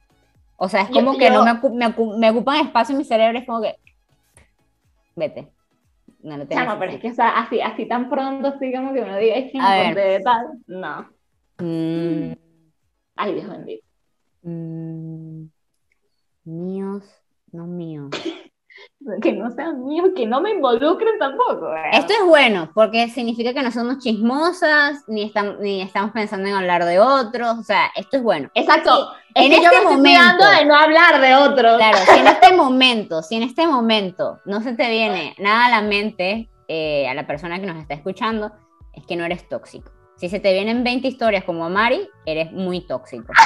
O 0.56 0.68
sea, 0.68 0.82
es 0.82 0.88
Yo- 0.88 0.94
como 0.96 1.16
que 1.16 1.28
yo- 1.28 1.32
no 1.32 1.44
me, 1.44 1.54
me, 1.70 1.86
ocu- 1.86 2.18
me 2.18 2.30
ocupan 2.30 2.66
espacio 2.66 2.92
en 2.92 2.98
mi 2.98 3.04
cerebro, 3.04 3.38
es 3.38 3.46
como 3.46 3.62
que. 3.62 3.76
Vete. 5.16 5.48
No 6.22 6.36
lo 6.36 6.46
tengo. 6.46 6.62
Chama, 6.62 6.78
pero 6.78 6.92
es 6.92 7.00
que 7.00 7.10
o 7.10 7.14
sea, 7.14 7.30
así, 7.40 7.60
así 7.62 7.86
tan 7.88 8.08
pronto, 8.10 8.48
así 8.48 8.72
como 8.72 8.92
que 8.92 9.00
uno 9.00 9.16
diga, 9.16 9.34
es 9.36 9.50
que 9.52 10.20
tal. 10.22 10.48
No. 10.66 11.08
Mm, 11.58 12.32
Ay, 13.16 13.34
Dios 13.34 13.48
bendito. 13.48 13.84
mm, 14.42 15.44
míos, 16.44 17.04
no 17.52 17.66
míos. 17.66 18.10
Que 19.20 19.32
no 19.32 19.50
sean 19.50 19.84
míos, 19.84 20.10
que 20.16 20.26
no 20.26 20.40
me 20.40 20.50
involucren 20.52 21.18
tampoco. 21.18 21.74
¿eh? 21.74 21.90
Esto 21.92 22.14
es 22.14 22.24
bueno, 22.26 22.70
porque 22.74 23.08
significa 23.08 23.52
que 23.52 23.62
no 23.62 23.70
somos 23.70 23.98
chismosas, 23.98 25.04
ni, 25.08 25.24
estamos 25.24 25.58
ni 25.60 25.82
estamos 25.82 26.12
pensando 26.12 26.48
en 26.48 26.54
hablar 26.54 26.84
de 26.84 26.98
otros. 26.98 27.58
O 27.58 27.62
sea, 27.62 27.90
esto 27.94 28.16
es 28.16 28.22
bueno. 28.22 28.48
Exacto. 28.54 29.10
en 29.34 29.52
es 29.52 29.58
que 29.58 29.64
yo 29.64 29.70
este 29.70 29.76
me 29.76 29.82
estoy 29.82 29.96
momento- 29.96 30.36
cuidando 30.38 30.46
de 30.58 30.64
no 30.64 30.74
hablar 30.76 31.20
de 31.20 31.34
otros. 31.34 31.76
Claro, 31.76 31.98
si 31.98 32.18
en 32.20 32.26
este 32.28 32.56
momento, 32.56 33.22
si 33.22 33.36
en 33.36 33.42
este 33.42 33.66
momento 33.66 34.40
no 34.46 34.62
se 34.62 34.72
te 34.74 34.88
viene 34.88 35.34
nada 35.38 35.66
a 35.66 35.70
la 35.70 35.82
mente, 35.82 36.48
eh, 36.68 37.06
a 37.08 37.14
la 37.14 37.26
persona 37.26 37.60
que 37.60 37.66
nos 37.66 37.76
está 37.76 37.94
escuchando, 37.94 38.52
es 38.94 39.04
que 39.06 39.16
no 39.16 39.24
eres 39.24 39.48
tóxico. 39.48 39.90
Si 40.16 40.28
se 40.28 40.40
te 40.40 40.52
vienen 40.52 40.82
20 40.84 41.06
historias 41.08 41.44
como 41.44 41.64
a 41.64 41.68
Mari, 41.68 42.08
eres 42.24 42.52
muy 42.52 42.80
tóxico. 42.86 43.32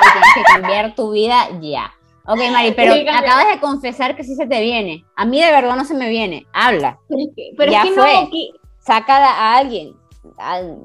Y 0.00 0.12
tienes 0.12 0.28
que 0.34 0.42
cambiar 0.44 0.94
tu 0.94 1.10
vida 1.10 1.48
ya. 1.60 1.92
Ok, 2.30 2.38
Mari, 2.52 2.72
pero 2.72 2.92
acabas 3.10 3.48
de 3.48 3.58
confesar 3.60 4.14
que 4.14 4.22
sí 4.22 4.34
se 4.34 4.46
te 4.46 4.60
viene. 4.60 5.04
A 5.16 5.24
mí 5.24 5.40
de 5.40 5.50
verdad 5.50 5.76
no 5.76 5.84
se 5.84 5.94
me 5.94 6.08
viene. 6.10 6.46
Habla, 6.52 6.98
Pero 7.08 7.20
es 7.22 7.28
que, 7.34 7.50
pero 7.56 7.72
Ya 7.72 7.82
es 7.82 7.88
que 7.88 7.92
fue. 7.94 8.14
no, 8.14 8.30
que- 8.30 8.50
saca 8.80 9.16
a 9.16 9.56
alguien. 9.56 9.94
Al- 10.38 10.78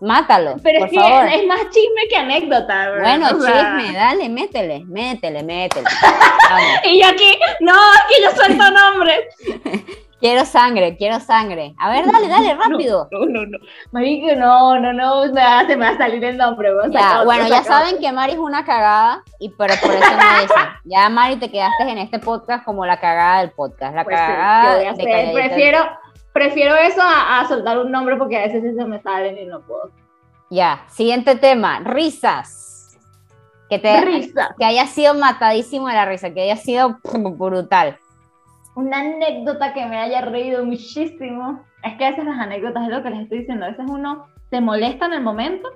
Mátalo, 0.00 0.54
pero 0.62 0.78
por 0.78 0.86
es 0.88 0.94
que 0.94 1.00
favor. 1.00 1.26
es 1.26 1.44
más 1.48 1.58
chisme 1.70 2.02
que 2.08 2.16
anécdota. 2.16 2.90
¿verdad? 2.90 3.18
Bueno, 3.18 3.36
O 3.36 3.40
sea, 3.40 3.76
chisme, 3.76 3.92
dale, 3.92 4.28
métele, 4.28 4.84
métele, 4.86 5.42
métele. 5.42 5.88
Y 6.84 7.00
yo 7.02 7.08
aquí, 7.08 7.36
no, 7.60 7.72
que 8.08 8.22
yo 8.22 8.30
suelto 8.36 8.64
nombres. 8.70 9.20
Quiero 10.20 10.44
sangre, 10.44 10.96
quiero 10.96 11.20
sangre. 11.20 11.74
A 11.78 11.90
ver, 11.90 12.04
dale, 12.10 12.26
dale, 12.28 12.54
rápido. 12.68 13.08
No, 13.12 13.20
no, 13.26 13.46
no. 13.46 13.58
Marico, 13.92 14.34
no, 14.34 14.78
no, 14.80 14.92
no, 14.92 15.20
o 15.20 15.32
sea, 15.32 15.64
se 15.66 15.76
me 15.76 15.86
va 15.86 15.92
a 15.92 15.96
salir 15.98 16.24
el 16.24 16.36
nombre. 16.36 16.72
o 16.72 16.82
sea, 16.82 16.90
Ya, 16.90 17.24
bueno, 17.24 17.46
ya 17.46 17.62
saben 17.62 17.98
que 18.00 18.10
Mari 18.10 18.32
es 18.32 18.38
una 18.38 18.64
cagada, 18.64 19.22
y 19.38 19.50
pero 19.50 19.74
por 19.80 19.92
eso 19.92 20.10
no 20.10 20.40
dicen. 20.40 20.68
Ya, 20.84 21.08
Mari, 21.08 21.36
te 21.36 21.50
quedaste 21.50 21.84
en 21.84 21.98
este 21.98 22.18
podcast 22.18 22.64
como 22.64 22.84
la 22.84 22.98
cagada 22.98 23.40
del 23.40 23.50
podcast. 23.52 23.94
La 23.94 24.02
Pues 24.04 24.16
sí, 24.18 24.24
cagada 24.26 24.72
yo 24.72 24.78
voy 24.78 24.86
a 24.86 24.92
de 24.92 25.32
prefiero, 25.32 25.78
prefiero 26.32 26.74
eso 26.76 27.00
a, 27.00 27.40
a 27.40 27.46
soltar 27.48 27.78
un 27.78 27.90
nombre 27.92 28.16
porque 28.16 28.38
a 28.38 28.40
veces 28.46 28.62
sí 28.62 28.74
se 28.74 28.84
me 28.84 29.00
salen 29.00 29.38
y 29.38 29.44
no 29.44 29.60
puedo. 29.60 29.90
Ya, 30.50 30.84
siguiente 30.88 31.36
tema, 31.36 31.80
risas. 31.80 32.98
Que 33.68 33.78
te 33.78 34.00
Risa. 34.00 34.54
que 34.58 34.64
haya 34.64 34.86
sido 34.86 35.12
matadísimo 35.12 35.88
de 35.88 35.94
la 35.94 36.06
risa, 36.06 36.32
que 36.32 36.40
haya 36.40 36.56
sido 36.56 36.98
brutal. 37.04 37.98
Una 38.78 39.00
anécdota 39.00 39.74
que 39.74 39.84
me 39.86 39.98
haya 39.98 40.20
reído 40.20 40.64
muchísimo. 40.64 41.64
Es 41.82 41.96
que 41.96 42.04
a 42.06 42.10
veces 42.10 42.24
las 42.24 42.38
anécdotas 42.38 42.84
es 42.84 42.90
lo 42.90 43.02
que 43.02 43.10
les 43.10 43.20
estoy 43.22 43.38
diciendo. 43.40 43.64
A 43.66 43.70
veces 43.70 43.84
uno 43.88 44.28
se 44.50 44.60
molesta 44.60 45.06
en 45.06 45.14
el 45.14 45.20
momento, 45.20 45.68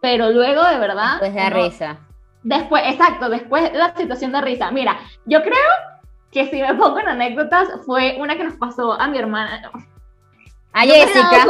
pero 0.00 0.30
luego 0.30 0.64
de 0.64 0.76
verdad. 0.78 1.20
Pues 1.20 1.32
da 1.34 1.46
uno- 1.46 1.56
risa. 1.56 1.98
Después, 2.42 2.82
exacto, 2.86 3.28
después 3.28 3.72
la 3.74 3.94
situación 3.94 4.32
de 4.32 4.40
risa. 4.40 4.72
Mira, 4.72 4.96
yo 5.24 5.40
creo 5.42 5.70
que 6.32 6.46
si 6.50 6.60
me 6.60 6.74
pongo 6.74 6.98
en 6.98 7.08
anécdotas, 7.08 7.68
fue 7.86 8.16
una 8.18 8.36
que 8.36 8.42
nos 8.44 8.54
pasó 8.54 8.92
a 9.00 9.06
mi 9.06 9.18
hermana. 9.18 9.70
A 10.72 10.84
Yo 10.84 10.94
Jessica, 10.94 11.44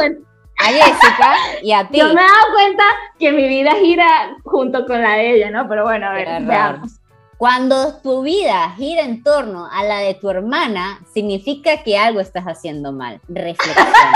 a 0.59 0.65
Jessica 0.67 1.33
y 1.63 1.71
a 1.71 1.87
ti. 1.89 1.97
Yo 1.97 2.05
me 2.05 2.11
he 2.13 2.15
dado 2.15 2.53
cuenta 2.53 2.83
que 3.17 3.31
mi 3.31 3.47
vida 3.47 3.71
gira 3.81 4.35
junto 4.43 4.85
con 4.85 5.01
la 5.01 5.13
de 5.13 5.33
ella, 5.37 5.49
¿no? 5.49 5.67
Pero 5.67 5.85
bueno, 5.85 6.07
a 6.07 6.13
ver, 6.13 6.27
veamos. 6.43 6.98
Cuando 7.39 7.93
tu 8.03 8.21
vida 8.21 8.69
gira 8.77 9.01
en 9.03 9.23
torno 9.23 9.65
a 9.71 9.83
la 9.85 9.99
de 9.99 10.13
tu 10.13 10.29
hermana, 10.29 10.99
significa 11.13 11.81
que 11.83 11.97
algo 11.97 12.19
estás 12.19 12.43
haciendo 12.45 12.91
mal. 12.91 13.19
Reflexiona. 13.27 13.89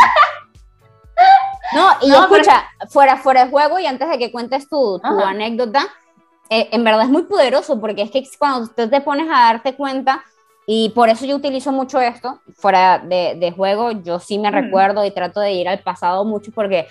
No, 1.74 1.90
y 2.02 2.10
No, 2.10 2.28
pero- 2.30 2.42
escucha, 2.42 2.66
fuera, 2.90 3.18
fuera 3.18 3.46
de 3.46 3.50
juego 3.52 3.80
y 3.80 3.88
antes 3.88 4.08
de 4.08 4.20
que 4.20 4.32
cuentes 4.32 4.68
tu, 4.70 5.00
tu 5.00 5.20
anécdota, 5.22 5.88
eh, 6.50 6.70
en 6.72 6.84
verdad 6.84 7.04
es 7.04 7.10
muy 7.10 7.24
poderoso 7.24 7.80
porque 7.82 8.04
es 8.04 8.12
que 8.12 8.24
cuando 8.38 8.68
tú 8.68 8.88
te 8.90 9.02
pones 9.02 9.28
a 9.28 9.46
darte 9.54 9.74
cuenta, 9.76 10.24
y 10.68 10.90
por 10.90 11.10
eso 11.10 11.26
yo 11.26 11.36
utilizo 11.36 11.72
mucho 11.72 12.00
esto, 12.00 12.42
fuera 12.56 13.00
de, 13.00 13.36
de 13.40 13.52
juego, 13.52 13.90
yo 13.92 14.20
sí 14.20 14.38
me 14.38 14.52
Mm. 14.52 14.54
recuerdo 14.54 15.04
y 15.04 15.12
trato 15.12 15.40
de 15.40 15.54
ir 15.54 15.68
al 15.68 15.80
pasado 15.80 16.24
mucho 16.26 16.52
porque 16.54 16.88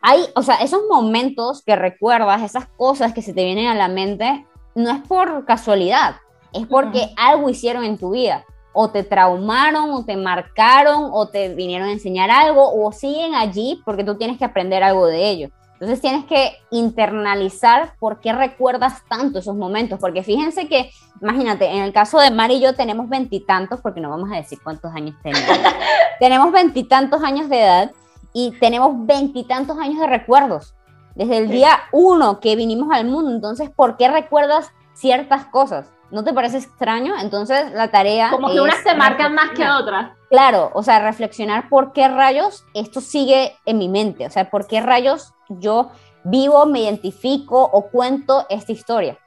hay, 0.00 0.24
o 0.34 0.42
sea, 0.42 0.56
esos 0.56 0.80
momentos 0.90 1.62
que 1.62 1.76
recuerdas, 1.76 2.42
esas 2.42 2.66
cosas 2.76 3.12
que 3.12 3.22
se 3.22 3.32
te 3.32 3.44
vienen 3.44 3.68
a 3.68 3.74
la 3.76 3.86
mente, 3.86 4.44
no 4.74 4.90
es 4.90 5.00
por 5.06 5.44
casualidad, 5.44 6.16
es 6.52 6.66
porque 6.66 7.12
algo 7.16 7.48
hicieron 7.48 7.84
en 7.84 7.98
tu 7.98 8.10
vida. 8.10 8.44
O 8.74 8.90
te 8.90 9.02
traumaron, 9.02 9.90
o 9.90 10.04
te 10.04 10.16
marcaron, 10.16 11.10
o 11.12 11.28
te 11.28 11.54
vinieron 11.54 11.88
a 11.88 11.92
enseñar 11.92 12.30
algo, 12.30 12.72
o 12.72 12.90
siguen 12.92 13.34
allí 13.34 13.82
porque 13.84 14.04
tú 14.04 14.16
tienes 14.16 14.38
que 14.38 14.46
aprender 14.46 14.82
algo 14.82 15.06
de 15.06 15.28
ellos. 15.28 15.50
Entonces 15.82 16.00
tienes 16.00 16.24
que 16.26 16.58
internalizar 16.70 17.94
por 17.98 18.20
qué 18.20 18.32
recuerdas 18.32 19.02
tanto 19.08 19.40
esos 19.40 19.56
momentos, 19.56 19.98
porque 19.98 20.22
fíjense 20.22 20.68
que, 20.68 20.90
imagínate, 21.20 21.66
en 21.66 21.82
el 21.82 21.92
caso 21.92 22.20
de 22.20 22.30
Mari 22.30 22.54
y 22.54 22.60
yo 22.60 22.76
tenemos 22.76 23.08
veintitantos, 23.08 23.80
porque 23.80 24.00
no 24.00 24.08
vamos 24.08 24.30
a 24.30 24.36
decir 24.36 24.60
cuántos 24.62 24.94
años 24.94 25.16
tenemos, 25.24 25.44
tenemos 26.20 26.52
veintitantos 26.52 27.24
años 27.24 27.48
de 27.48 27.62
edad 27.62 27.90
y 28.32 28.52
tenemos 28.60 28.92
veintitantos 29.06 29.76
años 29.76 29.98
de 29.98 30.06
recuerdos, 30.06 30.72
desde 31.14 31.38
el 31.38 31.48
día 31.48 31.80
uno 31.92 32.40
que 32.40 32.56
vinimos 32.56 32.88
al 32.92 33.06
mundo, 33.06 33.30
entonces, 33.30 33.70
¿por 33.70 33.96
qué 33.96 34.08
recuerdas 34.08 34.72
ciertas 34.94 35.46
cosas? 35.46 35.92
¿No 36.10 36.24
te 36.24 36.32
parece 36.32 36.58
extraño? 36.58 37.14
Entonces 37.18 37.72
la 37.72 37.90
tarea... 37.90 38.30
Como 38.30 38.50
que 38.50 38.60
unas 38.60 38.82
se 38.82 38.94
marcan 38.94 39.34
más 39.34 39.50
que 39.50 39.68
otras. 39.68 40.12
Claro, 40.28 40.70
o 40.74 40.82
sea, 40.82 40.98
reflexionar 40.98 41.68
por 41.68 41.92
qué 41.92 42.08
rayos 42.08 42.64
esto 42.74 43.00
sigue 43.00 43.56
en 43.66 43.78
mi 43.78 43.88
mente, 43.88 44.26
o 44.26 44.30
sea, 44.30 44.50
por 44.50 44.66
qué 44.66 44.80
rayos 44.80 45.34
yo 45.48 45.90
vivo, 46.24 46.66
me 46.66 46.80
identifico 46.80 47.62
o 47.62 47.88
cuento 47.88 48.46
esta 48.48 48.72
historia. 48.72 49.18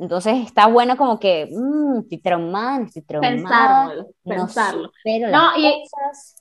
Entonces 0.00 0.46
está 0.46 0.66
bueno 0.66 0.96
como 0.96 1.20
que, 1.20 1.46
mmm, 1.52 1.98
estoy 2.00 2.18
traumada, 2.18 2.84
estoy 2.84 3.02
traumada. 3.02 3.92
Pensarlo, 4.24 4.90
pensarlo. 5.04 5.30
No, 5.30 5.58
y 5.58 5.84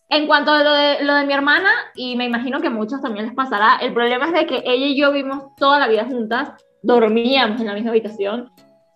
en 0.07 0.27
cuanto 0.27 0.51
a 0.51 0.63
lo 0.63 0.71
de, 0.71 1.03
lo 1.03 1.13
de 1.15 1.25
mi 1.25 1.33
hermana, 1.33 1.69
y 1.93 2.15
me 2.15 2.23
imagino 2.23 2.61
que 2.61 2.67
a 2.67 2.71
muchos 2.71 3.01
también 3.01 3.25
les 3.25 3.35
pasará, 3.35 3.75
el 3.81 3.93
problema 3.93 4.27
es 4.27 4.33
de 4.33 4.45
que 4.45 4.63
ella 4.65 4.85
y 4.85 4.95
yo 4.95 5.11
vivimos 5.11 5.55
toda 5.57 5.77
la 5.77 5.89
vida 5.89 6.05
juntas, 6.05 6.51
dormíamos 6.81 7.59
en 7.59 7.67
la 7.67 7.73
misma 7.73 7.89
habitación, 7.89 8.49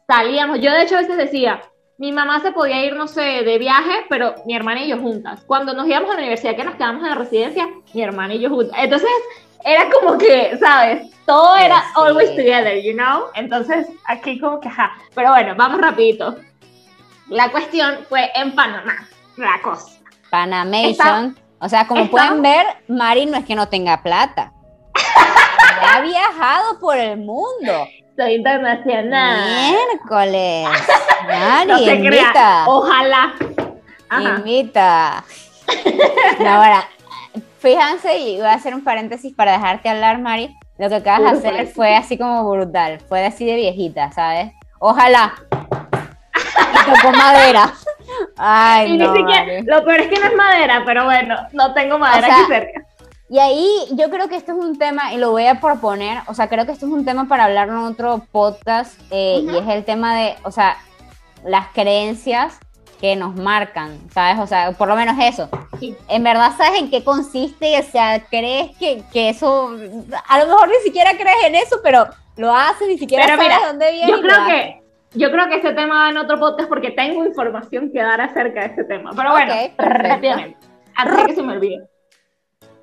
salíamos. 0.07 0.61
Yo, 0.61 0.72
de 0.72 0.84
hecho, 0.84 0.95
a 0.95 1.01
veces 1.01 1.18
decía, 1.18 1.61
mi 1.97 2.14
mamá 2.14 2.39
se 2.39 2.53
podía 2.53 2.86
ir, 2.86 2.95
no 2.95 3.07
sé, 3.07 3.43
de 3.43 3.57
viaje, 3.57 4.05
pero 4.07 4.34
mi 4.45 4.55
hermana 4.55 4.86
y 4.86 4.88
yo 4.88 4.97
juntas. 4.97 5.43
Cuando 5.45 5.74
nos 5.74 5.88
íbamos 5.88 6.09
a 6.09 6.14
la 6.14 6.20
universidad, 6.20 6.55
que 6.55 6.64
nos 6.64 6.76
quedamos 6.76 7.03
en 7.03 7.09
la 7.09 7.16
residencia, 7.16 7.68
mi 7.93 8.01
hermana 8.01 8.34
y 8.34 8.39
yo 8.39 8.49
juntas. 8.49 8.78
Entonces, 8.80 9.09
era 9.64 9.89
como 9.89 10.18
que, 10.18 10.57
¿sabes? 10.59 11.09
Todo 11.26 11.55
era 11.55 11.84
always 11.95 12.30
together, 12.32 12.82
you 12.82 12.93
know? 12.93 13.28
Entonces, 13.36 13.88
aquí 14.05 14.39
como 14.39 14.59
que, 14.59 14.68
ajá. 14.68 14.91
Pero 15.16 15.30
bueno, 15.30 15.53
vamos 15.55 15.80
rapidito. 15.80 16.38
La 17.30 17.49
cuestión 17.49 17.99
fue 18.09 18.30
en 18.36 18.53
Panamá, 18.53 19.07
la 19.38 19.61
cosa. 19.61 19.93
Panamation. 20.30 21.38
o 21.59 21.70
sea, 21.70 21.88
como 21.88 22.09
pueden 22.09 22.41
ver, 22.41 22.66
Mari 22.88 23.26
no 23.26 23.38
es 23.38 23.45
que 23.45 23.55
no 23.55 23.70
tenga 23.70 24.03
plata. 24.03 24.51
ha 25.82 26.01
viajado 26.01 26.80
por 26.80 26.97
el 26.97 27.18
mundo. 27.18 27.88
Soy 28.18 28.36
internacional. 28.36 29.72
Miércoles. 29.72 30.68
Mari, 31.28 31.89
invita. 31.89 32.66
Ojalá. 32.68 33.34
Invita. 34.20 35.24
ahora, 36.39 36.88
fíjense, 37.64 38.18
y 38.18 38.36
voy 38.36 38.45
a 38.45 38.53
hacer 38.55 38.76
un 38.76 38.84
paréntesis 38.84 39.34
para 39.34 39.53
dejarte 39.53 39.88
hablar, 39.88 40.20
Mari. 40.20 40.53
Lo 40.78 40.89
que 40.89 40.95
acabas 40.95 41.41
de 41.41 41.47
hacer 41.47 41.68
fue 41.68 41.95
así 41.95 42.18
como 42.18 42.49
brutal. 42.49 42.99
Fue 43.07 43.26
así 43.26 43.45
de 43.45 43.55
viejita, 43.55 44.11
¿sabes? 44.11 44.51
Ojalá. 44.80 45.34
Y 45.49 46.91
tocó 46.91 47.16
madera. 47.16 47.74
Ay, 48.36 48.97
no, 48.97 49.16
lo 49.16 49.86
peor 49.86 50.01
es 50.01 50.07
que 50.07 50.20
no 50.20 50.28
es 50.28 50.36
madera, 50.36 50.84
pero 50.86 51.05
bueno, 51.05 51.38
no 51.53 51.74
tengo 51.74 51.97
madera 51.97 52.28
aquí 52.28 52.45
cerca. 52.47 52.82
Y 53.30 53.39
ahí 53.39 53.70
yo 53.93 54.09
creo 54.09 54.28
que 54.28 54.36
esto 54.36 54.51
es 54.51 54.57
un 54.57 54.78
tema, 54.78 55.14
y 55.14 55.18
lo 55.18 55.32
voy 55.32 55.47
a 55.47 55.61
proponer, 55.61 56.20
o 56.28 56.34
sea, 56.34 56.49
creo 56.49 56.66
que 56.66 56.74
esto 56.74 56.86
es 56.86 56.91
un 56.91 57.05
tema 57.05 57.28
para 57.30 57.45
hablar 57.45 57.70
en 57.70 57.78
otro 57.78 58.24
podcast, 58.32 58.99
eh, 59.09 59.39
y 59.41 59.57
es 59.57 59.68
el 59.70 59.86
tema 59.86 60.16
de, 60.16 60.36
o 60.43 60.51
sea, 60.51 60.78
las 61.45 61.70
creencias 61.70 62.59
que 63.03 63.17
nos 63.17 63.35
marcan, 63.35 63.99
¿sabes? 64.11 64.39
O 64.39 64.47
sea, 64.47 64.71
por 64.71 64.87
lo 64.87 64.95
menos 64.95 65.17
eso. 65.21 65.49
En 66.07 66.23
verdad, 66.23 66.53
¿sabes 66.55 66.79
en 66.79 66.89
qué 66.89 67.03
consiste? 67.03 67.77
O 67.77 67.83
sea, 67.83 68.23
crees 68.29 68.77
que, 68.77 69.03
que, 69.11 69.27
eso, 69.27 69.75
a 70.25 70.39
lo 70.39 70.45
mejor 70.45 70.69
ni 70.69 70.75
siquiera 70.85 71.11
crees 71.11 71.43
en 71.43 71.55
eso, 71.55 71.81
pero 71.83 72.07
lo 72.37 72.55
haces, 72.55 72.87
ni 72.87 72.97
siquiera 72.97 73.27
sabes 73.27 73.59
de 73.59 73.67
dónde 73.67 73.91
viene. 73.91 74.09
Yo 74.09 74.21
creo 74.21 74.45
que, 74.47 74.83
yo 75.15 75.31
creo 75.31 75.49
que 75.49 75.55
este 75.55 75.73
tema 75.73 76.03
va 76.03 76.09
en 76.11 76.17
otro 76.17 76.39
podcast 76.39 76.69
porque 76.69 76.91
tengo 76.91 77.25
información 77.25 77.91
que 77.91 78.01
dar 78.01 78.21
acerca 78.21 78.61
de 78.61 78.67
este 78.67 78.85
tema. 78.85 79.11
Pero 79.13 79.31
bueno, 79.31 79.53
rápidamente, 79.77 80.57
antes 80.95 81.17
de 81.17 81.25
que 81.25 81.35
se 81.35 81.43
me 81.43 81.57
olvide. 81.57 81.85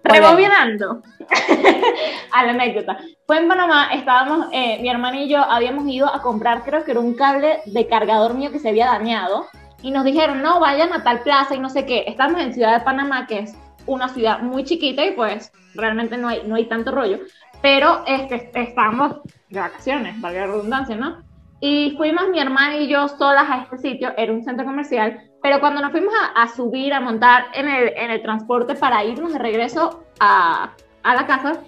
Rebobinando 0.04 1.02
a 2.32 2.44
la 2.44 2.50
anécdota. 2.50 2.98
Fue 3.26 3.38
en 3.38 3.48
Panamá, 3.48 3.88
estábamos, 3.94 4.48
eh, 4.52 4.80
mi 4.82 4.90
hermana 4.90 5.16
y 5.16 5.30
yo 5.30 5.38
habíamos 5.38 5.88
ido 5.88 6.14
a 6.14 6.20
comprar, 6.20 6.62
creo 6.62 6.84
que 6.84 6.90
era 6.90 7.00
un 7.00 7.14
cable 7.14 7.60
de 7.64 7.86
cargador 7.86 8.34
mío 8.34 8.52
que 8.52 8.58
se 8.58 8.68
había 8.68 8.84
dañado. 8.84 9.46
Y 9.82 9.90
nos 9.90 10.04
dijeron, 10.04 10.42
no, 10.42 10.60
vayan 10.60 10.92
a 10.92 11.02
tal 11.02 11.20
plaza 11.20 11.54
y 11.54 11.58
no 11.58 11.70
sé 11.70 11.86
qué. 11.86 12.04
Estamos 12.06 12.40
en 12.40 12.52
Ciudad 12.52 12.78
de 12.78 12.84
Panamá, 12.84 13.26
que 13.26 13.40
es 13.40 13.56
una 13.86 14.08
ciudad 14.08 14.40
muy 14.40 14.64
chiquita 14.64 15.04
y 15.04 15.12
pues 15.12 15.52
realmente 15.74 16.16
no 16.16 16.28
hay, 16.28 16.42
no 16.46 16.56
hay 16.56 16.66
tanto 16.66 16.90
rollo. 16.90 17.18
Pero 17.62 18.04
este, 18.06 18.50
estábamos 18.54 19.16
de 19.48 19.60
vacaciones, 19.60 20.20
valga 20.20 20.40
la 20.40 20.46
redundancia, 20.52 20.96
¿no? 20.96 21.22
Y 21.60 21.94
fuimos 21.96 22.28
mi 22.30 22.40
hermana 22.40 22.76
y 22.76 22.88
yo 22.88 23.06
solas 23.08 23.46
a 23.50 23.62
este 23.62 23.78
sitio, 23.78 24.12
era 24.16 24.32
un 24.32 24.42
centro 24.42 24.64
comercial, 24.64 25.20
pero 25.42 25.60
cuando 25.60 25.82
nos 25.82 25.90
fuimos 25.90 26.14
a, 26.34 26.48
subir, 26.48 26.94
a 26.94 27.00
montar 27.00 27.46
en 27.52 27.68
el, 27.68 27.88
en 27.96 28.10
el, 28.10 28.22
transporte 28.22 28.74
para 28.74 29.04
irnos 29.04 29.34
de 29.34 29.38
regreso 29.38 30.04
a, 30.20 30.70
a 31.02 31.14
la 31.14 31.26
casa, 31.26 31.60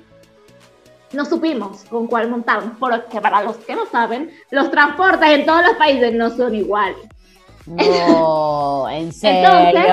no 1.12 1.26
supimos 1.26 1.84
con 1.84 2.06
cuál 2.06 2.30
montarnos, 2.30 2.78
porque 2.78 3.20
para 3.20 3.42
los 3.42 3.58
que 3.58 3.74
no 3.74 3.84
saben, 3.84 4.30
los 4.50 4.70
transportes 4.70 5.28
en 5.28 5.44
todos 5.44 5.62
los 5.62 5.74
países 5.74 6.14
no 6.14 6.30
son 6.30 6.54
iguales. 6.54 7.11
No, 7.66 8.88
¿en 8.88 9.12
serio? 9.12 9.50
Entonces, 9.50 9.90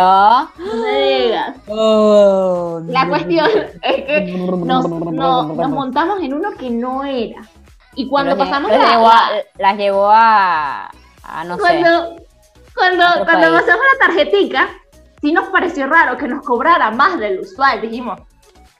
no 0.58 0.76
me 0.82 1.00
digas. 1.00 1.56
Oh, 1.68 2.82
la 2.88 3.08
cuestión 3.08 3.48
es 3.82 4.06
que 4.06 4.34
nos, 4.48 4.90
nos 4.90 5.70
montamos 5.70 6.22
en 6.22 6.34
uno 6.34 6.52
que 6.58 6.70
no 6.70 7.04
era. 7.04 7.42
Y 7.96 8.08
cuando 8.08 8.38
pasamos 8.38 8.72
la, 8.72 8.78
llevó 8.78 9.10
a, 9.10 9.30
las 9.58 9.78
llevó 9.78 10.10
a, 10.10 10.92
no 11.46 11.58
cuando, 11.58 12.16
sé. 12.16 12.26
Cuando, 12.74 13.06
cuando 13.26 13.52
pasamos 13.52 13.82
la 13.94 14.08
tarjetica, 14.08 14.70
sí 15.22 15.32
nos 15.32 15.50
pareció 15.50 15.88
raro 15.88 16.18
que 16.18 16.28
nos 16.28 16.46
cobrara 16.46 16.92
más 16.92 17.20
del 17.20 17.40
usual. 17.40 17.82
Dijimos, 17.82 18.22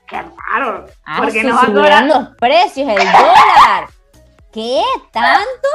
qué 0.06 0.22
raro. 0.22 0.86
Ah, 1.04 1.18
porque 1.18 1.44
nos 1.44 1.56
va 1.56 1.62
a 1.62 1.66
cobrar 1.66 2.04
los 2.04 2.28
precios, 2.36 2.88
el 2.88 2.96
dólar. 2.96 3.88
¿Qué? 4.52 4.82
¿Tanto? 5.12 5.68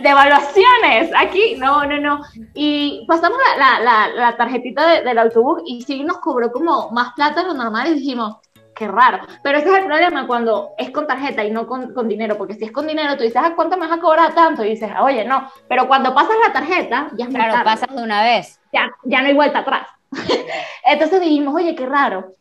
Devaluaciones, 0.00 1.10
aquí, 1.16 1.56
no, 1.58 1.84
no, 1.84 2.00
no. 2.00 2.20
Y 2.54 3.04
pasamos 3.06 3.38
la, 3.58 3.80
la, 3.80 4.08
la, 4.08 4.36
tarjetita 4.36 5.02
del 5.02 5.18
autobús 5.18 5.62
y 5.66 5.82
sí 5.82 6.02
nos 6.02 6.18
cobró 6.18 6.50
como 6.50 6.90
más 6.90 7.12
plata 7.12 7.42
de 7.42 7.48
lo 7.48 7.54
normal 7.54 7.88
y 7.88 7.94
dijimos, 7.94 8.36
qué 8.74 8.88
raro. 8.88 9.18
Pero 9.42 9.58
ese 9.58 9.68
es 9.68 9.74
el 9.74 9.84
problema 9.84 10.26
cuando 10.26 10.70
es 10.78 10.90
con 10.90 11.06
tarjeta 11.06 11.44
y 11.44 11.50
no 11.50 11.66
con, 11.66 11.92
con 11.92 12.08
dinero, 12.08 12.38
porque 12.38 12.54
si 12.54 12.64
es 12.64 12.72
con 12.72 12.86
dinero, 12.86 13.16
tú 13.16 13.24
dices, 13.24 13.36
¿a 13.36 13.46
ah, 13.46 13.52
cuánto 13.54 13.76
me 13.76 13.86
vas 13.86 13.98
a 13.98 14.00
cobrar 14.00 14.34
tanto? 14.34 14.64
Y 14.64 14.70
dices, 14.70 14.90
oye, 15.00 15.24
no. 15.24 15.50
Pero 15.68 15.86
cuando 15.86 16.14
pasas 16.14 16.36
la 16.46 16.52
tarjeta, 16.52 17.08
ya 17.16 17.26
es 17.26 17.34
Claro, 17.34 17.64
pasas 17.64 17.94
de 17.94 18.02
una 18.02 18.22
vez. 18.22 18.58
Ya, 18.72 18.90
ya 19.04 19.20
no 19.20 19.28
hay 19.28 19.34
vuelta 19.34 19.58
atrás. 19.60 19.86
Entonces 20.84 21.20
dijimos, 21.20 21.54
oye, 21.54 21.74
qué 21.74 21.86
raro. 21.86 22.32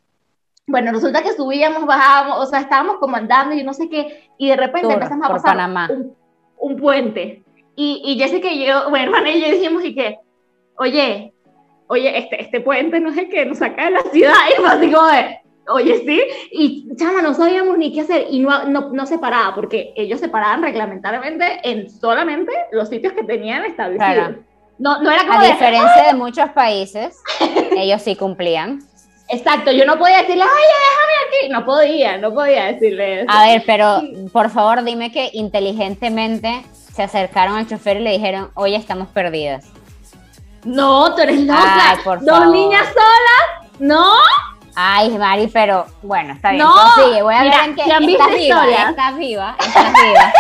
Bueno, 0.72 0.92
resulta 0.92 1.22
que 1.22 1.34
subíamos, 1.34 1.86
bajábamos, 1.86 2.40
o 2.40 2.46
sea, 2.50 2.62
estábamos 2.62 2.98
comandando 2.98 3.54
y 3.54 3.64
no 3.64 3.74
sé 3.74 3.90
qué, 3.90 4.30
y 4.38 4.50
de 4.50 4.56
repente 4.56 4.94
empezamos 4.94 5.30
a 5.30 5.34
pasar 5.34 5.92
un, 5.92 6.16
un, 6.58 6.78
puente. 6.78 7.44
Y, 7.76 8.02
y 8.06 8.18
Jessica 8.18 8.52
y 8.52 8.66
yo, 8.66 8.90
bueno, 8.90 9.06
hermana 9.16 9.32
y 9.32 9.42
yo 9.42 9.52
dijimos, 9.52 9.84
y 9.84 9.94
que, 9.94 10.20
oye, 10.78 11.34
oye, 11.88 12.18
este, 12.18 12.42
este 12.42 12.62
puente 12.62 13.00
no 13.00 13.12
sé 13.14 13.28
qué, 13.30 13.46
nos 13.46 13.60
saca 13.60 13.86
de 13.86 13.92
la 13.92 14.02
ciudad, 14.02 14.34
y 14.58 14.62
fue 14.62 14.70
así 14.70 14.92
como 14.92 15.08
de, 15.08 15.42
Oye, 15.68 16.04
sí, 16.06 16.22
y 16.52 16.96
chama, 16.96 17.22
no 17.22 17.34
sabíamos 17.34 17.78
ni 17.78 17.94
qué 17.94 18.02
hacer 18.02 18.28
y 18.30 18.40
no, 18.40 18.66
no, 18.66 18.90
no 18.90 19.06
se 19.06 19.20
paraba 19.20 19.54
porque 19.54 19.94
ellos 19.96 20.20
se 20.20 20.28
paraban 20.28 20.64
reglamentariamente 20.64 21.60
en 21.64 21.90
solamente 21.90 22.52
los 22.72 22.90
sitios 22.90 23.14
que 23.14 23.24
tenían 23.24 23.64
establecidos. 23.66 24.38
No, 24.80 25.02
no 25.02 25.12
era 25.12 25.22
como 25.22 25.40
A 25.40 25.44
diferencia 25.44 26.08
de 26.08 26.14
muchos 26.16 26.50
países, 26.50 27.22
ellos 27.78 28.02
sí 28.02 28.16
cumplían. 28.16 28.80
Exacto, 29.32 29.72
yo 29.72 29.86
no 29.86 29.98
podía 29.98 30.18
decirle, 30.18 30.44
oye, 30.44 30.52
déjame 30.52 31.14
aquí. 31.28 31.50
No 31.50 31.66
podía, 31.66 32.18
no 32.18 32.34
podía 32.34 32.66
decirle 32.66 33.22
eso. 33.22 33.32
A 33.32 33.46
ver, 33.48 33.64
pero 33.66 34.02
por 34.32 34.50
favor 34.50 34.84
dime 34.84 35.12
que 35.12 35.30
inteligentemente 35.34 36.64
se 36.94 37.04
acercaron 37.04 37.56
al 37.58 37.68
chofer 37.68 37.98
y 37.98 38.02
le 38.02 38.12
dijeron, 38.12 38.52
oye, 38.56 38.76
estamos 38.76 39.08
perdidas. 39.10 39.66
No, 40.64 41.16
tú 41.16 41.22
eres 41.22 41.40
loca. 41.42 41.98
Dos 42.22 42.48
niñas 42.52 42.88
solas, 42.88 43.72
¿no? 43.80 44.14
Ay, 44.76 45.10
Mari, 45.10 45.48
pero 45.48 45.86
bueno, 46.02 46.34
está 46.34 46.52
bien. 46.52 46.64
No. 46.64 46.74
Voy 47.24 47.34
a 47.36 47.44
ver 47.44 47.54
en 47.66 47.76
qué 47.76 47.82
estás 47.82 48.00
viva, 48.00 48.26
estás 48.26 49.18
viva, 49.18 49.56
estás 49.60 49.96
viva, 49.96 50.34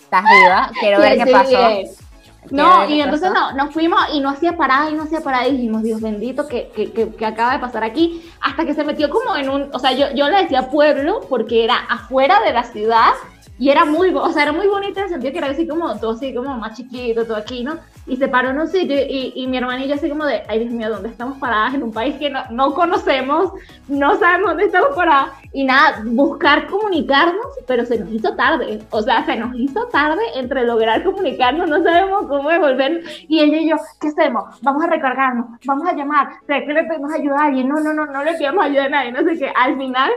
estás 0.00 0.24
viva. 0.30 0.70
Quiero 0.80 0.98
ver 1.00 1.18
qué 1.24 1.30
pasó. 1.30 2.05
No, 2.50 2.88
y 2.88 3.00
entonces 3.00 3.30
no, 3.32 3.52
nos 3.52 3.72
fuimos 3.72 4.00
y 4.12 4.20
no 4.20 4.30
hacía 4.30 4.56
parada 4.56 4.90
y 4.90 4.94
no 4.94 5.04
hacía 5.04 5.20
parada 5.20 5.48
y 5.48 5.52
dijimos, 5.52 5.82
Dios 5.82 6.00
bendito, 6.00 6.46
que, 6.46 6.70
que, 6.74 6.92
que, 6.92 7.26
acaba 7.26 7.52
de 7.52 7.58
pasar 7.58 7.84
aquí, 7.84 8.22
hasta 8.40 8.64
que 8.64 8.74
se 8.74 8.84
metió 8.84 9.10
como 9.10 9.36
en 9.36 9.48
un, 9.48 9.70
o 9.72 9.78
sea, 9.78 9.92
yo, 9.92 10.06
yo 10.14 10.28
le 10.28 10.42
decía 10.42 10.70
pueblo 10.70 11.20
porque 11.28 11.64
era 11.64 11.76
afuera 11.76 12.40
de 12.40 12.52
la 12.52 12.64
ciudad 12.64 13.12
y 13.58 13.70
era 13.70 13.84
muy, 13.84 14.14
o 14.14 14.32
sea, 14.32 14.42
era 14.42 14.52
muy 14.52 14.66
bonito 14.66 14.98
en 14.98 15.04
el 15.04 15.10
sentido 15.10 15.32
que 15.32 15.38
era 15.38 15.48
así 15.48 15.66
como, 15.66 15.98
todo 15.98 16.12
así 16.12 16.34
como 16.34 16.56
más 16.58 16.76
chiquito, 16.76 17.24
todo 17.24 17.36
aquí, 17.36 17.64
¿no? 17.64 17.78
Y 18.06 18.16
se 18.16 18.28
paró 18.28 18.50
en 18.50 18.60
un 18.60 18.68
sitio 18.68 18.96
y, 19.00 19.32
y 19.34 19.46
mi 19.46 19.56
hermana 19.56 19.84
y 19.84 19.88
yo 19.88 19.94
así 19.94 20.08
como 20.08 20.24
de, 20.26 20.42
ay 20.46 20.60
Dios 20.60 20.72
mío, 20.72 20.90
¿dónde 20.90 21.08
estamos 21.08 21.38
paradas? 21.38 21.74
En 21.74 21.82
un 21.82 21.92
país 21.92 22.16
que 22.16 22.28
no, 22.28 22.42
no 22.50 22.74
conocemos, 22.74 23.52
no 23.88 24.16
sabemos 24.16 24.50
dónde 24.50 24.64
estamos 24.64 24.94
paradas. 24.94 25.30
Y 25.52 25.64
nada, 25.64 26.02
buscar 26.04 26.66
comunicarnos, 26.66 27.46
pero 27.66 27.86
se 27.86 27.98
nos 27.98 28.12
hizo 28.12 28.36
tarde. 28.36 28.80
O 28.90 29.00
sea, 29.00 29.24
se 29.24 29.36
nos 29.36 29.56
hizo 29.56 29.86
tarde 29.86 30.22
entre 30.34 30.64
lograr 30.64 31.02
comunicarnos, 31.02 31.68
no 31.68 31.82
sabemos 31.82 32.26
cómo 32.26 32.50
devolver. 32.50 33.02
Y 33.26 33.40
ella 33.40 33.56
y 33.56 33.70
yo, 33.70 33.76
¿qué 34.00 34.08
hacemos? 34.08 34.44
Vamos 34.60 34.84
a 34.84 34.88
recargarnos, 34.88 35.46
vamos 35.64 35.88
a 35.88 35.94
llamar, 35.94 36.28
¿qué 36.46 36.60
le 36.60 36.84
pedimos 36.84 37.12
ayuda 37.12 37.36
a 37.40 37.46
alguien? 37.46 37.68
No, 37.68 37.80
no, 37.80 37.94
no, 37.94 38.04
no 38.04 38.22
le 38.22 38.34
pedimos 38.34 38.64
ayuda 38.64 38.84
a 38.84 38.88
nadie, 38.90 39.12
no 39.12 39.22
sé 39.22 39.38
qué. 39.38 39.50
Al 39.56 39.78
final 39.78 40.10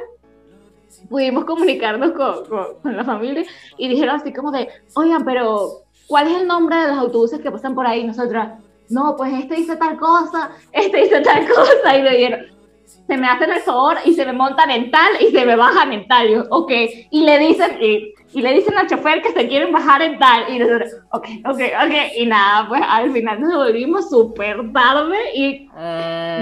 pudimos 1.09 1.45
comunicarnos 1.45 2.11
con, 2.11 2.77
con, 2.81 2.95
la 2.97 3.03
familia 3.03 3.43
y 3.77 3.87
dijeron 3.87 4.15
así 4.15 4.33
como 4.33 4.51
de, 4.51 4.67
oigan, 4.95 5.23
pero 5.23 5.83
¿cuál 6.07 6.27
es 6.27 6.41
el 6.41 6.47
nombre 6.47 6.75
de 6.75 6.87
los 6.87 6.97
autobuses 6.97 7.39
que 7.39 7.51
pasan 7.51 7.75
por 7.75 7.87
ahí? 7.87 8.05
Nosotras, 8.05 8.59
no, 8.89 9.15
pues 9.15 9.33
este 9.33 9.55
dice 9.55 9.75
tal 9.75 9.97
cosa, 9.97 10.51
este 10.71 10.97
dice 10.97 11.21
tal 11.21 11.47
cosa, 11.47 11.97
y 11.97 12.01
le 12.01 12.17
dieron, 12.17 12.59
se 13.07 13.17
me 13.17 13.27
hacen 13.27 13.51
el 13.51 13.61
favor 13.61 13.97
y 14.05 14.13
se 14.13 14.25
me 14.25 14.33
montan 14.33 14.71
en 14.71 14.91
tal 14.91 15.21
y 15.21 15.31
se 15.31 15.45
me 15.45 15.55
bajan 15.55 15.93
en 15.93 16.07
tal, 16.07 16.29
yo, 16.29 16.43
ok, 16.49 16.71
y 17.11 17.23
le 17.23 17.39
dicen, 17.39 17.77
y, 17.81 18.13
y 18.31 18.41
le 18.41 18.53
dicen 18.53 18.77
al 18.77 18.87
chofer 18.87 19.21
que 19.21 19.31
se 19.31 19.47
quieren 19.47 19.71
bajar 19.71 20.01
en 20.01 20.19
tal, 20.19 20.53
y 20.53 20.59
nosotros, 20.59 20.91
ok, 21.11 21.27
ok, 21.45 21.61
ok, 21.85 21.93
y 22.17 22.25
nada, 22.25 22.67
pues 22.67 22.81
al 22.87 23.11
final 23.11 23.41
nos 23.41 23.55
volvimos 23.55 24.09
súper 24.09 24.71
tarde 24.71 25.17
y 25.33 25.67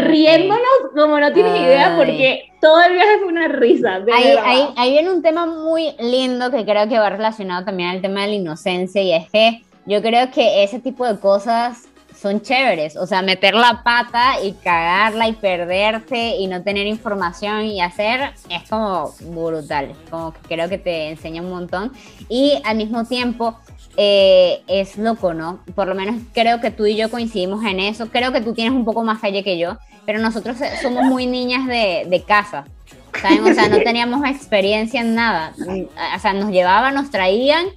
riéndonos 0.03 0.91
como 0.93 1.19
no 1.19 1.31
tienes 1.31 1.59
idea, 1.61 1.95
porque 1.97 2.51
todo 2.59 2.81
el 2.83 2.93
viaje 2.93 3.19
fue 3.19 3.27
una 3.27 3.47
risa. 3.47 4.01
ahí, 4.13 4.35
ahí, 4.43 4.67
ahí, 4.75 4.91
viene 4.91 5.11
un 5.11 5.21
tema 5.21 5.45
muy 5.45 5.95
lindo 5.99 6.51
que 6.51 6.65
creo 6.65 6.89
que 6.89 6.99
va 6.99 7.09
relacionado 7.09 7.65
también 7.65 7.89
al 7.89 8.01
tema 8.01 8.23
de 8.23 8.27
la 8.27 8.35
inocencia, 8.35 9.01
y 9.01 9.13
es 9.13 9.29
que 9.29 9.61
yo 9.85 10.01
creo 10.01 10.29
que 10.31 10.63
ese 10.63 10.79
tipo 10.79 11.05
de 11.05 11.19
cosas 11.19 11.87
son 12.19 12.41
chéveres, 12.41 12.97
o 12.97 13.05
sea, 13.05 13.21
meter 13.21 13.53
la 13.53 13.83
pata 13.83 14.41
y 14.43 14.53
cagarla 14.53 15.27
y 15.27 15.33
perderse 15.33 16.35
y 16.37 16.47
no 16.47 16.63
tener 16.63 16.87
información 16.87 17.65
y 17.65 17.81
hacer 17.81 18.31
es 18.49 18.67
como 18.69 19.13
brutal, 19.21 19.93
como 20.09 20.33
que 20.33 20.39
creo 20.47 20.67
que 20.67 20.77
te 20.77 21.09
enseña 21.09 21.41
un 21.41 21.49
montón. 21.49 21.91
Y 22.27 22.59
al 22.65 22.77
mismo 22.77 23.05
tiempo 23.05 23.57
eh, 23.97 24.63
es 24.67 24.97
loco, 24.97 25.33
¿no? 25.33 25.59
Por 25.75 25.87
lo 25.87 25.95
menos 25.95 26.21
creo 26.33 26.59
que 26.59 26.71
tú 26.71 26.85
y 26.85 26.95
yo 26.95 27.11
coincidimos 27.11 27.63
en 27.65 27.79
eso, 27.79 28.09
creo 28.09 28.31
que 28.31 28.41
tú 28.41 28.53
tienes 28.53 28.73
un 28.73 28.85
poco 28.85 29.03
más 29.03 29.19
calle 29.19 29.43
que 29.43 29.59
yo, 29.59 29.77
pero 30.05 30.19
nosotros 30.19 30.57
somos 30.81 31.03
muy 31.03 31.27
niñas 31.27 31.67
de, 31.67 32.05
de 32.09 32.23
casa, 32.23 32.65
¿saben? 33.21 33.43
O 33.43 33.53
sea, 33.53 33.69
no 33.69 33.77
teníamos 33.77 34.25
experiencia 34.25 35.01
en 35.01 35.13
nada, 35.13 35.53
o 36.15 36.19
sea, 36.19 36.33
nos 36.33 36.49
llevaban, 36.49 36.95
nos 36.95 37.11
traían 37.11 37.67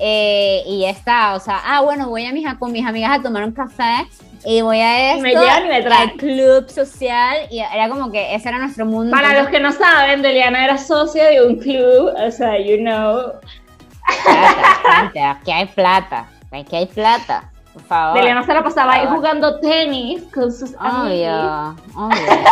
eh, 0.00 0.62
y 0.66 0.80
ya 0.82 0.90
está, 0.90 1.34
o 1.34 1.40
sea, 1.40 1.60
ah, 1.64 1.80
bueno, 1.80 2.08
voy 2.08 2.24
a 2.24 2.32
mis, 2.32 2.46
con 2.54 2.72
mis 2.72 2.86
amigas 2.86 3.18
a 3.18 3.22
tomar 3.22 3.44
un 3.44 3.52
café 3.52 4.06
y 4.44 4.62
voy 4.62 4.78
a 4.78 5.14
esto, 5.14 5.22
me 5.22 5.30
llevan 5.30 5.66
y 5.66 5.68
me 5.68 5.76
al 5.76 6.12
club 6.12 6.68
social, 6.70 7.36
y 7.50 7.58
era 7.58 7.88
como 7.88 8.10
que 8.12 8.34
ese 8.34 8.48
era 8.48 8.58
nuestro 8.58 8.86
mundo. 8.86 9.10
Para 9.10 9.40
los 9.40 9.48
que 9.48 9.58
no 9.58 9.72
saben, 9.72 10.22
Deliana 10.22 10.64
era 10.64 10.78
socia 10.78 11.28
de 11.28 11.46
un 11.46 11.56
club, 11.56 12.14
o 12.16 12.30
sea, 12.30 12.58
you 12.58 12.76
know. 12.78 13.32
aquí 15.20 15.50
hay 15.50 15.66
plata, 15.66 16.28
aquí 16.52 16.76
hay 16.76 16.86
plata, 16.86 17.50
por 17.72 17.82
favor. 17.82 18.18
Deliana 18.18 18.44
se 18.44 18.54
la 18.54 18.62
pasaba 18.62 18.94
ahí 18.94 19.06
jugando 19.08 19.58
tenis 19.60 20.22
con 20.32 20.52
sus 20.52 20.74
obvio, 20.74 21.76
Obvio, 21.96 22.44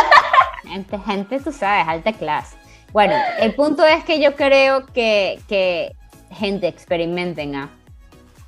gente, 0.63 0.99
gente, 0.99 1.39
tú 1.39 1.53
sabes, 1.53 1.87
alta 1.87 2.11
clase. 2.11 2.57
Bueno, 2.91 3.15
el 3.39 3.53
punto 3.53 3.85
es 3.85 4.03
que 4.03 4.19
yo 4.19 4.35
creo 4.35 4.85
que, 4.87 5.39
que 5.47 5.96
gente, 6.31 6.67
experimenten. 6.67 7.55
A, 7.55 7.69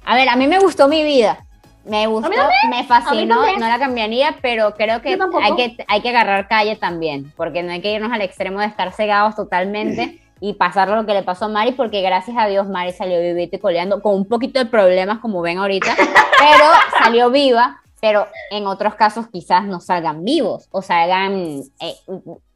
a 0.06 0.16
ver, 0.16 0.30
a 0.30 0.36
mí 0.36 0.48
me 0.48 0.60
gustó 0.60 0.88
mi 0.88 1.04
vida. 1.04 1.46
Me 1.86 2.08
gustó, 2.08 2.30
me 2.70 2.84
fascinó, 2.84 3.42
no 3.58 3.68
la 3.68 3.80
cambiaría, 3.80 4.36
pero 4.42 4.76
creo 4.76 5.02
que 5.02 5.18
hay, 5.42 5.56
que 5.56 5.86
hay 5.88 6.02
que 6.02 6.10
agarrar 6.10 6.48
calle 6.48 6.76
también, 6.76 7.34
porque 7.36 7.64
no 7.64 7.72
hay 7.72 7.82
que 7.82 7.92
irnos 7.92 8.12
al 8.12 8.22
extremo 8.22 8.60
de 8.60 8.68
estar 8.68 8.92
cegados 8.92 9.36
totalmente 9.36 10.20
y 10.42 10.54
pasar 10.54 10.90
lo 10.90 11.06
que 11.06 11.14
le 11.14 11.24
pasó 11.24 11.46
a 11.46 11.48
Mari, 11.48 11.72
porque 11.72 12.02
gracias 12.02 12.38
a 12.38 12.48
Dios 12.48 12.68
Mari 12.68 12.92
salió 12.92 13.20
vivita 13.20 13.56
y 13.56 13.60
coleando 13.60 14.02
con 14.02 14.14
un 14.14 14.28
poquito 14.28 14.60
de 14.60 14.66
problemas, 14.66 15.20
como 15.20 15.42
ven 15.42 15.58
ahorita, 15.58 15.96
pero 15.98 16.66
salió 17.02 17.32
viva, 17.32 17.82
pero 18.02 18.28
en 18.52 18.68
otros 18.68 18.96
casos 18.96 19.28
quizás 19.32 19.66
no 19.66 19.80
salgan 19.80 20.24
vivos 20.24 20.68
o 20.72 20.82
salgan, 20.82 21.62
eh, 21.80 21.96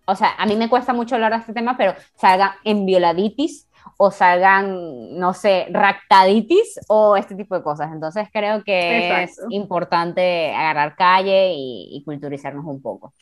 o 0.06 0.16
sea, 0.16 0.34
a 0.38 0.46
mí 0.46 0.56
me 0.56 0.70
cuesta 0.70 0.94
mucho 0.94 1.16
hablar 1.16 1.32
de 1.32 1.40
este 1.40 1.54
tema, 1.54 1.76
pero 1.78 1.96
salgan 2.16 2.52
en 2.66 2.86
violaditis 2.86 3.68
o 3.98 4.12
salgan, 4.12 5.18
no 5.18 5.34
sé, 5.34 5.68
ractaditis 5.72 6.80
o 6.88 7.16
este 7.16 7.36
tipo 7.36 7.56
de 7.56 7.64
cosas. 7.64 7.92
Entonces 7.92 8.28
creo 8.32 8.64
que 8.64 9.24
es 9.24 9.38
importante 9.50 10.54
agarrar 10.54 10.96
calle 10.96 11.54
y, 11.56 12.02
culturizarnos 12.06 12.66
un 12.66 12.82
poco. 12.82 13.14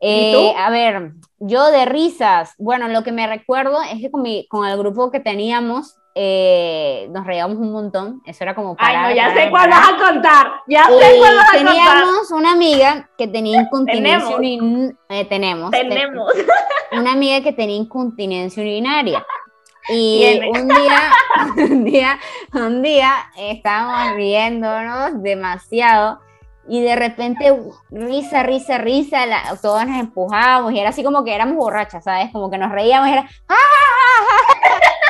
Eh, 0.00 0.52
a 0.56 0.68
ver, 0.70 1.12
yo 1.38 1.70
de 1.70 1.86
risas, 1.86 2.54
bueno, 2.58 2.88
lo 2.88 3.02
que 3.02 3.12
me 3.12 3.26
recuerdo 3.26 3.80
es 3.82 4.00
que 4.00 4.10
con, 4.10 4.22
mi, 4.22 4.46
con 4.48 4.68
el 4.68 4.76
grupo 4.76 5.10
que 5.10 5.20
teníamos, 5.20 5.96
eh, 6.18 7.08
nos 7.10 7.26
reíamos 7.26 7.58
un 7.58 7.72
montón. 7.72 8.22
Eso 8.24 8.42
era 8.42 8.54
como 8.54 8.74
para. 8.74 9.04
Ay, 9.04 9.14
no, 9.14 9.16
ya 9.16 9.34
sé 9.34 9.50
cuál 9.50 9.68
vas 9.68 9.88
a 9.90 9.96
contar. 9.98 10.46
Ya 10.66 10.86
sé 10.86 11.18
cuál 11.18 11.36
vas 11.36 11.48
a 11.48 11.56
contar. 11.58 11.74
Teníamos 11.74 12.30
una 12.30 12.52
amiga 12.52 13.10
que 13.18 13.28
tenía 13.28 13.60
incontinencia 13.62 14.34
urinaria. 14.34 14.96
Eh, 15.10 15.24
tenemos. 15.26 15.70
Tenemos. 15.70 16.32
Una 16.92 17.12
amiga 17.12 17.42
que 17.42 17.52
tenía 17.52 17.76
incontinencia 17.76 18.62
urinaria. 18.62 19.26
Y 19.88 20.40
un 20.54 20.68
día, 20.68 21.12
un 21.56 21.84
día, 21.84 22.18
un 22.52 22.82
día 22.82 23.12
estábamos 23.36 24.16
riéndonos 24.16 25.22
demasiado 25.22 26.20
y 26.68 26.80
de 26.80 26.96
repente 26.96 27.56
risa, 27.90 28.42
risa, 28.42 28.78
risa, 28.78 29.24
todos 29.62 29.86
nos 29.86 30.00
empujábamos 30.00 30.72
y 30.72 30.80
era 30.80 30.90
así 30.90 31.04
como 31.04 31.22
que 31.22 31.34
éramos 31.34 31.56
borrachas, 31.56 32.04
¿sabes? 32.04 32.32
Como 32.32 32.50
que 32.50 32.58
nos 32.58 32.72
reíamos 32.72 33.08
y 33.08 33.12
era 33.12 33.28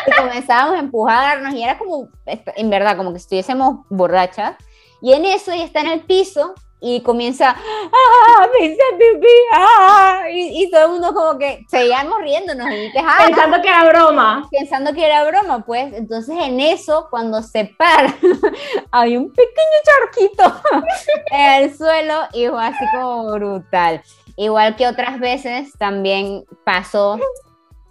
y 0.07 0.13
comenzábamos 0.13 0.77
a 0.77 0.81
empujarnos 0.81 1.55
y 1.55 1.63
era 1.63 1.79
como, 1.79 2.09
en 2.27 2.71
verdad, 2.71 2.97
como 2.97 3.13
que 3.13 3.19
estuviésemos 3.19 3.87
borrachas. 3.89 4.57
Y 5.01 5.13
en 5.13 5.25
eso 5.25 5.53
ella 5.53 5.65
está 5.65 5.81
en 5.81 5.89
el 5.89 6.01
piso 6.01 6.55
y 6.81 7.01
comienza, 7.03 7.57
¡ah! 7.57 8.47
¡Me 8.61 8.69
pipí! 8.69 9.27
¡ah! 9.53 10.23
Y, 10.31 10.63
y, 10.63 10.71
todo 10.71 10.85
el 10.85 10.91
mundo 10.93 11.15
como 11.15 11.39
que 11.39 11.65
seguíamos 11.69 12.21
riéndonos 12.21 12.69
y 12.71 12.93
ah, 12.99 13.25
pensando 13.27 13.63
que 13.63 13.69
era 13.69 13.85
broma. 13.85 14.49
Pensando 14.51 14.93
que 14.93 15.07
era 15.07 15.25
broma, 15.25 15.65
pues. 15.65 15.95
Entonces 15.95 16.37
en 16.39 16.61
eso, 16.61 17.09
cuando 17.11 17.43
se 17.43 17.65
para, 17.79 18.15
hay 18.91 19.17
un 19.17 19.33
pequeño 19.33 19.79
charquito 19.85 20.61
en 21.31 21.63
el 21.63 21.77
suelo 21.77 22.21
y 22.35 22.47
fue 22.47 22.65
así 22.65 22.85
como 22.93 23.33
brutal. 23.33 24.03
Igual 24.37 24.77
que 24.77 24.87
otras 24.87 25.19
veces 25.19 25.73
también 25.79 26.45
pasó 26.65 27.19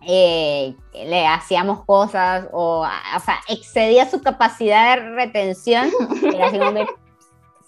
eh, 0.08 0.76
le 0.94 1.26
hacíamos 1.26 1.84
cosas 1.86 2.48
o, 2.52 2.82
o 2.82 3.20
sea, 3.20 3.40
excedía 3.48 4.08
su 4.08 4.22
capacidad 4.22 4.96
de 4.96 5.10
retención. 5.16 5.90
Era 6.32 6.48
así 6.48 6.60
como 6.60 6.86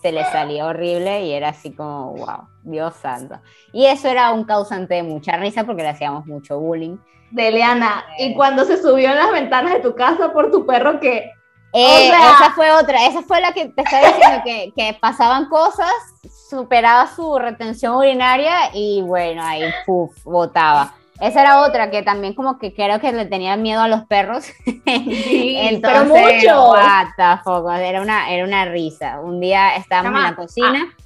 se 0.02 0.12
le 0.12 0.24
salía 0.26 0.66
horrible 0.66 1.26
y 1.26 1.34
era 1.34 1.50
así 1.50 1.74
como, 1.74 2.14
wow, 2.14 2.48
Dios 2.64 2.94
santo. 3.02 3.40
Y 3.74 3.86
eso 3.86 4.08
era 4.08 4.32
un 4.32 4.44
causante 4.44 4.96
de 4.96 5.04
mucha 5.04 5.38
risa 5.38 5.64
porque 5.64 5.84
le 5.84 5.90
hacíamos 5.90 6.26
mucho 6.26 6.60
bullying. 6.60 6.98
De 7.32 7.50
Eliana, 7.50 8.06
y 8.20 8.34
cuando 8.36 8.64
se 8.64 8.82
subió 8.82 9.10
en 9.10 9.18
las 9.18 9.32
ventanas 9.32 9.74
de 9.74 9.80
tu 9.80 9.96
casa 9.96 10.32
por 10.32 10.52
tu 10.52 10.66
perro 10.66 11.00
que... 11.00 11.32
Eh, 11.74 12.08
esa 12.08 12.54
fue 12.56 12.72
otra, 12.72 13.06
esa 13.06 13.22
fue 13.22 13.42
la 13.42 13.52
que 13.52 13.68
te 13.68 13.82
estaba 13.82 14.08
diciendo 14.08 14.42
que, 14.46 14.72
que 14.76 14.98
pasaban 15.00 15.50
cosas, 15.50 15.92
superaba 16.50 17.08
su 17.08 17.38
retención 17.38 17.96
urinaria 17.96 18.70
y 18.74 19.02
bueno, 19.02 19.44
ahí 19.44 19.64
puf, 19.86 20.24
botaba. 20.24 20.94
Esa 21.20 21.42
era 21.42 21.62
otra 21.62 21.90
que 21.90 22.04
también 22.04 22.34
como 22.34 22.60
que 22.60 22.74
creo 22.74 23.00
que 23.00 23.12
le 23.12 23.26
tenía 23.26 23.58
miedo 23.58 23.82
a 23.82 23.88
los 23.88 24.06
perros. 24.06 24.46
Sí, 24.88 25.58
Entonces, 25.60 26.12
pero 26.12 26.62
mucho. 26.62 26.72
What 26.72 27.82
era 27.82 28.02
una, 28.02 28.32
era 28.32 28.46
una 28.46 28.66
risa. 28.66 29.20
Un 29.20 29.40
día 29.40 29.76
estábamos 29.76 30.20
en 30.20 30.24
la 30.24 30.36
cocina. 30.36 30.88
Ah. 30.88 31.04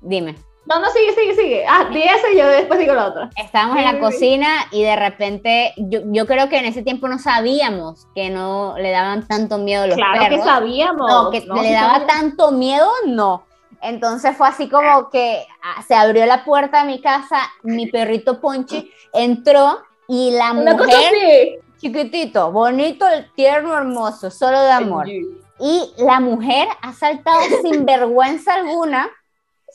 Dime. 0.00 0.36
No, 0.66 0.80
no, 0.80 0.86
sigue, 0.90 1.14
sigue, 1.14 1.34
sigue. 1.34 1.64
Ah, 1.66 1.88
di 1.92 2.02
eso 2.02 2.26
y 2.32 2.38
yo 2.38 2.48
después 2.48 2.78
digo 2.80 2.94
lo 2.94 3.06
otro. 3.06 3.28
Estábamos 3.36 3.78
en 3.78 3.84
la 3.84 4.00
cocina 4.00 4.48
y 4.72 4.82
de 4.82 4.96
repente, 4.96 5.74
yo, 5.76 6.00
yo, 6.06 6.26
creo 6.26 6.48
que 6.48 6.58
en 6.58 6.64
ese 6.64 6.82
tiempo 6.82 7.06
no 7.06 7.18
sabíamos 7.18 8.08
que 8.14 8.30
no 8.30 8.74
le 8.76 8.90
daban 8.90 9.26
tanto 9.26 9.58
miedo 9.58 9.84
a 9.84 9.86
los 9.86 9.96
perros. 9.96 10.16
Claro 10.18 10.36
que 10.36 10.42
sabíamos. 10.42 11.08
No, 11.08 11.30
que 11.30 11.40
le 11.40 11.72
daba 11.72 12.06
tanto 12.06 12.50
miedo, 12.50 12.88
no. 13.06 13.44
Entonces 13.86 14.36
fue 14.36 14.48
así 14.48 14.68
como 14.68 15.10
que 15.10 15.46
ah, 15.62 15.80
se 15.86 15.94
abrió 15.94 16.26
la 16.26 16.44
puerta 16.44 16.80
de 16.80 16.92
mi 16.92 17.00
casa, 17.00 17.36
mi 17.62 17.86
perrito 17.86 18.40
Ponchi 18.40 18.90
entró 19.12 19.80
y 20.08 20.32
la 20.32 20.52
mujer, 20.54 21.60
chiquitito, 21.78 22.50
bonito, 22.50 23.06
tierno, 23.36 23.76
hermoso, 23.76 24.28
solo 24.32 24.60
de 24.60 24.72
amor. 24.72 25.08
y 25.08 25.92
la 25.98 26.18
mujer 26.18 26.66
ha 26.82 26.92
saltado 26.94 27.40
sin 27.62 27.86
vergüenza 27.86 28.54
alguna, 28.54 29.08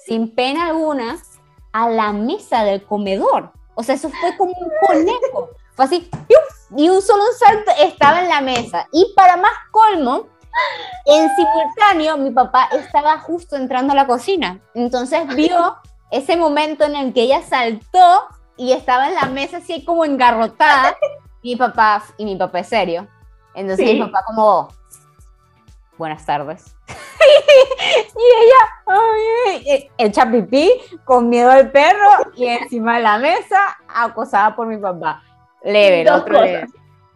sin 0.06 0.36
pena 0.36 0.68
alguna, 0.68 1.18
a 1.72 1.90
la 1.90 2.12
mesa 2.12 2.66
del 2.66 2.84
comedor. 2.84 3.54
O 3.76 3.84
sea, 3.84 3.96
eso 3.96 4.10
fue 4.10 4.36
como 4.36 4.52
un 4.52 4.72
conejo. 4.86 5.52
Fue 5.74 5.86
así, 5.86 6.10
y 6.76 6.90
un 6.90 7.02
solo 7.02 7.24
salto 7.40 7.72
estaba 7.80 8.24
en 8.24 8.28
la 8.28 8.42
mesa. 8.42 8.90
Y 8.92 9.14
para 9.16 9.38
más 9.38 9.54
colmo, 9.72 10.28
en 11.06 11.30
simultáneo, 11.36 12.18
mi 12.18 12.32
papá 12.32 12.70
estaba 12.72 13.18
justo 13.20 13.56
entrando 13.56 13.94
a 13.94 13.96
la 13.96 14.08
cocina. 14.08 14.60
Entonces 14.74 15.28
vio 15.36 15.78
ese 16.12 16.38
momento 16.38 16.86
en 16.86 16.96
el 16.96 17.14
que 17.14 17.24
ella 17.24 17.42
saltó 17.42 18.28
y 18.58 18.74
estaba 18.74 19.08
en 19.08 19.16
la 19.16 19.26
mesa 19.26 19.58
así 19.58 19.84
como 19.84 20.06
engarrotada. 20.06 20.96
Mi 21.44 21.56
papá, 21.56 22.04
y 22.18 22.26
mi 22.26 22.36
papá 22.36 22.60
es 22.60 22.68
serio. 22.68 23.08
Entonces 23.56 23.84
mi 23.84 24.00
papá 24.00 24.24
como, 24.28 24.68
buenas 25.98 26.24
tardes. 26.24 26.76
y 26.88 28.44
ella, 28.44 29.66
ay, 29.66 29.90
echa 29.98 30.30
pipí 30.30 30.72
con 31.04 31.30
miedo 31.30 31.50
al 31.50 31.72
perro 31.72 32.08
y 32.36 32.46
encima 32.46 32.98
de 32.98 33.04
la 33.04 33.18
mesa 33.18 33.58
acosada 33.88 34.56
por 34.56 34.68
mi 34.68 34.78
papá. 34.78 35.24
Leve, 35.64 36.04
Dos 36.04 36.22
otro 36.22 36.40
cosas. 36.40 36.70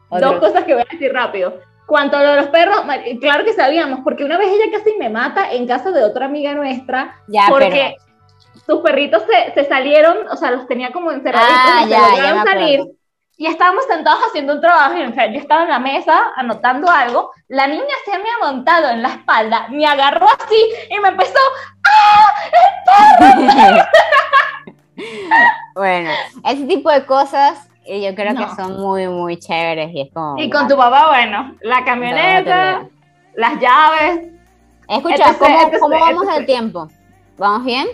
Dos 0.09 0.39
cosas 0.39 0.63
que 0.63 0.73
voy 0.73 0.81
a 0.81 0.91
decir 0.91 1.13
rápido. 1.13 1.59
Cuanto 1.85 2.17
a 2.17 2.23
lo 2.23 2.31
de 2.31 2.37
los 2.37 2.47
perros, 2.47 2.81
claro 3.21 3.45
que 3.45 3.53
sabíamos, 3.53 3.99
porque 4.03 4.23
una 4.25 4.37
vez 4.37 4.47
ella 4.49 4.77
casi 4.77 4.95
me 4.97 5.09
mata 5.09 5.51
en 5.51 5.67
casa 5.67 5.91
de 5.91 6.03
otra 6.03 6.25
amiga 6.25 6.53
nuestra, 6.53 7.15
Ya, 7.27 7.45
porque 7.49 7.95
sus 8.65 8.81
perritos 8.81 9.23
se, 9.29 9.53
se 9.53 9.69
salieron, 9.69 10.27
o 10.29 10.35
sea, 10.35 10.49
los 10.51 10.67
tenía 10.67 10.91
como 10.91 11.11
encerraditos 11.11 11.53
Ah, 11.55 11.83
y 11.85 11.89
ya, 11.89 12.03
se 12.05 12.09
lograron 12.11 12.39
acuerdo. 12.39 12.59
salir. 12.59 12.79
Y 13.37 13.47
estábamos 13.47 13.83
sentados 13.85 14.21
haciendo 14.27 14.53
un 14.53 14.61
trabajo, 14.61 14.95
y 14.97 15.03
o 15.03 15.13
sea, 15.13 15.27
yo 15.27 15.37
estaba 15.39 15.63
en 15.63 15.69
la 15.69 15.79
mesa 15.79 16.31
anotando 16.37 16.89
algo, 16.89 17.31
la 17.49 17.67
niña 17.67 17.83
se 18.05 18.17
me 18.17 18.29
ha 18.29 18.45
montado 18.49 18.89
en 18.89 19.01
la 19.03 19.09
espalda, 19.09 19.67
me 19.69 19.85
agarró 19.85 20.25
así 20.39 20.55
y 20.89 20.99
me 20.99 21.09
empezó, 21.09 21.37
bueno, 25.75 26.09
ese 26.45 26.63
tipo 26.65 26.89
de 26.89 27.05
cosas 27.05 27.67
eh, 27.85 28.01
yo 28.09 28.15
creo 28.15 28.35
que 28.35 28.47
son 28.55 28.79
muy, 28.81 29.07
muy 29.07 29.37
chéveres 29.37 29.91
y 29.93 30.01
es 30.01 30.11
como... 30.13 30.37
y 30.37 30.49
con 30.49 30.67
tu 30.67 30.75
papá, 30.75 31.07
bueno, 31.09 31.55
la 31.61 31.83
camioneta, 31.85 32.79
No, 32.83 32.89
las 33.35 33.59
llaves, 33.59 34.31
Escucha, 34.87 35.33
¿cómo, 35.37 35.71
cómo 35.79 35.89
vamos 35.89 36.09
entonces. 36.11 36.35
del 36.35 36.45
tiempo? 36.45 36.87
¿Vamos 37.37 37.65
bien? 37.65 37.87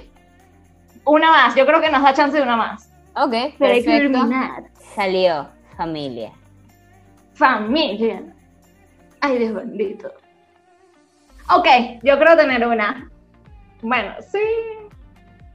una 1.03 1.31
más, 1.31 1.55
yo 1.55 1.65
creo 1.65 1.81
que 1.81 1.89
nos 1.89 2.03
da 2.03 2.13
chance 2.13 2.37
de 2.37 2.43
una 2.43 2.55
más. 2.57 2.89
Ok, 3.15 3.31
Pero 3.31 3.73
hay 3.73 3.83
que 3.83 3.89
perfecto. 3.89 4.11
terminar. 4.19 4.63
Salió 4.95 5.49
familia. 5.75 6.31
Familia. 7.33 8.21
Ay, 9.19 9.37
Dios 9.39 9.53
bendito. 9.53 10.11
Ok, 11.55 11.67
yo 12.03 12.19
creo 12.19 12.37
tener 12.37 12.65
una. 12.67 13.09
Bueno, 13.81 14.13
sí. 14.31 14.39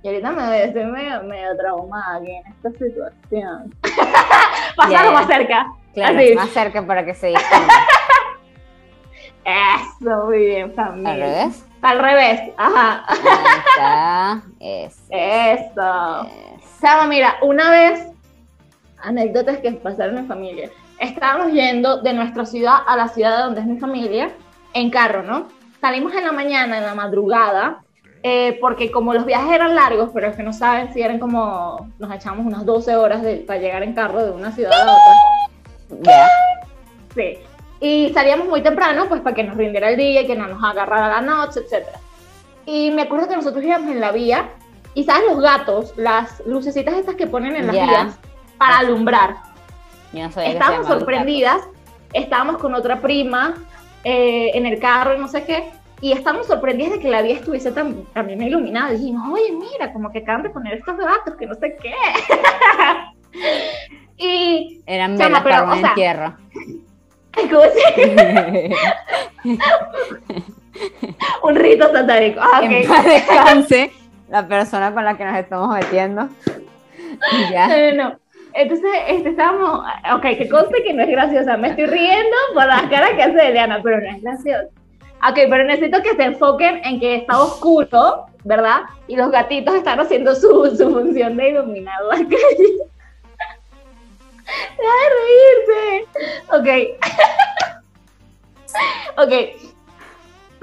Y 0.03 0.09
ahorita 0.09 0.31
me 0.31 0.65
estoy 0.65 0.85
medio, 0.85 1.23
medio 1.25 1.57
traumada 1.57 2.17
aquí 2.17 2.31
en 2.31 2.47
esta 2.47 2.71
situación. 2.73 3.75
Pasarlo 4.77 5.11
ya. 5.11 5.11
más 5.11 5.27
cerca. 5.27 5.67
Claro, 5.95 6.19
Así. 6.19 6.35
más 6.35 6.51
cerca 6.51 6.87
para 6.87 7.05
que 7.05 7.15
se 7.15 7.29
distinga. 7.29 7.75
Eso, 9.45 10.27
muy 10.27 10.39
bien, 10.39 10.75
familia. 10.75 11.13
¿Al 11.13 11.21
revés? 11.21 11.67
Al 11.83 11.99
revés, 12.01 12.41
ajá. 12.57 13.05
Ahí 13.09 13.19
está. 13.69 14.43
Eso. 14.61 15.03
Eso. 15.11 16.31
Sama, 16.81 17.07
mira, 17.07 17.37
una 17.43 17.71
vez, 17.71 18.09
anécdotas 19.03 19.59
que 19.59 19.73
pasaron 19.73 20.19
en 20.19 20.27
familia. 20.27 20.71
Estábamos 20.99 21.53
yendo 21.53 22.03
de 22.03 22.13
nuestra 22.13 22.45
ciudad 22.45 22.79
a 22.87 22.97
la 22.97 23.09
ciudad 23.09 23.37
de 23.37 23.43
donde 23.45 23.61
es 23.61 23.67
mi 23.67 23.79
familia, 23.79 24.31
en 24.75 24.91
carro, 24.91 25.23
¿no? 25.23 25.47
Salimos 25.81 26.13
en 26.15 26.25
la 26.25 26.33
mañana, 26.33 26.79
en 26.79 26.85
la 26.85 26.95
madrugada, 26.95 27.85
eh, 28.29 28.59
porque 28.61 28.91
como 28.91 29.15
los 29.15 29.25
viajes 29.25 29.53
eran 29.53 29.77
largos, 29.77 30.11
pero 30.13 30.27
es 30.27 30.37
que 30.37 30.43
no 30.43 30.53
saben 30.53 30.93
si 30.93 31.01
eran 31.01 31.21
como, 31.21 31.91
nos 32.01 32.13
echamos 32.13 32.45
unas 32.45 32.65
12 32.67 32.97
horas 32.97 33.23
de- 33.23 33.37
para 33.37 33.61
llegar 33.61 33.85
en 33.85 33.93
carro 33.95 34.25
de 34.25 34.33
una 34.33 34.51
ciudad 34.51 34.73
a 34.73 34.83
otra. 34.83 36.01
Ya. 36.03 36.29
Sí. 37.15 37.39
Y 37.79 38.11
salíamos 38.13 38.49
muy 38.49 38.63
temprano, 38.63 39.07
pues 39.09 39.21
para 39.21 39.37
que 39.37 39.45
nos 39.45 39.57
rindiera 39.57 39.91
el 39.91 39.97
día 39.97 40.23
y 40.23 40.27
que 40.27 40.35
no 40.35 40.49
nos 40.49 40.61
agarrara 40.65 41.09
la 41.09 41.21
noche, 41.21 41.61
etc. 41.61 41.87
Y 42.65 42.91
me 42.91 43.03
acuerdo 43.03 43.29
que 43.29 43.37
nosotros 43.37 43.63
íbamos 43.63 43.91
en 43.93 44.01
la 44.01 44.11
vía 44.11 44.49
y, 44.95 45.05
¿sabes? 45.05 45.23
Los 45.29 45.41
gatos, 45.41 45.93
las 45.97 46.43
lucecitas 46.47 46.95
estas 46.95 47.15
que 47.15 47.29
ponen 47.29 47.55
en 47.55 47.69
las 47.69 47.77
Ya. 47.77 47.85
vías 47.87 48.19
para 48.59 48.79
alumbrar. 48.79 49.37
No 50.13 50.27
Estábamos 50.27 50.89
sorprendidas, 50.89 51.61
estábamos 52.13 52.59
con 52.59 52.75
otra 52.75 53.01
prima 53.01 53.55
eh, 54.03 54.51
en 54.55 54.67
el 54.67 54.81
carro 54.81 55.15
y 55.15 55.19
no 55.19 55.29
sé 55.29 55.45
qué, 55.45 55.71
y 56.01 56.13
estábamos 56.13 56.47
sorprendidas 56.47 56.93
de 56.93 57.01
que 57.01 57.09
la 57.09 57.23
vía 57.23 57.35
estuviese 57.35 57.73
tan, 57.73 58.05
también 58.13 58.43
iluminada. 58.43 58.91
Dijimos, 58.91 59.33
oye, 59.33 59.53
mira, 59.53 59.93
como 59.93 60.11
que 60.13 60.19
acaban 60.19 60.43
de 60.43 60.51
poner 60.51 60.75
estos 60.75 60.97
gatos, 60.97 61.35
que 61.39 61.47
no 61.47 61.55
sé 61.55 61.77
qué. 61.81 61.95
y. 64.19 64.81
Eran 64.87 65.17
Chama, 65.17 65.43
pero, 65.43 65.65
o 65.65 65.73
un 65.73 65.81
sea, 65.81 65.89
entierro. 65.91 66.37
¿cómo 67.51 67.63
se- 67.63 68.71
un 71.43 71.55
rito 71.57 71.93
satánico. 71.93 72.41
Ah, 72.43 72.61
En 72.63 72.83
ok. 72.83 72.89
paz 72.89 73.05
descanse 73.05 73.93
la 74.29 74.47
persona 74.47 74.93
con 74.93 75.05
la 75.05 75.17
que 75.17 75.25
nos 75.25 75.37
estamos 75.39 75.75
metiendo. 75.75 76.29
Y 77.33 77.53
ya. 77.53 77.69
No, 77.69 77.77
no, 77.77 78.11
no. 78.11 78.19
Entonces, 78.55 78.91
este, 79.09 79.31
estábamos, 79.31 79.81
ok, 80.15 80.23
que 80.39 80.49
conste 80.49 80.83
que 80.83 80.95
no 80.95 81.03
es 81.03 81.09
graciosa, 81.11 81.57
me 81.59 81.69
estoy 81.69 81.85
riendo 81.87 82.37
por 82.55 82.65
las 82.67 82.83
caras 82.85 83.11
que 83.11 83.23
hace 83.23 83.49
Eliana, 83.49 83.81
pero 83.83 84.01
no 84.01 84.17
es 84.17 84.23
graciosa. 84.23 84.69
Ok, 85.23 85.35
pero 85.49 85.65
necesito 85.65 86.03
que 86.03 86.15
se 86.15 86.25
enfoquen 86.25 86.85
en 86.85 87.01
que 87.01 87.17
está 87.17 87.41
oscuro, 87.41 88.27
¿verdad? 88.45 88.83
Y 89.09 89.17
los 89.17 89.31
gatitos 89.31 89.75
están 89.75 89.99
haciendo 89.99 90.35
su, 90.35 90.75
su 90.77 90.91
función 90.91 91.37
de 91.37 91.51
iluminar 91.51 92.01
la 92.05 92.17
calle. 92.17 92.37
Deja 94.77 94.95
de 95.03 95.09
reírse. 95.19 96.07
Ok. 96.53 96.69
ok. 99.19 99.33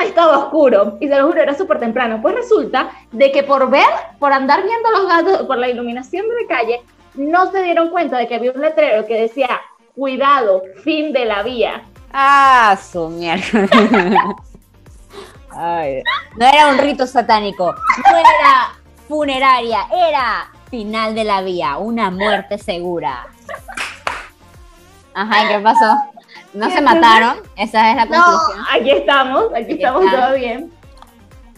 Estaba 0.03 0.37
oscuro 0.37 0.97
y 0.99 1.07
se 1.07 1.17
lo 1.17 1.27
juro, 1.27 1.41
era 1.41 1.55
súper 1.55 1.79
temprano. 1.79 2.21
Pues 2.21 2.35
resulta 2.35 2.91
de 3.11 3.31
que 3.31 3.43
por 3.43 3.69
ver, 3.69 3.87
por 4.19 4.31
andar 4.31 4.63
viendo 4.63 4.89
los 4.91 5.07
gatos, 5.07 5.47
por 5.47 5.57
la 5.57 5.69
iluminación 5.69 6.27
de 6.27 6.41
la 6.41 6.47
calle, 6.47 6.81
no 7.15 7.51
se 7.51 7.63
dieron 7.63 7.89
cuenta 7.89 8.17
de 8.17 8.27
que 8.27 8.35
había 8.35 8.51
un 8.51 8.61
letrero 8.61 9.05
que 9.05 9.21
decía, 9.21 9.61
cuidado, 9.95 10.63
fin 10.83 11.13
de 11.13 11.25
la 11.25 11.43
vía. 11.43 11.83
Ah, 12.13 12.77
su 12.79 13.09
mierda. 13.09 13.67
Ay, 15.55 16.01
no 16.35 16.45
era 16.45 16.67
un 16.69 16.77
rito 16.79 17.05
satánico, 17.05 17.65
no 18.11 18.17
era 18.17 18.73
funeraria, 19.07 19.85
era 19.91 20.49
final 20.69 21.13
de 21.13 21.23
la 21.23 21.41
vía, 21.41 21.77
una 21.77 22.09
muerte 22.09 22.57
segura. 22.57 23.27
Ajá, 25.13 25.43
¿y 25.43 25.47
qué 25.49 25.59
pasó? 25.59 25.95
No 26.53 26.69
se 26.71 26.81
mataron, 26.81 27.37
esa 27.55 27.91
es 27.91 27.95
la 27.95 28.05
No, 28.05 28.23
conclusión. 28.23 28.65
aquí 28.71 28.91
estamos, 28.91 29.45
aquí 29.53 29.63
Aquí 29.63 29.73
estamos 29.73 30.11
todo 30.11 30.33
bien. 30.33 30.71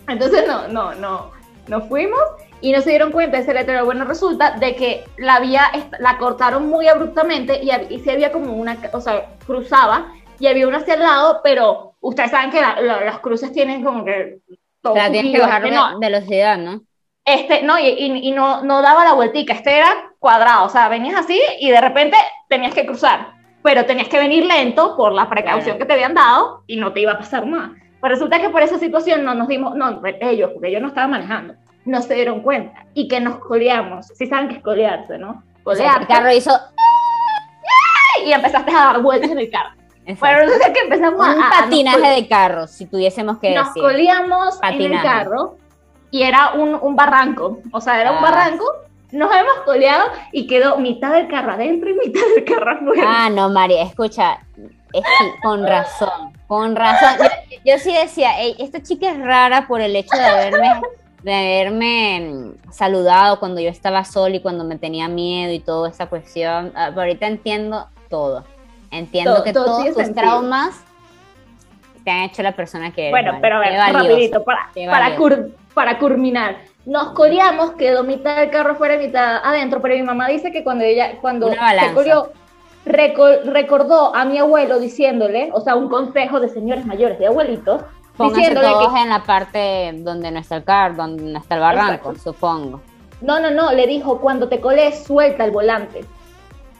Entonces 0.08 0.44
no, 0.48 0.68
no, 0.68 0.94
no, 0.96 1.32
nos 1.68 1.88
fuimos 1.88 2.20
y 2.62 2.72
no 2.74 2.82
se 2.82 2.90
dieron 2.90 3.12
cuenta 3.12 3.38
de 3.38 3.44
ese 3.44 3.54
letrero. 3.54 3.86
Bueno, 3.86 4.04
resulta 4.06 4.52
de 4.52 4.76
que 4.76 5.06
la 5.18 5.40
vía 5.40 5.72
la 6.00 6.18
cortaron 6.18 6.68
muy 6.70 6.88
abruptamente 6.88 7.62
y, 7.64 7.72
y 7.94 8.00
sí 8.00 8.10
había 8.10 8.32
como 8.34 8.54
una, 8.54 8.78
o 8.92 9.02
sea, 9.02 9.26
cruzaba 9.46 10.08
y 10.40 10.48
había 10.48 10.68
una 10.68 10.78
hacia 10.80 10.94
el 10.96 11.02
lado, 11.02 11.42
pero 11.44 11.94
ustedes 12.02 12.32
saben 12.32 12.52
que 12.52 12.62
la- 12.62 12.80
la- 12.82 13.02
las 13.06 13.20
cruces 13.20 13.52
tienen 13.52 13.84
como 13.84 14.04
que 14.06 14.40
todo 14.82 14.94
O 14.94 14.96
sea, 14.96 15.12
tienes 15.12 15.32
que 15.32 15.40
bajar 15.42 15.64
Este 15.66 15.76
no, 15.76 16.00
velocidad, 16.00 16.58
¿no? 16.58 16.82
este, 17.26 17.64
no, 17.64 17.80
y, 17.80 17.88
y- 17.88 18.28
y 18.30 18.32
no, 18.32 18.64
no 18.64 18.82
daba 18.82 19.04
la 19.04 19.14
vueltica, 19.14 19.54
este 19.54 19.78
era 19.78 20.12
cuadrado, 20.20 20.66
o 20.66 20.70
sea, 20.70 20.90
venías 20.90 21.20
así 21.20 21.42
y 21.60 21.72
de 21.72 21.82
repente 21.82 22.18
tenías 22.50 22.74
que 22.74 22.86
cruzar, 22.86 23.34
pero 23.64 23.86
tenías 23.86 24.08
que 24.08 24.20
venir 24.20 24.46
lento 24.46 24.96
por 24.96 25.12
la 25.14 25.28
precaución 25.30 25.78
que 25.80 25.86
te 25.86 25.94
habían 25.94 26.14
dado 26.14 26.64
y 26.68 26.78
no 26.78 26.94
te 26.94 27.00
iba 27.02 27.14
a 27.14 27.18
pasar 27.18 27.48
nada. 27.48 27.72
Pero 28.02 28.14
resulta 28.14 28.40
que 28.40 28.50
por 28.50 28.62
esa 28.62 28.78
situación 28.78 29.24
no 29.24 29.34
nos 29.34 29.48
dimos, 29.48 29.76
no, 29.76 30.02
ellos, 30.22 30.52
porque 30.54 30.72
yo 30.72 30.80
no 30.80 30.90
estaba 30.90 31.08
manejando, 31.08 31.56
no 31.86 32.02
se 32.04 32.14
dieron 32.14 32.42
cuenta 32.42 32.86
y 32.94 33.08
que 33.08 33.20
nos 33.20 33.40
coleamos, 33.40 34.08
si 34.08 34.28
saben 34.28 34.48
que 34.50 34.56
es 34.58 34.62
colearse, 34.64 35.18
¿no? 35.18 35.44
O 35.64 35.74
sea, 35.74 35.94
el 35.94 36.06
Colearse, 36.06 36.08
carro 36.14 36.32
hizo 36.32 36.52
y 38.24 38.32
empezaste 38.32 38.72
a 38.72 38.86
dar 38.86 39.02
vueltas 39.02 39.32
en 39.32 39.40
el 39.40 39.50
carro. 39.50 39.72
Exacto, 40.06 40.20
Bueno, 40.20 40.40
resulta 40.40 40.74
que 40.74 40.80
empezamos 40.80 41.28
un 41.28 41.44
a, 41.44 41.50
patinaje 41.50 42.00
nos, 42.00 42.16
de 42.16 42.28
carro, 42.28 42.68
si 42.68 42.86
tuviésemos 42.86 43.38
que 43.40 43.54
nos 43.54 43.68
decir. 43.68 43.84
coleamos 43.84 44.60
en 44.64 44.82
el 44.94 45.02
carro 45.02 45.58
y 46.12 46.24
era 46.24 46.54
un, 46.54 46.76
un 46.76 46.96
barranco, 46.96 47.60
o 47.72 47.82
sea, 47.82 48.00
era 48.00 48.12
un 48.12 48.18
Ah. 48.20 48.22
barranco, 48.22 48.66
nos 49.12 49.32
hemos 49.34 49.56
coleado 49.66 50.06
y 50.32 50.48
quedó 50.48 50.78
mitad 50.78 51.12
del 51.14 51.28
carro 51.28 51.54
adentro 51.54 51.90
y 51.90 51.94
mitad 51.94 52.22
del 52.36 52.44
carro 52.46 52.72
afuera. 52.72 53.04
Ah, 53.06 53.30
no, 53.30 53.50
María, 53.50 53.84
escucha, 53.84 54.40
es 54.94 55.02
que 55.04 55.40
con 55.42 55.66
razón, 55.66 56.34
con 56.48 56.76
razón. 56.76 57.16
Yo, 57.20 57.74
yo 57.74 57.80
sí 57.80 57.94
decía, 57.94 58.40
"Ey, 58.42 58.56
esta 58.60 58.82
chica 58.82 59.10
es 59.12 59.18
rara 59.20 59.68
por 59.68 59.82
el 59.82 59.96
hecho 59.96 60.16
de 60.18 60.26
haberme, 60.26 60.82
de 61.24 61.34
haberme 61.34 62.20
mm, 62.32 62.72
saludado 62.72 63.40
cuando 63.40 63.60
yo 63.62 63.70
estaba 63.70 64.04
sola 64.06 64.36
y 64.36 64.42
cuando 64.42 64.64
me 64.64 64.78
tenía 64.78 65.08
miedo 65.08 65.52
y 65.54 65.60
toda 65.60 65.90
esa 65.90 66.06
cuestión. 66.08 66.72
Ah, 66.76 66.88
pero 66.90 67.02
ahorita 67.02 67.28
entiendo 67.28 67.88
todo. 68.10 68.44
Entiendo 68.98 69.34
Todo- 69.36 69.44
que 69.44 69.54
todo 69.54 69.66
todos 69.66 69.86
tus 69.88 69.96
sentido. 69.96 70.22
traumas 70.22 70.82
te 72.04 72.12
han 72.12 72.22
hecho 72.24 72.44
la 72.44 72.52
persona 72.54 72.92
que 72.92 73.02
eres. 73.10 73.12
Bueno, 73.12 73.32
Mari. 73.34 73.42
pero 73.42 73.56
a 73.56 73.60
ver, 73.60 73.94
rapidito, 73.94 74.44
para, 74.44 74.70
para, 74.90 75.18
cur- 75.18 75.52
para 75.74 75.98
culminar. 75.98 76.58
Nos 76.86 77.14
coreamos, 77.14 77.72
quedó 77.72 78.04
mitad 78.04 78.36
del 78.38 78.52
carro 78.52 78.76
fuera 78.76 78.96
y 78.96 79.08
mitad 79.08 79.38
adentro, 79.44 79.82
pero 79.82 79.96
mi 79.96 80.04
mamá 80.04 80.28
dice 80.28 80.52
que 80.52 80.64
cuando 80.64 80.84
ella, 80.84 81.14
cuando 81.20 81.50
se 81.52 81.94
coreó, 81.96 82.32
reco- 82.86 83.42
recordó 83.46 84.16
a 84.16 84.24
mi 84.26 84.38
abuelo 84.38 84.80
diciéndole, 84.80 85.50
o 85.52 85.62
sea, 85.62 85.76
un 85.76 85.90
consejo 85.90 86.40
de 86.40 86.50
señores 86.50 86.86
mayores, 86.86 87.18
de 87.18 87.26
abuelitos, 87.28 87.82
Pónganse 88.16 88.40
diciéndole 88.40 88.68
todos 88.68 88.94
que 88.94 89.00
en 89.02 89.10
la 89.10 89.24
parte 89.24 89.92
donde 89.98 90.30
no 90.32 90.40
está 90.40 90.58
el 90.58 90.64
car, 90.64 90.96
donde 90.96 91.24
no 91.24 91.40
está 91.40 91.56
el 91.56 91.62
barranco, 91.62 92.12
Exacto. 92.12 92.32
supongo. 92.34 92.82
No, 93.22 93.40
no, 93.40 93.50
no, 93.50 93.72
le 93.72 93.88
dijo, 93.88 94.22
cuando 94.22 94.48
te 94.48 94.60
coles, 94.62 95.04
suelta 95.06 95.44
el 95.44 95.50
volante. 95.52 96.06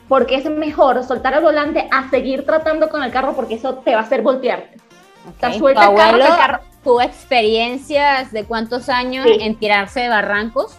Porque 0.08 0.36
es 0.36 0.46
mejor 0.46 1.04
soltar 1.04 1.34
el 1.34 1.42
volante 1.42 1.88
a 1.92 2.10
seguir 2.10 2.46
tratando 2.46 2.90
con 2.90 3.02
el 3.04 3.12
carro 3.12 3.34
porque 3.34 3.56
eso 3.56 3.76
te 3.76 3.94
va 3.96 4.02
a 4.02 4.04
hacer 4.04 4.22
voltearte. 4.22 4.78
O 5.28 5.40
sea, 5.40 5.54
suelta 5.54 5.86
¿Tu 5.88 5.92
el 5.92 5.98
carro, 5.98 6.18
el 6.18 6.28
carro- 6.28 6.60
tuvo 6.84 7.02
experiencias 7.02 8.32
de 8.32 8.44
cuántos 8.46 8.90
años 8.90 9.26
Sí. 9.26 9.38
en 9.42 9.56
tirarse 9.56 10.02
de 10.02 10.10
barrancos? 10.10 10.78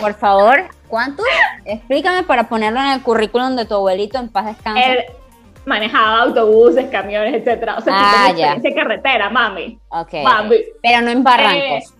Por 0.00 0.14
favor, 0.14 0.64
¿cuántos? 0.88 1.26
Explícame 1.66 2.22
para 2.22 2.48
ponerlo 2.48 2.80
en 2.80 2.86
el 2.92 3.02
currículum 3.02 3.54
de 3.56 3.66
tu 3.66 3.74
abuelito 3.74 4.18
en 4.18 4.30
paz 4.30 4.46
descanse. 4.46 4.92
Él 4.92 5.04
manejaba 5.66 6.22
autobuses, 6.22 6.86
camiones, 6.90 7.34
etcétera. 7.34 7.76
O 7.76 7.82
sea, 7.82 7.92
Ah, 7.94 8.24
ya. 8.28 8.52
experiencia 8.54 8.70
en 8.70 8.74
carretera, 8.76 9.28
mami. 9.28 9.78
Ok. 9.90 10.14
Mami. 10.24 10.56
Pero 10.82 11.02
no 11.02 11.10
en 11.10 11.22
barrancos. 11.22 11.94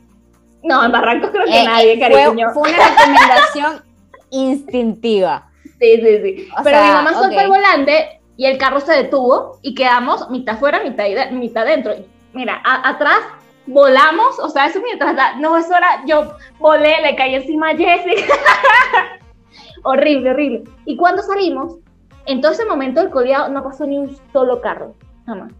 No, 0.62 0.84
en 0.84 0.92
Barrancos 0.92 1.30
creo 1.30 1.46
que 1.46 1.58
Eh, 1.58 1.64
nadie, 1.64 1.92
eh, 1.94 1.98
cariño. 1.98 2.50
fue, 2.52 2.64
fue 2.64 2.74
una 2.74 2.88
recomendación 2.88 3.82
instintiva. 4.30 5.49
Sí, 5.80 5.96
sí, 5.96 6.18
sí. 6.22 6.48
O 6.58 6.62
Pero 6.62 6.76
sea, 6.76 6.86
mi 6.86 6.92
mamá 6.92 7.12
soltó 7.14 7.40
el 7.40 7.48
volante 7.48 8.20
y 8.36 8.46
el 8.46 8.58
carro 8.58 8.80
se 8.80 8.92
detuvo 8.92 9.58
y 9.62 9.74
quedamos 9.74 10.28
mitad 10.30 10.58
fuera, 10.58 10.80
mitad, 10.82 11.04
mitad 11.32 11.64
dentro. 11.64 11.94
Mira, 12.32 12.60
a- 12.64 12.88
atrás 12.90 13.18
volamos, 13.66 14.38
o 14.38 14.48
sea, 14.48 14.66
eso 14.66 14.80
mientras 14.82 15.14
la- 15.14 15.36
no, 15.36 15.56
eso 15.56 15.74
era, 15.76 16.02
yo 16.06 16.32
volé, 16.58 17.00
le 17.02 17.16
caí 17.16 17.34
encima 17.34 17.70
a 17.70 17.76
Jessica. 17.76 18.34
horrible, 19.84 20.30
horrible. 20.30 20.64
Y 20.84 20.96
cuando 20.96 21.22
salimos, 21.22 21.76
en 22.26 22.40
todo 22.40 22.52
ese 22.52 22.64
momento 22.66 23.00
del 23.00 23.10
coleado 23.10 23.48
no 23.48 23.62
pasó 23.62 23.86
ni 23.86 23.98
un 23.98 24.16
solo 24.32 24.60
carro, 24.60 24.94
jamás. 25.26 25.52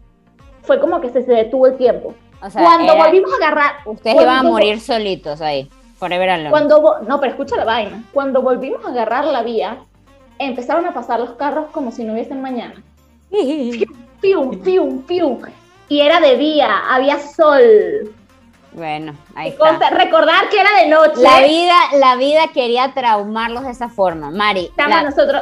Fue 0.61 0.79
como 0.79 1.01
que 1.01 1.09
se, 1.09 1.23
se 1.23 1.33
detuvo 1.33 1.67
el 1.67 1.77
tiempo. 1.77 2.13
O 2.43 2.49
sea, 2.49 2.61
cuando 2.63 2.93
era- 2.93 3.03
volvimos 3.05 3.31
a 3.33 3.35
agarrar, 3.37 3.71
ustedes 3.85 4.21
iban 4.21 4.37
a 4.37 4.43
morir 4.43 4.79
solitos 4.79 5.41
ahí. 5.41 5.69
Forever 5.97 6.29
alone. 6.31 6.49
Cuando, 6.49 6.99
no, 7.07 7.19
pero 7.19 7.31
escucha 7.33 7.55
la 7.57 7.65
vaina. 7.65 8.03
Cuando 8.11 8.41
volvimos 8.41 8.83
a 8.85 8.89
agarrar 8.89 9.25
la 9.25 9.43
vía, 9.43 9.77
empezaron 10.45 10.85
a 10.85 10.93
pasar 10.93 11.19
los 11.19 11.31
carros 11.31 11.67
como 11.71 11.91
si 11.91 12.03
no 12.03 12.13
hubiesen 12.13 12.41
mañana. 12.41 12.75
Y 15.89 15.99
era 15.99 16.19
de 16.19 16.37
día, 16.37 16.69
había 16.89 17.19
sol. 17.19 18.13
bueno, 18.71 19.13
ahí 19.35 19.49
está. 19.49 19.89
recordar 19.89 20.47
que 20.49 20.59
era 20.59 20.69
de 20.81 20.87
noche. 20.87 21.21
La 21.21 21.41
vida, 21.41 21.75
la 21.97 22.15
vida 22.15 22.41
quería 22.53 22.93
traumarlos 22.93 23.63
de 23.65 23.71
esa 23.71 23.89
forma. 23.89 24.31
Mari, 24.31 24.65
Estamos 24.67 24.95
la- 24.95 25.03
nosotros. 25.09 25.41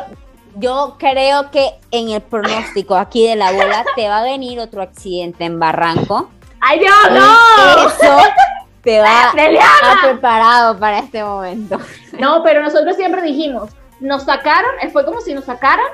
yo 0.56 0.96
creo 0.98 1.52
que 1.52 1.72
en 1.92 2.10
el 2.10 2.22
pronóstico 2.22 2.96
aquí 2.96 3.28
de 3.28 3.36
la 3.36 3.50
abuela 3.50 3.84
te 3.96 4.08
va 4.10 4.20
a 4.20 4.24
venir 4.24 4.60
otro 4.60 4.82
accidente 4.82 5.46
en 5.46 5.60
Barranco. 5.60 6.30
¡Ay, 6.62 6.80
Dios, 6.80 6.96
no! 7.12 7.88
Eso 7.88 8.18
te 8.84 9.00
va 9.00 9.30
a 9.32 10.02
preparado 10.04 10.78
para 10.80 11.00
este 11.00 11.24
momento. 11.24 11.78
No, 12.20 12.42
pero 12.44 12.62
nosotros 12.64 12.96
siempre 12.96 13.22
dijimos, 13.22 13.70
nos 14.00 14.24
sacaron, 14.24 14.72
eh, 14.82 14.90
fue 14.90 15.06
como 15.06 15.22
si 15.22 15.34
nos 15.34 15.46
sacaran 15.46 15.86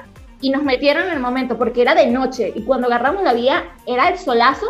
y 0.42 0.50
nos 0.50 0.64
metieron 0.64 1.08
en 1.08 1.14
el 1.14 1.20
momento, 1.20 1.58
porque 1.58 1.82
era 1.82 1.96
de 1.96 2.08
noche. 2.08 2.52
Y 2.56 2.64
cuando 2.64 2.88
agarramos 2.88 3.24
la 3.24 3.34
vía, 3.34 3.64
era 3.88 4.10
el 4.10 4.18
solazo. 4.18 4.66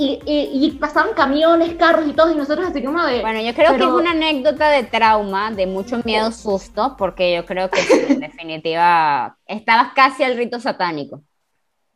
Y, 0.00 0.20
y- 0.26 0.64
y 0.64 0.70
pasaban 0.78 1.12
camiones, 1.14 1.74
carros 1.74 2.06
y 2.06 2.12
todo, 2.12 2.30
y 2.30 2.36
nosotros 2.36 2.68
así 2.68 2.84
como 2.84 3.02
de... 3.02 3.20
Bueno, 3.20 3.40
yo 3.40 3.52
creo 3.52 3.70
que 3.70 3.78
es 3.78 3.82
Pero- 3.82 3.96
una 3.96 4.12
anécdota 4.12 4.68
de 4.68 4.84
trauma, 4.84 5.50
de 5.50 5.66
mucho 5.66 6.00
miedo, 6.04 6.30
susto, 6.30 6.94
porque 6.96 7.34
yo 7.34 7.44
creo 7.44 7.68
que 7.68 7.80
sí, 7.80 8.04
en 8.08 8.20
definitiva 8.20 9.36
estabas 9.46 9.92
casi 9.94 10.22
al 10.22 10.36
rito 10.36 10.60
satánico. 10.60 11.22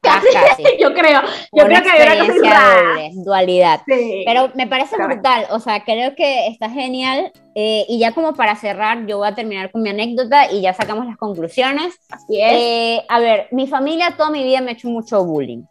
Casi. 0.02 0.26
yo 0.80 0.92
creo, 0.94 1.22
yo 1.52 1.64
Una 1.64 1.80
creo 1.80 1.82
que 1.82 1.90
había 2.02 2.24
una 2.24 2.34
cosa 2.34 2.82
doble, 2.82 3.10
dualidad. 3.24 3.80
Sí. 3.86 4.22
Pero 4.26 4.50
me 4.54 4.66
parece 4.66 4.96
Pero- 4.96 5.08
brutal, 5.08 5.46
o 5.50 5.60
sea, 5.60 5.84
creo 5.84 6.14
que 6.16 6.48
está 6.48 6.68
genial. 6.70 7.32
eh, 7.54 7.84
y 7.88 7.98
ya 7.98 8.12
como 8.12 8.34
para 8.34 8.56
cerrar, 8.56 9.06
yo 9.06 9.18
voy 9.18 9.28
a 9.28 9.34
terminar 9.34 9.70
con 9.70 9.82
mi 9.82 9.90
anécdota 9.90 10.50
y 10.50 10.60
ya 10.62 10.72
sacamos 10.74 11.06
las 11.06 11.16
conclusiones. 11.16 11.94
Así 12.10 12.40
es. 12.40 12.52
Eh, 12.52 13.04
a 13.08 13.18
ver, 13.20 13.46
mi 13.52 13.66
familia 13.66 14.14
toda 14.16 14.30
mi 14.30 14.42
vida 14.42 14.60
me 14.60 14.70
ha 14.70 14.74
hecho 14.74 14.88
mucho 14.88 15.24
bullying. 15.24 15.62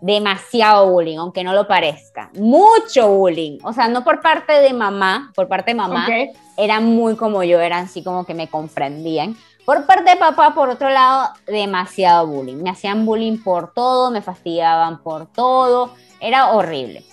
Demasiado 0.00 0.90
bullying, 0.90 1.18
aunque 1.18 1.44
no 1.44 1.52
lo 1.52 1.68
parezca. 1.68 2.30
Mucho 2.34 3.08
bullying. 3.08 3.58
O 3.62 3.72
sea, 3.72 3.86
no 3.88 4.02
por 4.02 4.20
parte 4.20 4.52
de 4.60 4.72
mamá, 4.72 5.30
por 5.36 5.46
parte 5.46 5.70
de 5.70 5.74
mamá, 5.76 6.06
Ok. 6.08 6.36
eran 6.56 6.84
muy 6.86 7.14
como 7.16 7.44
yo, 7.44 7.60
eran 7.60 7.84
así 7.84 8.02
como 8.02 8.24
que 8.24 8.34
me 8.34 8.48
comprendían. 8.48 9.36
Por 9.64 9.86
parte 9.86 10.10
de 10.10 10.16
papá, 10.16 10.54
por 10.54 10.68
otro 10.70 10.90
lado, 10.90 11.30
demasiado 11.46 12.26
bullying. 12.26 12.56
Me 12.62 12.70
hacían 12.70 13.06
bullying 13.06 13.38
por 13.42 13.72
todo, 13.72 14.10
me 14.10 14.20
fastidiaban 14.22 15.02
por 15.02 15.26
todo, 15.26 15.94
era 16.20 16.50
horrible. 16.52 17.04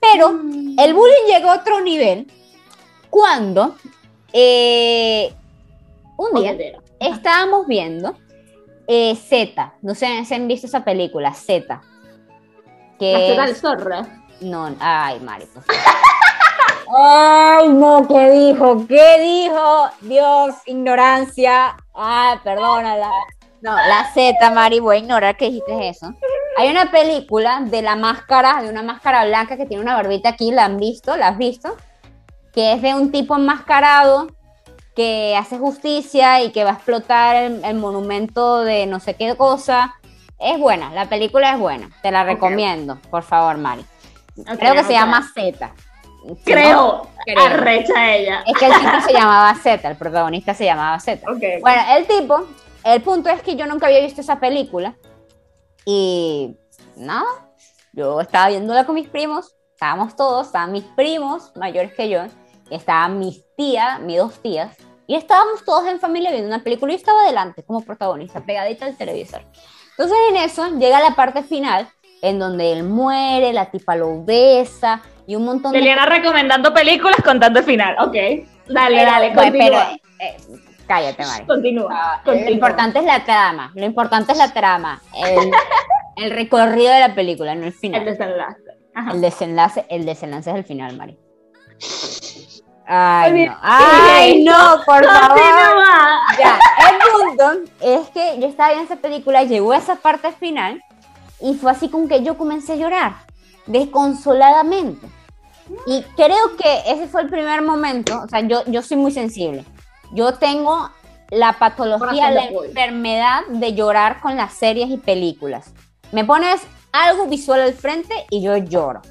Pero 0.00 0.28
el 0.30 0.94
bullying 0.94 1.26
llegó 1.26 1.50
a 1.50 1.56
otro 1.56 1.80
nivel 1.80 2.30
cuando 3.10 3.74
eh, 4.32 5.34
un 6.16 6.40
día 6.40 6.56
estábamos 7.00 7.66
viendo 7.66 8.14
eh, 8.86 9.16
Z, 9.16 9.74
no 9.82 9.94
sé 9.96 10.24
si 10.24 10.34
han 10.34 10.46
visto 10.46 10.66
esa 10.68 10.84
película, 10.84 11.34
Z. 11.34 11.80
Que 13.00 13.32
es- 13.32 13.36
del 13.36 13.56
zorro. 13.56 14.06
no, 14.42 14.74
ay, 14.78 15.18
Mari, 15.20 15.46
por 15.46 15.62
favor. 15.64 15.82
Ay, 16.96 17.68
no, 17.70 18.06
¿qué 18.06 18.30
dijo? 18.30 18.86
¿Qué 18.86 19.20
dijo? 19.20 19.90
Dios, 20.02 20.54
ignorancia. 20.66 21.76
Ay, 21.96 22.38
perdónala. 22.44 23.10
No, 23.62 23.74
la 23.74 24.12
Z, 24.12 24.50
Mari, 24.50 24.80
voy 24.80 24.96
a 24.96 24.98
ignorar 25.00 25.36
que 25.36 25.46
dijiste 25.46 25.88
eso. 25.88 26.12
Hay 26.58 26.70
una 26.70 26.90
película 26.90 27.60
de 27.62 27.82
la 27.82 27.96
máscara, 27.96 28.62
de 28.62 28.68
una 28.68 28.82
máscara 28.82 29.24
blanca 29.24 29.56
que 29.56 29.66
tiene 29.66 29.82
una 29.82 29.96
barbita 29.96 30.30
aquí, 30.30 30.52
¿la 30.52 30.66
han 30.66 30.76
visto? 30.76 31.16
¿La 31.16 31.28
has 31.28 31.38
visto? 31.38 31.76
Que 32.52 32.72
es 32.74 32.82
de 32.82 32.94
un 32.94 33.10
tipo 33.10 33.34
enmascarado 33.34 34.28
que 34.94 35.36
hace 35.36 35.58
justicia 35.58 36.42
y 36.42 36.52
que 36.52 36.64
va 36.64 36.70
a 36.70 36.74
explotar 36.74 37.36
el, 37.36 37.64
el 37.64 37.76
monumento 37.76 38.60
de 38.62 38.86
no 38.86 39.00
sé 39.00 39.14
qué 39.14 39.34
cosa. 39.36 39.94
Es 40.38 40.58
buena, 40.58 40.90
la 40.92 41.06
película 41.06 41.52
es 41.52 41.58
buena, 41.58 41.90
te 42.02 42.10
la 42.10 42.24
recomiendo, 42.24 42.98
por 43.10 43.22
favor, 43.22 43.56
Mari. 43.56 43.84
Creo 44.58 44.74
que 44.74 44.84
se 44.84 44.92
llama 44.92 45.26
Z. 45.34 45.72
Creo. 46.44 47.08
creo. 47.24 47.44
Arrecha 47.44 48.14
ella. 48.14 48.42
Es 48.46 48.58
que 48.58 48.66
el 48.66 48.72
tipo 48.72 49.00
se 49.06 49.12
llamaba 49.12 49.54
Z, 49.54 49.88
el 49.88 49.96
protagonista 49.96 50.54
se 50.54 50.64
llamaba 50.64 50.98
Z. 50.98 51.30
Ok. 51.30 51.42
Bueno, 51.60 51.82
el 51.96 52.06
tipo, 52.06 52.46
el 52.84 53.02
punto 53.02 53.28
es 53.30 53.42
que 53.42 53.56
yo 53.56 53.66
nunca 53.66 53.86
había 53.86 54.00
visto 54.00 54.20
esa 54.20 54.38
película 54.40 54.96
y 55.84 56.56
nada, 56.96 57.26
yo 57.92 58.20
estaba 58.20 58.48
viéndola 58.48 58.84
con 58.84 58.94
mis 58.94 59.08
primos, 59.08 59.54
estábamos 59.72 60.16
todos, 60.16 60.46
estaban 60.46 60.72
mis 60.72 60.84
primos 60.84 61.52
mayores 61.54 61.94
que 61.94 62.08
yo, 62.08 62.22
estaban 62.70 63.18
mis 63.18 63.44
tías, 63.56 64.00
mis 64.00 64.18
dos 64.18 64.34
tías, 64.42 64.76
y 65.06 65.14
estábamos 65.14 65.64
todos 65.64 65.86
en 65.86 66.00
familia 66.00 66.30
viendo 66.32 66.48
una 66.48 66.64
película 66.64 66.92
y 66.92 66.96
yo 66.96 66.98
estaba 66.98 67.22
adelante 67.22 67.62
como 67.62 67.82
protagonista, 67.82 68.40
pegadita 68.40 68.86
al 68.86 68.96
televisor. 68.96 69.42
Entonces 69.90 70.16
en 70.30 70.36
eso 70.36 70.68
llega 70.78 71.00
la 71.00 71.14
parte 71.14 71.42
final 71.42 71.88
en 72.22 72.38
donde 72.38 72.72
él 72.72 72.82
muere, 72.82 73.52
la 73.52 73.70
tipa 73.70 73.94
lo 73.94 74.24
besa 74.24 75.02
y 75.26 75.34
un 75.36 75.44
montón 75.44 75.72
de 75.72 75.78
Liliana 75.78 76.06
recomendando 76.06 76.72
películas 76.72 77.16
contando 77.24 77.58
el 77.60 77.64
final. 77.64 77.96
Ok. 78.00 78.14
Dale, 78.68 78.96
Pero, 78.98 79.10
dale, 79.10 79.26
bueno, 79.34 79.42
continúa. 79.52 79.88
pero, 80.18 80.30
eh, 80.30 80.36
cállate, 80.86 81.24
Mari. 81.24 81.46
continúa. 81.46 81.88
Ah, 81.92 82.20
Lo 82.24 82.32
continúa. 82.32 82.50
importante 82.52 82.98
es 82.98 83.04
la 83.04 83.24
trama. 83.24 83.72
Lo 83.74 83.84
importante 83.84 84.32
es 84.32 84.38
la 84.38 84.52
trama. 84.52 85.00
El, 85.14 85.50
el 86.24 86.30
recorrido 86.30 86.92
de 86.92 87.00
la 87.00 87.14
película, 87.14 87.54
no 87.54 87.62
el 87.62 87.66
El 87.68 87.72
final. 87.74 88.04
desenlace. 88.04 88.60
Ajá. 88.94 89.10
El 89.12 89.20
desenlace, 89.20 89.84
el 89.90 90.06
desenlace 90.06 90.50
es 90.50 90.56
el 90.56 90.64
final, 90.64 90.96
Mari. 90.96 91.18
Ay, 92.88 93.46
no. 93.46 93.56
Ay, 93.62 94.44
no, 94.44 94.76
por 94.86 95.04
favor. 95.04 95.38
Ya, 96.38 96.58
el 96.88 96.96
punto 97.26 97.70
es 97.80 98.08
que 98.10 98.38
yo 98.40 98.46
estaba 98.46 98.70
viendo 98.70 98.84
esa 98.92 99.00
película, 99.02 99.42
llegó 99.42 99.72
a 99.72 99.78
esa 99.78 99.96
parte 99.96 100.30
final 100.32 100.80
y 101.40 101.54
fue 101.54 101.72
así 101.72 101.88
como 101.90 102.06
que 102.06 102.22
yo 102.22 102.38
comencé 102.38 102.74
a 102.74 102.76
llorar, 102.76 103.12
desconsoladamente. 103.66 105.06
Y 105.86 106.02
creo 106.14 106.56
que 106.56 106.82
ese 106.86 107.08
fue 107.08 107.22
el 107.22 107.28
primer 107.28 107.62
momento, 107.62 108.22
o 108.24 108.28
sea, 108.28 108.40
yo, 108.40 108.64
yo 108.66 108.82
soy 108.82 108.96
muy 108.96 109.10
sensible. 109.10 109.64
Yo 110.12 110.34
tengo 110.34 110.90
la 111.30 111.54
patología, 111.54 112.30
la 112.30 112.46
enfermedad 112.46 113.40
de 113.48 113.74
llorar 113.74 114.20
con 114.20 114.36
las 114.36 114.52
series 114.52 114.90
y 114.90 114.96
películas. 114.96 115.72
Me 116.12 116.24
pones 116.24 116.60
algo 116.92 117.26
visual 117.26 117.60
al 117.60 117.74
frente 117.74 118.14
y 118.30 118.42
yo 118.42 118.56
lloro. 118.56 119.02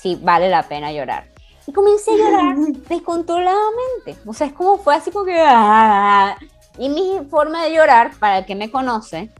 Sí, 0.00 0.18
vale 0.22 0.48
la 0.48 0.62
pena 0.62 0.92
llorar. 0.92 1.28
Y 1.66 1.72
comencé 1.72 2.12
a 2.12 2.16
llorar 2.16 2.56
descontroladamente. 2.88 4.16
O 4.26 4.32
sea, 4.32 4.46
es 4.46 4.52
como 4.52 4.78
fue 4.78 4.94
así 4.94 5.10
como 5.10 5.24
que... 5.24 5.36
ah. 5.38 6.36
Y 6.78 6.88
mi 6.88 7.20
forma 7.30 7.64
de 7.64 7.74
llorar, 7.74 8.12
para 8.18 8.38
el 8.38 8.46
que 8.46 8.54
me 8.54 8.70
conoce, 8.70 9.30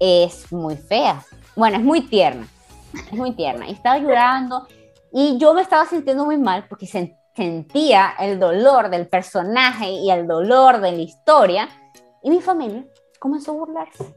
es 0.00 0.50
muy 0.50 0.76
fea. 0.76 1.22
bueno, 1.54 1.76
es 1.76 1.82
muy 1.82 2.00
tierna, 2.00 2.46
es 2.94 3.12
muy 3.12 3.32
tierna. 3.32 3.68
Y 3.68 3.72
estaba 3.72 3.98
llorando 3.98 4.66
y 5.12 5.38
yo 5.38 5.54
me 5.54 5.62
estaba 5.62 5.86
sintiendo 5.86 6.24
muy 6.24 6.38
mal 6.38 6.66
porque 6.68 6.86
sentía 6.86 8.14
el 8.18 8.38
dolor 8.38 8.90
del 8.90 9.08
personaje 9.08 9.90
y 9.90 10.10
el 10.10 10.26
dolor 10.26 10.80
de 10.80 10.92
la 10.92 11.02
historia. 11.02 11.68
Y 12.22 12.30
mi 12.30 12.40
familia 12.40 12.84
comenzó 13.18 13.52
a 13.52 13.54
burlarse. 13.54 14.14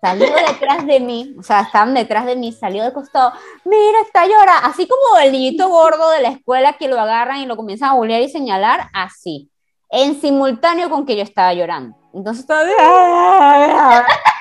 Salió 0.00 0.26
detrás 0.48 0.86
de 0.86 1.00
mí, 1.00 1.34
o 1.38 1.42
sea, 1.42 1.62
estaban 1.62 1.94
detrás 1.94 2.26
de 2.26 2.36
mí, 2.36 2.52
salió 2.52 2.84
de 2.84 2.92
costado. 2.92 3.32
Mira, 3.64 4.00
está 4.04 4.26
llorando. 4.26 4.68
Así 4.68 4.86
como 4.86 5.18
el 5.18 5.32
niñito 5.32 5.68
gordo 5.68 6.10
de 6.10 6.22
la 6.22 6.28
escuela 6.30 6.74
que 6.74 6.88
lo 6.88 7.00
agarran 7.00 7.38
y 7.38 7.46
lo 7.46 7.56
comienzan 7.56 7.90
a 7.90 7.94
burlar 7.94 8.20
y 8.20 8.28
señalar, 8.28 8.88
así. 8.92 9.50
En 9.90 10.20
simultáneo 10.20 10.90
con 10.90 11.06
que 11.06 11.16
yo 11.16 11.22
estaba 11.22 11.54
llorando. 11.54 11.96
Entonces 12.12 12.46
todavía 12.46 12.74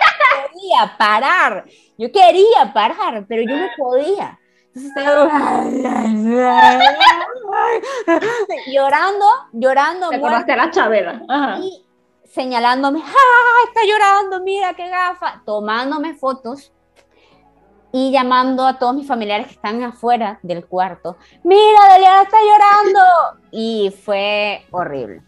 quería 0.57 0.97
parar. 0.97 1.65
Yo 1.97 2.11
quería 2.11 2.73
parar, 2.73 3.25
pero 3.27 3.43
yo 3.43 3.55
no 3.55 3.67
podía. 3.77 4.39
Entonces 4.75 4.95
estaba 4.95 5.63
llorando, 8.67 9.25
llorando. 9.53 10.09
Te 10.09 10.15
acordaste 10.17 10.55
la 10.55 10.71
chavela. 10.71 11.21
Y 11.61 11.85
señalándome, 12.25 13.01
¡ah! 13.03 13.63
Está 13.67 13.81
llorando, 13.85 14.41
mira 14.41 14.73
qué 14.75 14.89
gafa. 14.89 15.41
Tomándome 15.45 16.13
fotos 16.13 16.71
y 17.91 18.11
llamando 18.11 18.67
a 18.67 18.77
todos 18.77 18.93
mis 18.93 19.07
familiares 19.07 19.47
que 19.47 19.53
están 19.53 19.81
afuera 19.83 20.39
del 20.43 20.63
cuarto. 20.65 21.17
Mira, 21.43 21.93
Deliana 21.93 22.21
está 22.21 22.37
llorando. 22.41 22.99
Y 23.51 23.91
fue 24.03 24.67
horrible. 24.71 25.23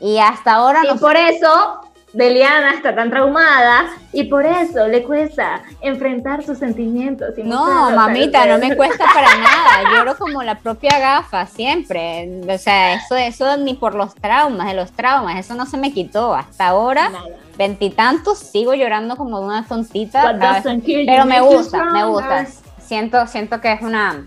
Y 0.00 0.18
hasta 0.18 0.54
ahora 0.54 0.82
y 0.84 0.98
por 0.98 1.16
eso 1.16 1.80
Deliana 2.12 2.72
está 2.72 2.94
tan 2.94 3.10
traumada 3.10 3.86
y 4.12 4.24
por 4.24 4.46
eso 4.46 4.88
le 4.88 5.02
cuesta 5.02 5.62
enfrentar 5.82 6.42
sus 6.42 6.58
sentimientos. 6.58 7.34
no, 7.44 7.90
mamita, 7.90 8.46
no 8.46 8.58
me 8.58 8.74
cuesta 8.74 9.04
para 9.12 9.36
nada. 9.38 9.94
Lloro 9.94 10.16
como 10.16 10.42
la 10.42 10.54
propia 10.56 10.98
gafa, 10.98 11.46
siempre. 11.46 12.40
O 12.48 12.58
sea, 12.58 12.94
eso, 12.94 13.14
eso 13.16 13.56
ni 13.58 13.74
por 13.74 13.94
los 13.94 14.14
traumas, 14.14 14.68
de 14.68 14.74
los 14.74 14.92
traumas, 14.92 15.38
eso 15.38 15.54
no 15.54 15.66
se 15.66 15.76
me 15.76 15.92
quitó. 15.92 16.34
Hasta 16.34 16.68
ahora, 16.68 17.10
veintitantos, 17.58 18.38
sigo 18.38 18.72
llorando 18.74 19.16
como 19.16 19.40
una 19.40 19.66
tontita. 19.66 20.34
Pero 21.04 21.26
me 21.26 21.40
gusta, 21.40 21.84
me 21.84 22.04
gusta. 22.04 22.46
Siento, 22.80 23.26
siento 23.26 23.60
que 23.60 23.72
es 23.72 23.82
una, 23.82 24.24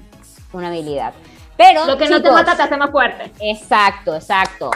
una 0.53 0.67
habilidad. 0.67 1.13
Pero, 1.57 1.85
Lo 1.85 1.97
que 1.97 2.09
no 2.09 2.21
te 2.21 2.31
mata 2.31 2.55
te 2.55 2.63
hace 2.63 2.77
más 2.77 2.91
fuerte. 2.91 3.31
Exacto, 3.39 4.15
exacto. 4.15 4.71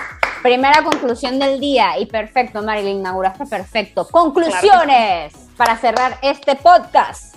Primera 0.46 0.84
conclusión 0.84 1.40
del 1.40 1.60
día 1.60 1.98
y 1.98 2.06
perfecto, 2.06 2.62
Marilyn, 2.62 3.00
inauguraste 3.00 3.48
perfecto. 3.48 4.08
Conclusiones 4.08 5.34
para 5.58 5.76
cerrar 5.76 6.20
este 6.22 6.56
podcast. 6.56 7.36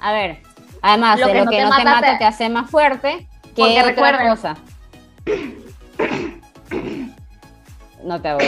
A 0.00 0.14
ver, 0.14 0.38
además 0.80 1.18
de 1.18 1.34
lo 1.34 1.50
que 1.50 1.62
no 1.62 1.76
te 1.76 1.84
mata 1.84 2.16
te... 2.16 2.24
hace 2.24 2.48
más 2.48 2.70
fuerte, 2.70 3.28
¿qué 3.54 3.82
otra 3.82 4.30
cosa? 4.30 4.56
No 8.02 8.22
te 8.22 8.32
voy. 8.32 8.46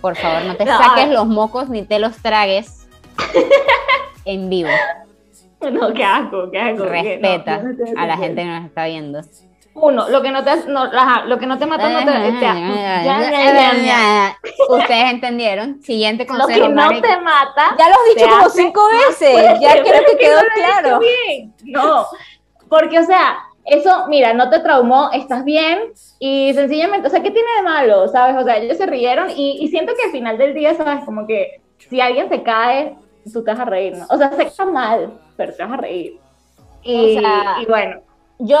Por 0.00 0.16
favor, 0.16 0.42
no 0.42 0.56
te 0.56 0.66
saques 0.66 1.08
los 1.08 1.28
mocos 1.28 1.68
ni 1.68 1.82
te 1.82 2.00
los 2.00 2.16
tragues 2.16 2.88
en 4.24 4.50
vivo. 4.50 4.70
No, 5.60 5.94
qué 5.94 6.02
asco, 6.04 6.50
qué 6.50 6.60
asco. 6.60 6.86
Respeta 6.86 7.62
a 7.96 8.06
la 8.06 8.16
gente 8.16 8.42
que 8.42 8.48
nos 8.48 8.64
está 8.64 8.86
viendo. 8.86 9.20
Uno, 9.78 10.08
lo 10.08 10.22
que 10.22 10.30
no 10.30 10.42
te, 10.42 10.56
no, 10.68 10.86
lo 11.26 11.38
que 11.38 11.46
no 11.46 11.58
te 11.58 11.66
mata 11.66 11.88
no 11.90 11.98
te, 11.98 12.12
Ustedes 14.68 15.10
entendieron. 15.12 15.82
Siguiente 15.82 16.26
consejo. 16.26 16.60
Lo 16.60 16.66
que 16.66 16.72
no 16.72 16.88
te 16.88 17.20
mata. 17.20 17.76
Ya 17.78 17.88
lo 17.88 17.94
he 17.94 18.14
dicho 18.14 18.26
como 18.28 18.48
cinco 18.48 18.88
veces. 18.88 19.60
Ya 19.60 19.82
creo 19.82 20.02
que 20.06 20.16
quedó 20.16 20.40
claro. 20.54 21.00
No, 21.64 22.06
porque, 22.70 22.98
o 22.98 23.04
sea, 23.04 23.38
eso, 23.66 24.06
mira, 24.08 24.32
no 24.32 24.48
te 24.48 24.60
traumó, 24.60 25.10
estás 25.12 25.44
bien 25.44 25.92
y 26.18 26.54
sencillamente, 26.54 27.08
o 27.08 27.10
sea, 27.10 27.22
¿qué 27.22 27.30
tiene 27.30 27.48
de 27.56 27.62
malo? 27.62 28.08
¿Sabes? 28.08 28.36
O 28.36 28.44
sea, 28.44 28.56
ellos 28.56 28.78
se 28.78 28.86
rieron 28.86 29.28
y, 29.30 29.58
y 29.60 29.68
siento 29.68 29.92
que 29.94 30.04
al 30.04 30.10
final 30.10 30.38
del 30.38 30.54
día, 30.54 30.74
¿sabes? 30.74 31.04
Como 31.04 31.26
que 31.26 31.60
si 31.78 32.00
alguien 32.00 32.28
se 32.28 32.42
cae, 32.42 32.96
tú 33.30 33.44
te 33.44 33.50
vas 33.50 33.60
a 33.60 33.64
reír, 33.66 33.96
¿no? 33.96 34.06
O 34.08 34.16
sea, 34.16 34.30
se 34.32 34.50
cae 34.56 34.66
mal, 34.66 35.20
pero 35.36 35.52
te 35.52 35.62
vas 35.62 35.72
a 35.72 35.76
reír. 35.76 36.18
Y, 36.82 37.18
y 37.60 37.66
bueno. 37.68 38.00
Yo, 38.38 38.58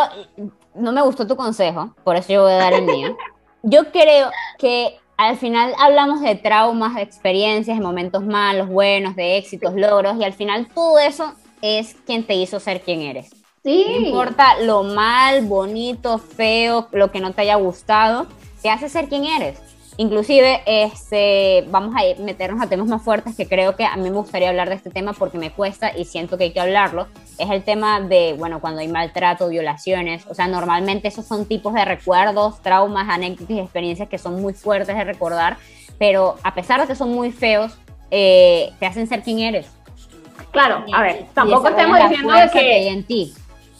no 0.76 0.92
me 0.92 1.02
gustó 1.02 1.26
tu 1.26 1.36
consejo, 1.36 1.94
por 2.04 2.16
eso 2.16 2.32
yo 2.32 2.42
voy 2.42 2.52
a 2.52 2.56
dar 2.56 2.72
el 2.74 2.84
mío. 2.84 3.16
Yo 3.62 3.90
creo 3.90 4.30
que 4.58 4.98
al 5.16 5.36
final 5.36 5.74
hablamos 5.78 6.20
de 6.20 6.34
traumas, 6.34 6.94
de 6.94 7.02
experiencias, 7.02 7.78
de 7.78 7.82
momentos 7.82 8.24
malos, 8.24 8.68
buenos, 8.68 9.16
de 9.16 9.38
éxitos, 9.38 9.74
logros, 9.74 10.16
y 10.18 10.24
al 10.24 10.34
final 10.34 10.68
todo 10.74 10.98
eso 10.98 11.32
es 11.62 11.94
quien 12.06 12.24
te 12.24 12.34
hizo 12.34 12.60
ser 12.60 12.82
quien 12.82 13.02
eres. 13.02 13.30
Sí. 13.64 13.84
No 13.88 14.06
importa 14.06 14.60
lo 14.60 14.84
mal, 14.84 15.42
bonito, 15.46 16.18
feo, 16.18 16.88
lo 16.92 17.10
que 17.10 17.20
no 17.20 17.32
te 17.32 17.42
haya 17.42 17.56
gustado, 17.56 18.26
te 18.62 18.70
hace 18.70 18.88
ser 18.88 19.08
quien 19.08 19.24
eres. 19.24 19.58
Inclusive, 19.98 20.62
este, 20.66 21.64
vamos 21.70 21.94
a 21.96 22.22
meternos 22.22 22.62
a 22.62 22.68
temas 22.68 22.86
más 22.86 23.02
fuertes 23.02 23.34
que 23.34 23.48
creo 23.48 23.76
que 23.76 23.86
a 23.86 23.96
mí 23.96 24.10
me 24.10 24.16
gustaría 24.16 24.50
hablar 24.50 24.68
de 24.68 24.74
este 24.74 24.90
tema 24.90 25.14
porque 25.14 25.38
me 25.38 25.50
cuesta 25.50 25.96
y 25.96 26.04
siento 26.04 26.36
que 26.36 26.44
hay 26.44 26.52
que 26.52 26.60
hablarlo. 26.60 27.06
Es 27.38 27.48
el 27.48 27.62
tema 27.62 28.00
de, 28.00 28.34
bueno, 28.38 28.60
cuando 28.60 28.80
hay 28.80 28.88
maltrato, 28.88 29.48
violaciones. 29.48 30.26
O 30.28 30.34
sea, 30.34 30.48
normalmente 30.48 31.08
esos 31.08 31.24
son 31.24 31.46
tipos 31.46 31.72
de 31.72 31.84
recuerdos, 31.86 32.60
traumas, 32.60 33.08
anécdotas 33.08 33.56
y 33.56 33.60
experiencias 33.60 34.08
que 34.08 34.18
son 34.18 34.40
muy 34.42 34.52
fuertes 34.52 34.94
de 34.94 35.04
recordar, 35.04 35.56
pero 35.98 36.36
a 36.42 36.54
pesar 36.54 36.80
de 36.80 36.86
que 36.86 36.94
son 36.94 37.12
muy 37.12 37.32
feos, 37.32 37.72
eh, 38.10 38.72
te 38.78 38.84
hacen 38.84 39.06
ser 39.06 39.22
quien 39.22 39.38
eres. 39.38 39.66
Claro, 40.50 40.84
a 40.92 41.02
ver, 41.02 41.26
tampoco 41.32 41.68
estamos 41.68 41.98
diciendo 42.08 42.34
de 42.34 42.50
que... 42.50 42.58
que 42.58 42.88
en 42.88 43.04
ti 43.04 43.34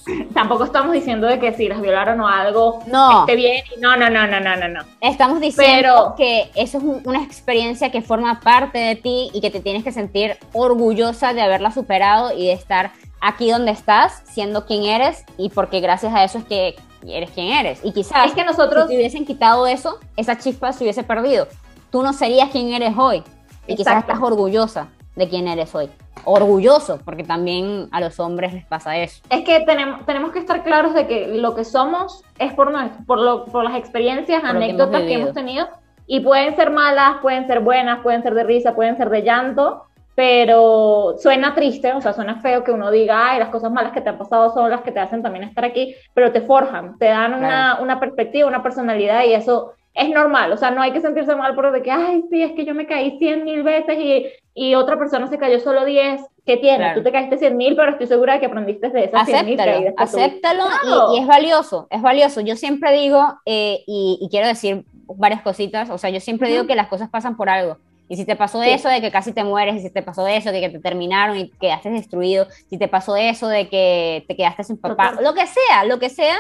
tampoco 0.35 0.65
estamos 0.65 0.93
diciendo 0.93 1.27
de 1.27 1.39
que 1.39 1.53
si 1.53 1.69
las 1.69 1.81
violaron 1.81 2.21
o 2.21 2.29
algo 2.29 2.83
no. 2.87 3.21
esté 3.21 3.37
bien. 3.37 3.65
No, 3.81 3.97
no, 3.97 4.09
no, 4.11 4.27
no, 4.27 4.41
no, 4.41 4.57
no, 4.57 4.69
no. 4.69 4.81
Estamos 5.01 5.41
diciendo 5.41 6.15
que 6.17 6.51
eso 6.55 6.79
es 6.79 6.85
una 7.05 7.23
experiencia 7.23 7.91
que 7.91 8.03
forma 8.03 8.41
parte 8.41 8.79
de 8.79 8.97
ti 8.97 9.31
y 9.33 9.41
que 9.41 9.51
te 9.51 9.61
tienes 9.61 9.85
que 9.85 9.93
sentir 9.93 10.37
orgullosa 10.53 11.33
de 11.35 11.43
haberla 11.43 11.71
superado 11.71 12.37
y 12.37 12.47
de 12.47 12.53
estar 12.53 12.93
aquí 13.21 13.51
donde 13.51 13.73
estás, 13.73 14.23
siendo 14.25 14.67
quien 14.67 14.85
eres 14.85 15.25
y 15.39 15.49
porque 15.49 15.81
gracias 15.81 16.15
a 16.15 16.23
eso 16.25 16.39
es 16.39 16.45
que 16.45 16.77
eres 17.07 17.31
quien 17.31 17.49
eres. 17.49 17.81
Y 17.83 17.93
quizás 17.93 18.27
es 18.27 18.33
que 18.33 18.45
nosotros 18.45 18.85
si 18.85 18.91
te 18.91 18.97
hubiesen 18.97 19.27
quitado 19.27 19.67
eso, 19.67 19.99
esa 20.17 20.39
chispa 20.39 20.73
se 20.73 20.85
hubiese 20.85 21.03
perdido. 21.03 21.49
Tú 21.91 22.03
no 22.03 22.13
serías 22.13 22.51
quien 22.51 22.73
eres 22.73 22.95
hoy 22.97 23.23
y 23.67 23.75
quizás 23.75 23.99
estás 23.99 24.21
orgullosa 24.21 24.89
de 25.17 25.29
quién 25.29 25.49
eres 25.49 25.75
hoy. 25.75 25.91
Orgulloso, 26.25 27.01
porque 27.05 27.25
también 27.25 27.89
a 27.91 28.01
los 28.01 28.21
hombres 28.21 28.53
les 28.53 28.65
pasa 28.67 28.97
eso. 28.99 29.23
Es 29.31 29.45
que 29.45 29.61
tenemos, 29.61 30.05
tenemos 30.07 30.31
que 30.33 30.39
estar 30.39 30.63
claros 30.63 30.95
de 30.95 31.07
que 31.07 31.27
lo 31.29 31.55
que 31.55 31.65
somos 31.65 32.23
es 32.39 32.53
por, 32.53 32.73
por, 33.07 33.19
lo, 33.19 33.47
por 33.47 33.65
las 33.65 33.77
experiencias, 33.77 34.45
anécdotas 34.45 35.03
que 35.03 35.15
hemos, 35.15 35.33
tenido, 35.33 35.67
y 36.07 36.21
pueden 36.21 36.55
ser 36.55 36.71
malas, 36.71 37.17
pueden 37.23 37.47
ser 37.47 37.61
buenas, 37.61 38.01
pueden 38.03 38.23
ser 38.23 38.35
de 38.35 38.45
risa, 38.45 38.75
pueden 38.75 38.97
ser 38.97 39.11
de 39.11 39.23
llanto, 39.23 39.87
pero 40.15 41.17
suena 41.19 41.55
triste, 41.55 41.93
o 41.93 42.01
sea, 42.01 42.13
suena 42.13 42.41
feo 42.41 42.65
que 42.65 42.73
uno 42.73 42.91
diga, 42.91 43.31
ay, 43.31 43.39
las 43.39 43.49
cosas 43.49 43.71
malas 43.73 43.93
que 43.93 44.01
te 44.01 44.09
han 44.09 44.19
pasado 44.19 44.53
son 44.53 44.71
las 44.71 44.83
que 44.83 44.93
te 44.93 45.01
hacen 45.01 45.23
también 45.23 45.45
estar 45.45 45.65
aquí, 45.65 45.95
pero 46.15 46.33
te 46.33 46.41
forjan, 46.41 46.99
te 46.99 47.07
dan 47.07 47.35
una, 47.35 47.79
una 47.81 48.01
perspectiva, 48.01 48.49
una 48.49 48.63
personalidad 48.63 49.25
y 49.25 49.35
eso 49.35 49.73
es 49.97 50.11
normal, 50.11 50.53
o 50.53 50.57
sea, 50.59 50.71
no 50.71 50.83
hay 50.83 50.93
que 50.93 51.01
sentirse 51.01 51.35
mal 51.35 51.55
por 51.55 51.73
de 51.73 51.83
que, 51.83 51.91
ay, 51.91 52.23
sí, 52.31 52.43
es 52.43 52.53
que 52.53 52.67
yo 52.67 52.75
me 52.75 52.87
caí 52.87 53.19
cien 53.19 53.45
mil 53.45 53.63
veces 53.63 53.99
y, 53.99 54.27
y, 54.55 54.75
otra 54.75 54.99
persona 54.99 55.27
se 55.27 55.39
cayó 55.39 55.59
solo 55.59 55.87
10. 55.87 56.21
¿Qué 56.45 56.59
tiene? 56.59 56.93
Tú 56.95 57.03
te 57.03 57.11
caíste 57.11 57.39
cien 57.39 57.57
mil, 57.57 57.75
pero 57.75 57.93
estoy 57.93 58.07
segura 58.07 58.35
de 58.35 58.41
que 58.41 58.47
aprendiste 58.47 58.91
de 58.91 59.05
esas 59.05 59.27
mil. 59.45 59.59
Acéptalo 59.97 60.65
y, 60.85 61.17
y, 61.17 61.21
es 61.21 61.27
valioso, 61.27 61.89
es 61.91 62.03
valioso. 62.03 62.43
Yo 62.43 62.57
siempre 62.57 62.93
digo, 62.93 63.21
eh, 63.47 63.83
y, 63.87 64.29
quiero 64.31 64.47
decir 64.47 64.85
varias 65.07 65.41
cositas, 65.41 65.89
o 65.89 65.97
sea, 65.97 66.11
yo 66.11 66.21
siempre 66.21 66.51
digo 66.51 66.67
que 66.67 66.77
las 66.77 66.89
cosas 66.89 67.09
pasan 67.09 67.37
por 67.37 67.49
algo. 67.49 67.79
Y 68.09 68.17
si 68.17 68.25
te 68.25 68.37
pasó 68.37 68.63
eso 68.63 68.89
de 68.89 69.01
que 69.01 69.11
casi 69.11 69.33
te 69.33 69.45
mueres, 69.45 69.77
y 69.77 69.81
si 69.81 69.91
te 69.91 70.03
pasó 70.03 70.27
eso 70.29 70.53
de 70.53 70.61
que 70.61 70.69
te 70.69 70.79
terminaron 70.79 71.39
y 71.39 71.49
quedaste 71.49 71.91
destruido, 71.91 72.47
si 72.69 72.79
te 72.79 72.87
pasó 72.87 73.17
eso 73.17 73.49
de 73.49 73.69
que 73.69 74.25
te 74.29 74.37
quedaste 74.37 74.63
sin 74.63 74.77
papá, 74.77 75.15
lo 75.23 75.35
que 75.35 75.47
sea, 75.47 75.85
lo 75.85 75.99
que 75.99 76.11
sea, 76.11 76.37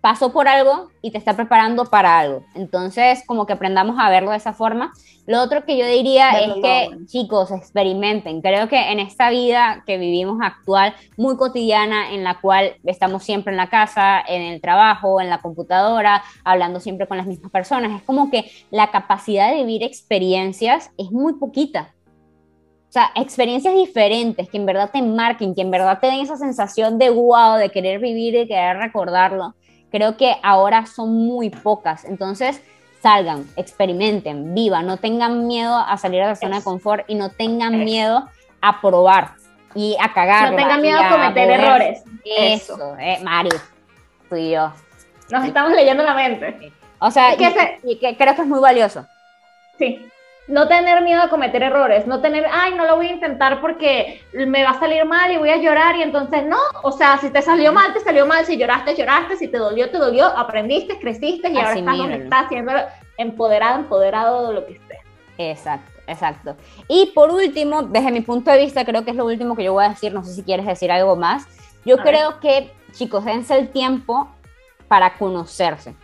pasó 0.00 0.32
por 0.32 0.48
algo 0.48 0.88
y 1.02 1.10
te 1.10 1.18
está 1.18 1.34
preparando 1.34 1.84
para 1.84 2.18
algo. 2.18 2.44
Entonces, 2.54 3.22
como 3.26 3.46
que 3.46 3.52
aprendamos 3.52 3.96
a 3.98 4.10
verlo 4.10 4.30
de 4.30 4.36
esa 4.36 4.52
forma. 4.52 4.92
Lo 5.26 5.42
otro 5.42 5.64
que 5.64 5.76
yo 5.76 5.86
diría 5.86 6.40
es 6.40 6.54
que, 6.62 7.04
chicos, 7.06 7.50
experimenten. 7.50 8.40
Creo 8.40 8.68
que 8.68 8.92
en 8.92 8.98
esta 8.98 9.28
vida 9.28 9.82
que 9.86 9.98
vivimos 9.98 10.38
actual, 10.40 10.94
muy 11.18 11.36
cotidiana, 11.36 12.14
en 12.14 12.24
la 12.24 12.40
cual 12.40 12.76
estamos 12.84 13.24
siempre 13.24 13.52
en 13.52 13.58
la 13.58 13.68
casa, 13.68 14.22
en 14.26 14.40
el 14.40 14.60
trabajo, 14.62 15.20
en 15.20 15.28
la 15.28 15.42
computadora, 15.42 16.22
hablando 16.44 16.80
siempre 16.80 17.06
con 17.06 17.18
las 17.18 17.26
mismas 17.26 17.50
personas, 17.50 17.94
es 17.94 18.02
como 18.04 18.30
que 18.30 18.50
la 18.70 18.90
capacidad 18.90 19.50
de 19.50 19.56
vivir 19.56 19.82
experiencias 19.82 20.90
es 20.96 21.10
muy 21.10 21.34
poquita. 21.34 21.94
O 22.88 22.90
sea, 22.92 23.10
experiencias 23.14 23.74
diferentes 23.74 24.48
que 24.48 24.56
en 24.56 24.64
verdad 24.64 24.88
te 24.90 25.02
marquen, 25.02 25.54
que 25.54 25.60
en 25.60 25.70
verdad 25.70 25.98
te 26.00 26.06
den 26.06 26.20
esa 26.20 26.38
sensación 26.38 26.96
de 26.96 27.10
wow, 27.10 27.56
de 27.58 27.68
querer 27.68 28.00
vivir 28.00 28.32
de 28.32 28.48
querer 28.48 28.78
recordarlo 28.78 29.54
creo 29.90 30.16
que 30.16 30.36
ahora 30.42 30.86
son 30.86 31.12
muy 31.14 31.50
pocas. 31.50 32.04
Entonces, 32.04 32.62
salgan, 33.02 33.46
experimenten, 33.56 34.54
vivan, 34.54 34.86
no 34.86 34.96
tengan 34.96 35.46
miedo 35.46 35.76
a 35.76 35.96
salir 35.96 36.20
de 36.20 36.28
la 36.28 36.36
zona 36.36 36.58
de 36.58 36.64
confort 36.64 37.04
y 37.08 37.14
no 37.14 37.30
tengan 37.30 37.84
miedo 37.84 38.28
a 38.60 38.80
probar. 38.80 39.32
y 39.74 39.96
a 40.00 40.12
cagar. 40.12 40.50
No 40.50 40.56
tengan 40.56 40.80
miedo 40.80 40.98
a 40.98 41.10
cometer 41.10 41.50
errores. 41.50 42.02
Eso, 42.24 42.96
Eh, 42.98 43.20
Mari, 43.22 43.50
tú 44.28 44.36
y 44.36 44.50
yo. 44.50 44.72
Nos 45.30 45.44
estamos 45.44 45.72
leyendo 45.72 46.02
la 46.02 46.14
mente. 46.14 46.72
O 46.98 47.10
sea, 47.10 47.34
y, 47.34 47.98
que 47.98 48.16
creo 48.16 48.34
que 48.34 48.42
es 48.42 48.48
muy 48.48 48.60
valioso. 48.60 49.06
Sí, 49.78 50.04
no 50.48 50.66
tener 50.66 51.02
miedo 51.02 51.22
a 51.22 51.28
cometer 51.28 51.62
errores, 51.62 52.06
no 52.06 52.20
tener, 52.20 52.46
ay, 52.50 52.74
no 52.74 52.86
lo 52.86 52.96
voy 52.96 53.08
a 53.08 53.12
intentar 53.12 53.60
porque 53.60 54.22
me 54.32 54.64
va 54.64 54.70
a 54.70 54.80
salir 54.80 55.04
mal 55.04 55.30
y 55.30 55.36
voy 55.36 55.50
a 55.50 55.58
llorar 55.58 55.96
y 55.96 56.02
entonces 56.02 56.44
no, 56.46 56.58
o 56.82 56.90
sea, 56.90 57.18
si 57.18 57.30
te 57.30 57.42
salió 57.42 57.72
mal, 57.72 57.92
te 57.92 58.00
salió 58.00 58.26
mal, 58.26 58.46
si 58.46 58.56
lloraste, 58.56 58.96
lloraste, 58.96 59.36
si 59.36 59.48
te 59.48 59.58
dolió, 59.58 59.90
te 59.90 59.98
dolió, 59.98 60.26
aprendiste, 60.26 60.98
creciste 60.98 61.50
y 61.50 61.56
ahora 61.58 61.74
estás 61.74 61.98
donde 61.98 62.16
estás, 62.16 62.48
siendo 62.48 62.72
empoderado, 63.18 63.80
empoderado 63.80 64.48
de 64.48 64.54
lo 64.54 64.66
que 64.66 64.72
estés. 64.72 64.98
Exacto, 65.36 65.92
exacto. 66.06 66.56
Y 66.88 67.12
por 67.14 67.30
último, 67.30 67.82
desde 67.82 68.10
mi 68.10 68.22
punto 68.22 68.50
de 68.50 68.58
vista, 68.58 68.84
creo 68.84 69.04
que 69.04 69.10
es 69.10 69.16
lo 69.16 69.26
último 69.26 69.54
que 69.54 69.64
yo 69.64 69.74
voy 69.74 69.84
a 69.84 69.90
decir, 69.90 70.14
no 70.14 70.24
sé 70.24 70.32
si 70.32 70.42
quieres 70.42 70.64
decir 70.64 70.90
algo 70.90 71.14
más, 71.14 71.46
yo 71.84 71.98
creo 71.98 72.40
que, 72.40 72.72
chicos, 72.92 73.24
dense 73.24 73.56
el 73.56 73.68
tiempo 73.68 74.28
para 74.88 75.18
conocerse 75.18 75.94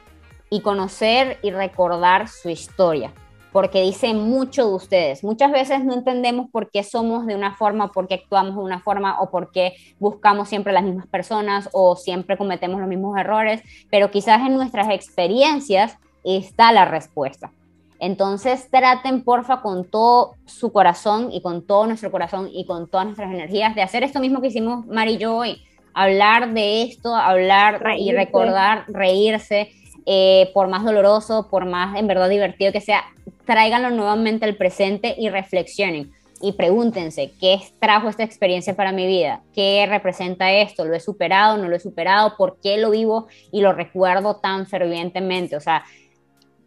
y 0.51 0.61
conocer 0.61 1.39
y 1.43 1.51
recordar 1.51 2.29
su 2.29 2.51
historia 2.51 3.11
porque 3.55 3.83
dice 3.83 4.15
mucho 4.15 4.67
de 4.67 4.75
ustedes. 4.75 5.23
Muchas 5.23 5.53
veces 5.53 5.85
no 5.85 5.95
entendemos 5.95 6.51
por 6.51 6.73
qué 6.73 6.83
somos 6.83 7.25
de 7.25 7.37
una 7.37 7.55
forma, 7.55 7.93
por 7.93 8.09
qué 8.09 8.15
actuamos 8.15 8.57
de 8.57 8.63
una 8.63 8.81
forma 8.81 9.21
o 9.21 9.31
por 9.31 9.53
qué 9.53 9.75
buscamos 10.01 10.49
siempre 10.49 10.73
las 10.73 10.83
mismas 10.83 11.07
personas 11.07 11.69
o 11.73 11.95
siempre 11.95 12.37
cometemos 12.37 12.81
los 12.81 12.89
mismos 12.89 13.17
errores, 13.17 13.63
pero 13.93 14.11
quizás 14.11 14.41
en 14.45 14.55
nuestras 14.55 14.91
experiencias 14.91 15.97
está 16.25 16.73
la 16.73 16.85
respuesta. 16.85 17.53
Entonces 18.01 18.69
traten 18.73 19.23
porfa 19.23 19.63
con 19.63 19.85
todo 19.85 20.35
su 20.47 20.73
corazón 20.73 21.29
y 21.31 21.41
con 21.41 21.65
todo 21.65 21.87
nuestro 21.87 22.11
corazón 22.11 22.49
y 22.53 22.67
con 22.67 22.91
todas 22.91 23.07
nuestras 23.07 23.33
energías 23.33 23.77
de 23.77 23.83
hacer 23.83 24.03
esto 24.03 24.19
mismo 24.19 24.41
que 24.41 24.49
hicimos 24.49 24.85
Mari 24.87 25.13
y 25.13 25.19
yo 25.19 25.37
hoy, 25.37 25.63
hablar 25.95 26.55
de 26.55 26.83
esto, 26.83 27.15
hablar 27.15 27.81
y 27.97 28.11
recordar, 28.11 28.85
reírse 28.89 29.71
eh, 30.07 30.51
por 30.53 30.69
más 30.69 30.85
doloroso, 30.85 31.49
por 31.49 31.65
más 31.65 31.97
en 31.97 32.07
verdad 32.07 32.29
divertido 32.29 32.73
que 32.73 32.83
sea, 32.83 33.05
tráiganlo 33.45 33.91
nuevamente 33.91 34.45
al 34.45 34.57
presente 34.57 35.15
y 35.19 35.29
reflexionen 35.29 36.13
y 36.41 36.53
pregúntense, 36.53 37.33
¿qué 37.41 37.59
trajo 37.81 38.09
esta 38.09 38.23
experiencia 38.23 38.75
para 38.75 38.93
mi 38.93 39.07
vida? 39.07 39.43
¿Qué 39.55 39.87
representa 39.89 40.53
esto? 40.53 40.85
¿Lo 40.85 40.95
he 40.95 41.01
superado? 41.01 41.57
¿No 41.57 41.69
lo 41.69 41.77
he 41.77 41.81
superado? 41.81 42.37
¿Por 42.37 42.59
qué 42.61 42.77
lo 42.77 42.91
vivo 42.91 43.29
y 43.51 43.63
lo 43.63 43.73
recuerdo 43.73 44.37
tan 44.37 44.67
fervientemente? 44.67 45.57
O 45.57 45.61
sea, 45.61 45.85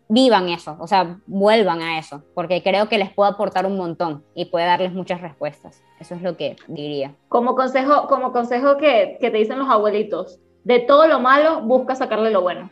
vivan 0.09 0.49
eso, 0.49 0.77
o 0.79 0.87
sea, 0.87 1.19
vuelvan 1.27 1.81
a 1.81 1.99
eso, 1.99 2.23
porque 2.33 2.63
creo 2.63 2.89
que 2.89 2.97
les 2.97 3.13
puede 3.13 3.31
aportar 3.31 3.65
un 3.65 3.77
montón 3.77 4.23
y 4.33 4.45
puede 4.45 4.65
darles 4.65 4.93
muchas 4.93 5.21
respuestas. 5.21 5.83
Eso 5.99 6.15
es 6.15 6.21
lo 6.21 6.37
que 6.37 6.55
diría. 6.67 7.13
Como 7.29 7.55
consejo, 7.55 8.07
como 8.07 8.31
consejo 8.31 8.77
que, 8.77 9.17
que 9.19 9.29
te 9.29 9.37
dicen 9.37 9.59
los 9.59 9.69
abuelitos, 9.69 10.39
de 10.63 10.79
todo 10.79 11.07
lo 11.07 11.19
malo, 11.19 11.61
busca 11.61 11.95
sacarle 11.95 12.31
lo 12.31 12.41
bueno. 12.41 12.69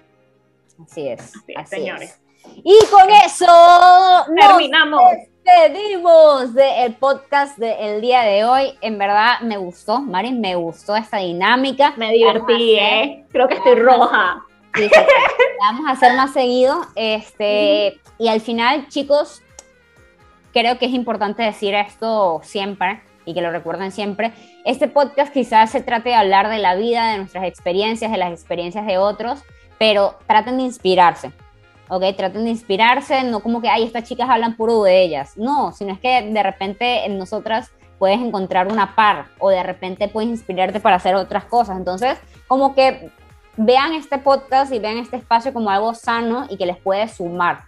Así 0.84 1.08
es. 1.08 1.34
Así, 1.56 1.76
señores. 1.78 2.20
Y 2.64 2.78
con 2.92 3.10
eso 3.26 4.26
terminamos. 4.36 5.02
Despedimos 5.44 6.54
del 6.56 6.96
podcast 6.96 7.58
del 7.58 8.02
día 8.02 8.22
de 8.22 8.46
hoy. 8.46 8.74
En 8.82 8.98
verdad 8.98 9.42
me 9.42 9.58
gustó, 9.58 10.02
Mari, 10.02 10.32
me 10.32 10.56
gustó 10.56 10.96
esta 10.96 11.18
dinámica. 11.18 11.94
Me 11.98 12.12
divertí, 12.12 12.76
¿eh? 12.80 13.26
Creo 13.32 13.48
que 13.48 13.56
estoy 13.56 13.76
roja. 13.76 14.44
vamos 15.60 15.88
a 15.88 15.92
hacer 15.92 16.16
más 16.16 16.34
seguido. 16.34 16.82
Este, 16.96 18.00
y 18.18 18.28
al 18.28 18.42
final, 18.42 18.88
chicos, 18.88 19.44
creo 20.54 20.78
que 20.78 20.86
es 20.86 20.94
importante 20.94 21.44
decir 21.44 21.76
esto 21.76 22.42
siempre 22.44 23.02
y 23.26 23.34
que 23.34 23.42
lo 23.42 23.52
recuerden 23.52 23.92
siempre. 23.92 24.34
Este 24.64 24.88
podcast 24.88 25.34
quizás 25.34 25.72
se 25.72 25.82
trate 25.82 26.10
de 26.10 26.16
hablar 26.16 26.50
de 26.50 26.60
la 26.60 26.76
vida, 26.76 27.12
de 27.12 27.18
nuestras 27.18 27.46
experiencias, 27.46 28.12
de 28.12 28.18
las 28.18 28.32
experiencias 28.32 28.86
de 28.86 28.98
otros, 28.98 29.44
pero 29.78 30.16
traten 30.28 30.58
de 30.58 30.64
inspirarse, 30.64 31.32
¿ok? 31.90 32.04
Traten 32.16 32.44
de 32.44 32.50
inspirarse, 32.50 33.24
no 33.24 33.40
como 33.42 33.62
que, 33.62 33.70
ay, 33.70 33.84
estas 33.84 34.04
chicas 34.04 34.30
hablan 34.30 34.56
puro 34.56 34.84
de 34.84 35.02
ellas, 35.02 35.38
no, 35.38 35.72
sino 35.72 35.94
es 35.94 36.00
que 36.00 36.22
de 36.22 36.44
repente 36.44 37.06
en 37.06 37.18
nosotras 37.18 37.72
puedes 38.00 38.20
encontrar 38.20 38.68
una 38.72 38.96
par 38.96 39.28
o 39.40 39.50
de 39.50 39.64
repente 39.64 40.08
puedes 40.08 40.30
inspirarte 40.30 40.80
para 40.80 40.98
hacer 40.98 41.16
otras 41.16 41.46
cosas. 41.46 41.78
Entonces, 41.78 42.18
como 42.48 42.76
que 42.76 43.10
vean 43.58 43.94
este 43.94 44.18
podcast 44.18 44.74
y 44.74 44.80
vean 44.80 44.98
este 44.98 45.18
espacio 45.18 45.54
como 45.54 45.70
algo 45.70 45.94
sano 45.94 46.46
y 46.50 46.58
que 46.58 46.66
les 46.66 46.78
puede 46.78 47.08
sumar, 47.08 47.64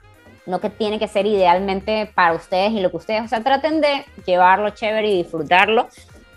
no 0.45 0.59
que 0.59 0.69
tiene 0.69 0.99
que 0.99 1.07
ser 1.07 1.25
idealmente 1.25 2.11
para 2.13 2.33
ustedes 2.33 2.71
y 2.71 2.81
lo 2.81 2.91
que 2.91 2.97
ustedes, 2.97 3.23
o 3.23 3.27
sea, 3.27 3.41
traten 3.41 3.81
de 3.81 4.05
llevarlo 4.25 4.69
chévere 4.71 5.09
y 5.09 5.17
disfrutarlo. 5.23 5.87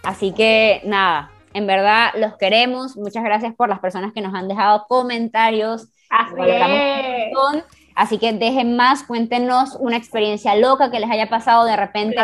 Así 0.02 0.32
que 0.32 0.80
nada, 0.84 1.30
en 1.52 1.66
verdad, 1.66 2.10
los 2.16 2.36
queremos. 2.36 2.96
Muchas 2.96 3.24
gracias 3.24 3.54
por 3.54 3.68
las 3.68 3.80
personas 3.80 4.12
que 4.12 4.20
nos 4.20 4.34
han 4.34 4.48
dejado 4.48 4.86
comentarios. 4.88 5.88
Así 6.10 6.34
Así 7.94 8.18
que 8.18 8.32
dejen 8.32 8.76
más, 8.76 9.02
cuéntenos 9.02 9.76
una 9.78 9.96
experiencia 9.96 10.54
loca 10.56 10.90
que 10.90 11.00
les 11.00 11.10
haya 11.10 11.28
pasado 11.28 11.64
de 11.64 11.76
repente. 11.76 12.16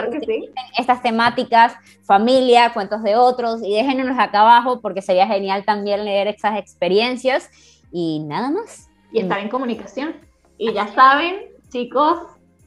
Estas 0.79 1.03
temáticas, 1.03 1.75
familia, 2.05 2.73
cuentos 2.73 3.03
de 3.03 3.17
otros, 3.17 3.63
y 3.63 3.75
déjenos 3.75 4.19
acá 4.19 4.41
abajo 4.41 4.81
porque 4.81 5.03
sería 5.03 5.27
genial 5.27 5.65
también 5.65 6.05
leer 6.05 6.29
esas 6.29 6.59
experiencias. 6.59 7.51
Y 7.93 8.21
nada 8.21 8.51
más. 8.51 8.89
Y 9.13 9.21
estar 9.21 9.39
en 9.39 9.49
comunicación. 9.49 10.17
Y 10.57 10.73
ya 10.73 10.89
saben, 10.89 11.43
chicos. 11.71 12.19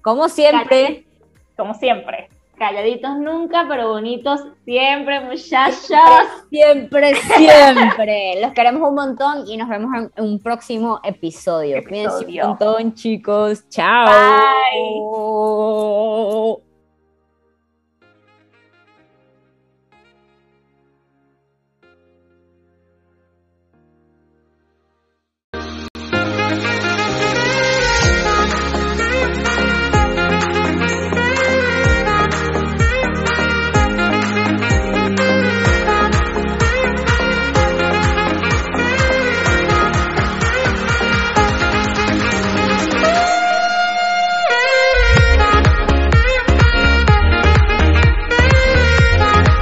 Como 0.02 0.30
siempre. 0.30 1.06
Como 1.58 1.74
siempre 1.74 2.30
Calladitos 2.60 3.18
nunca, 3.18 3.66
pero 3.70 3.88
bonitos 3.88 4.42
siempre, 4.66 5.22
muchachos. 5.22 5.80
Siempre, 6.50 7.16
siempre. 7.16 8.34
Los 8.42 8.52
queremos 8.52 8.88
un 8.88 8.96
montón 8.96 9.48
y 9.48 9.56
nos 9.56 9.70
vemos 9.70 9.90
en 9.96 10.12
un 10.24 10.40
próximo 10.40 11.00
episodio. 11.04 11.78
episodio. 11.78 11.88
Cuídense 11.88 12.26
un 12.26 12.50
montón, 12.50 12.94
chicos. 12.94 13.68
Chao. 13.70 14.08
Bye. 16.58 16.69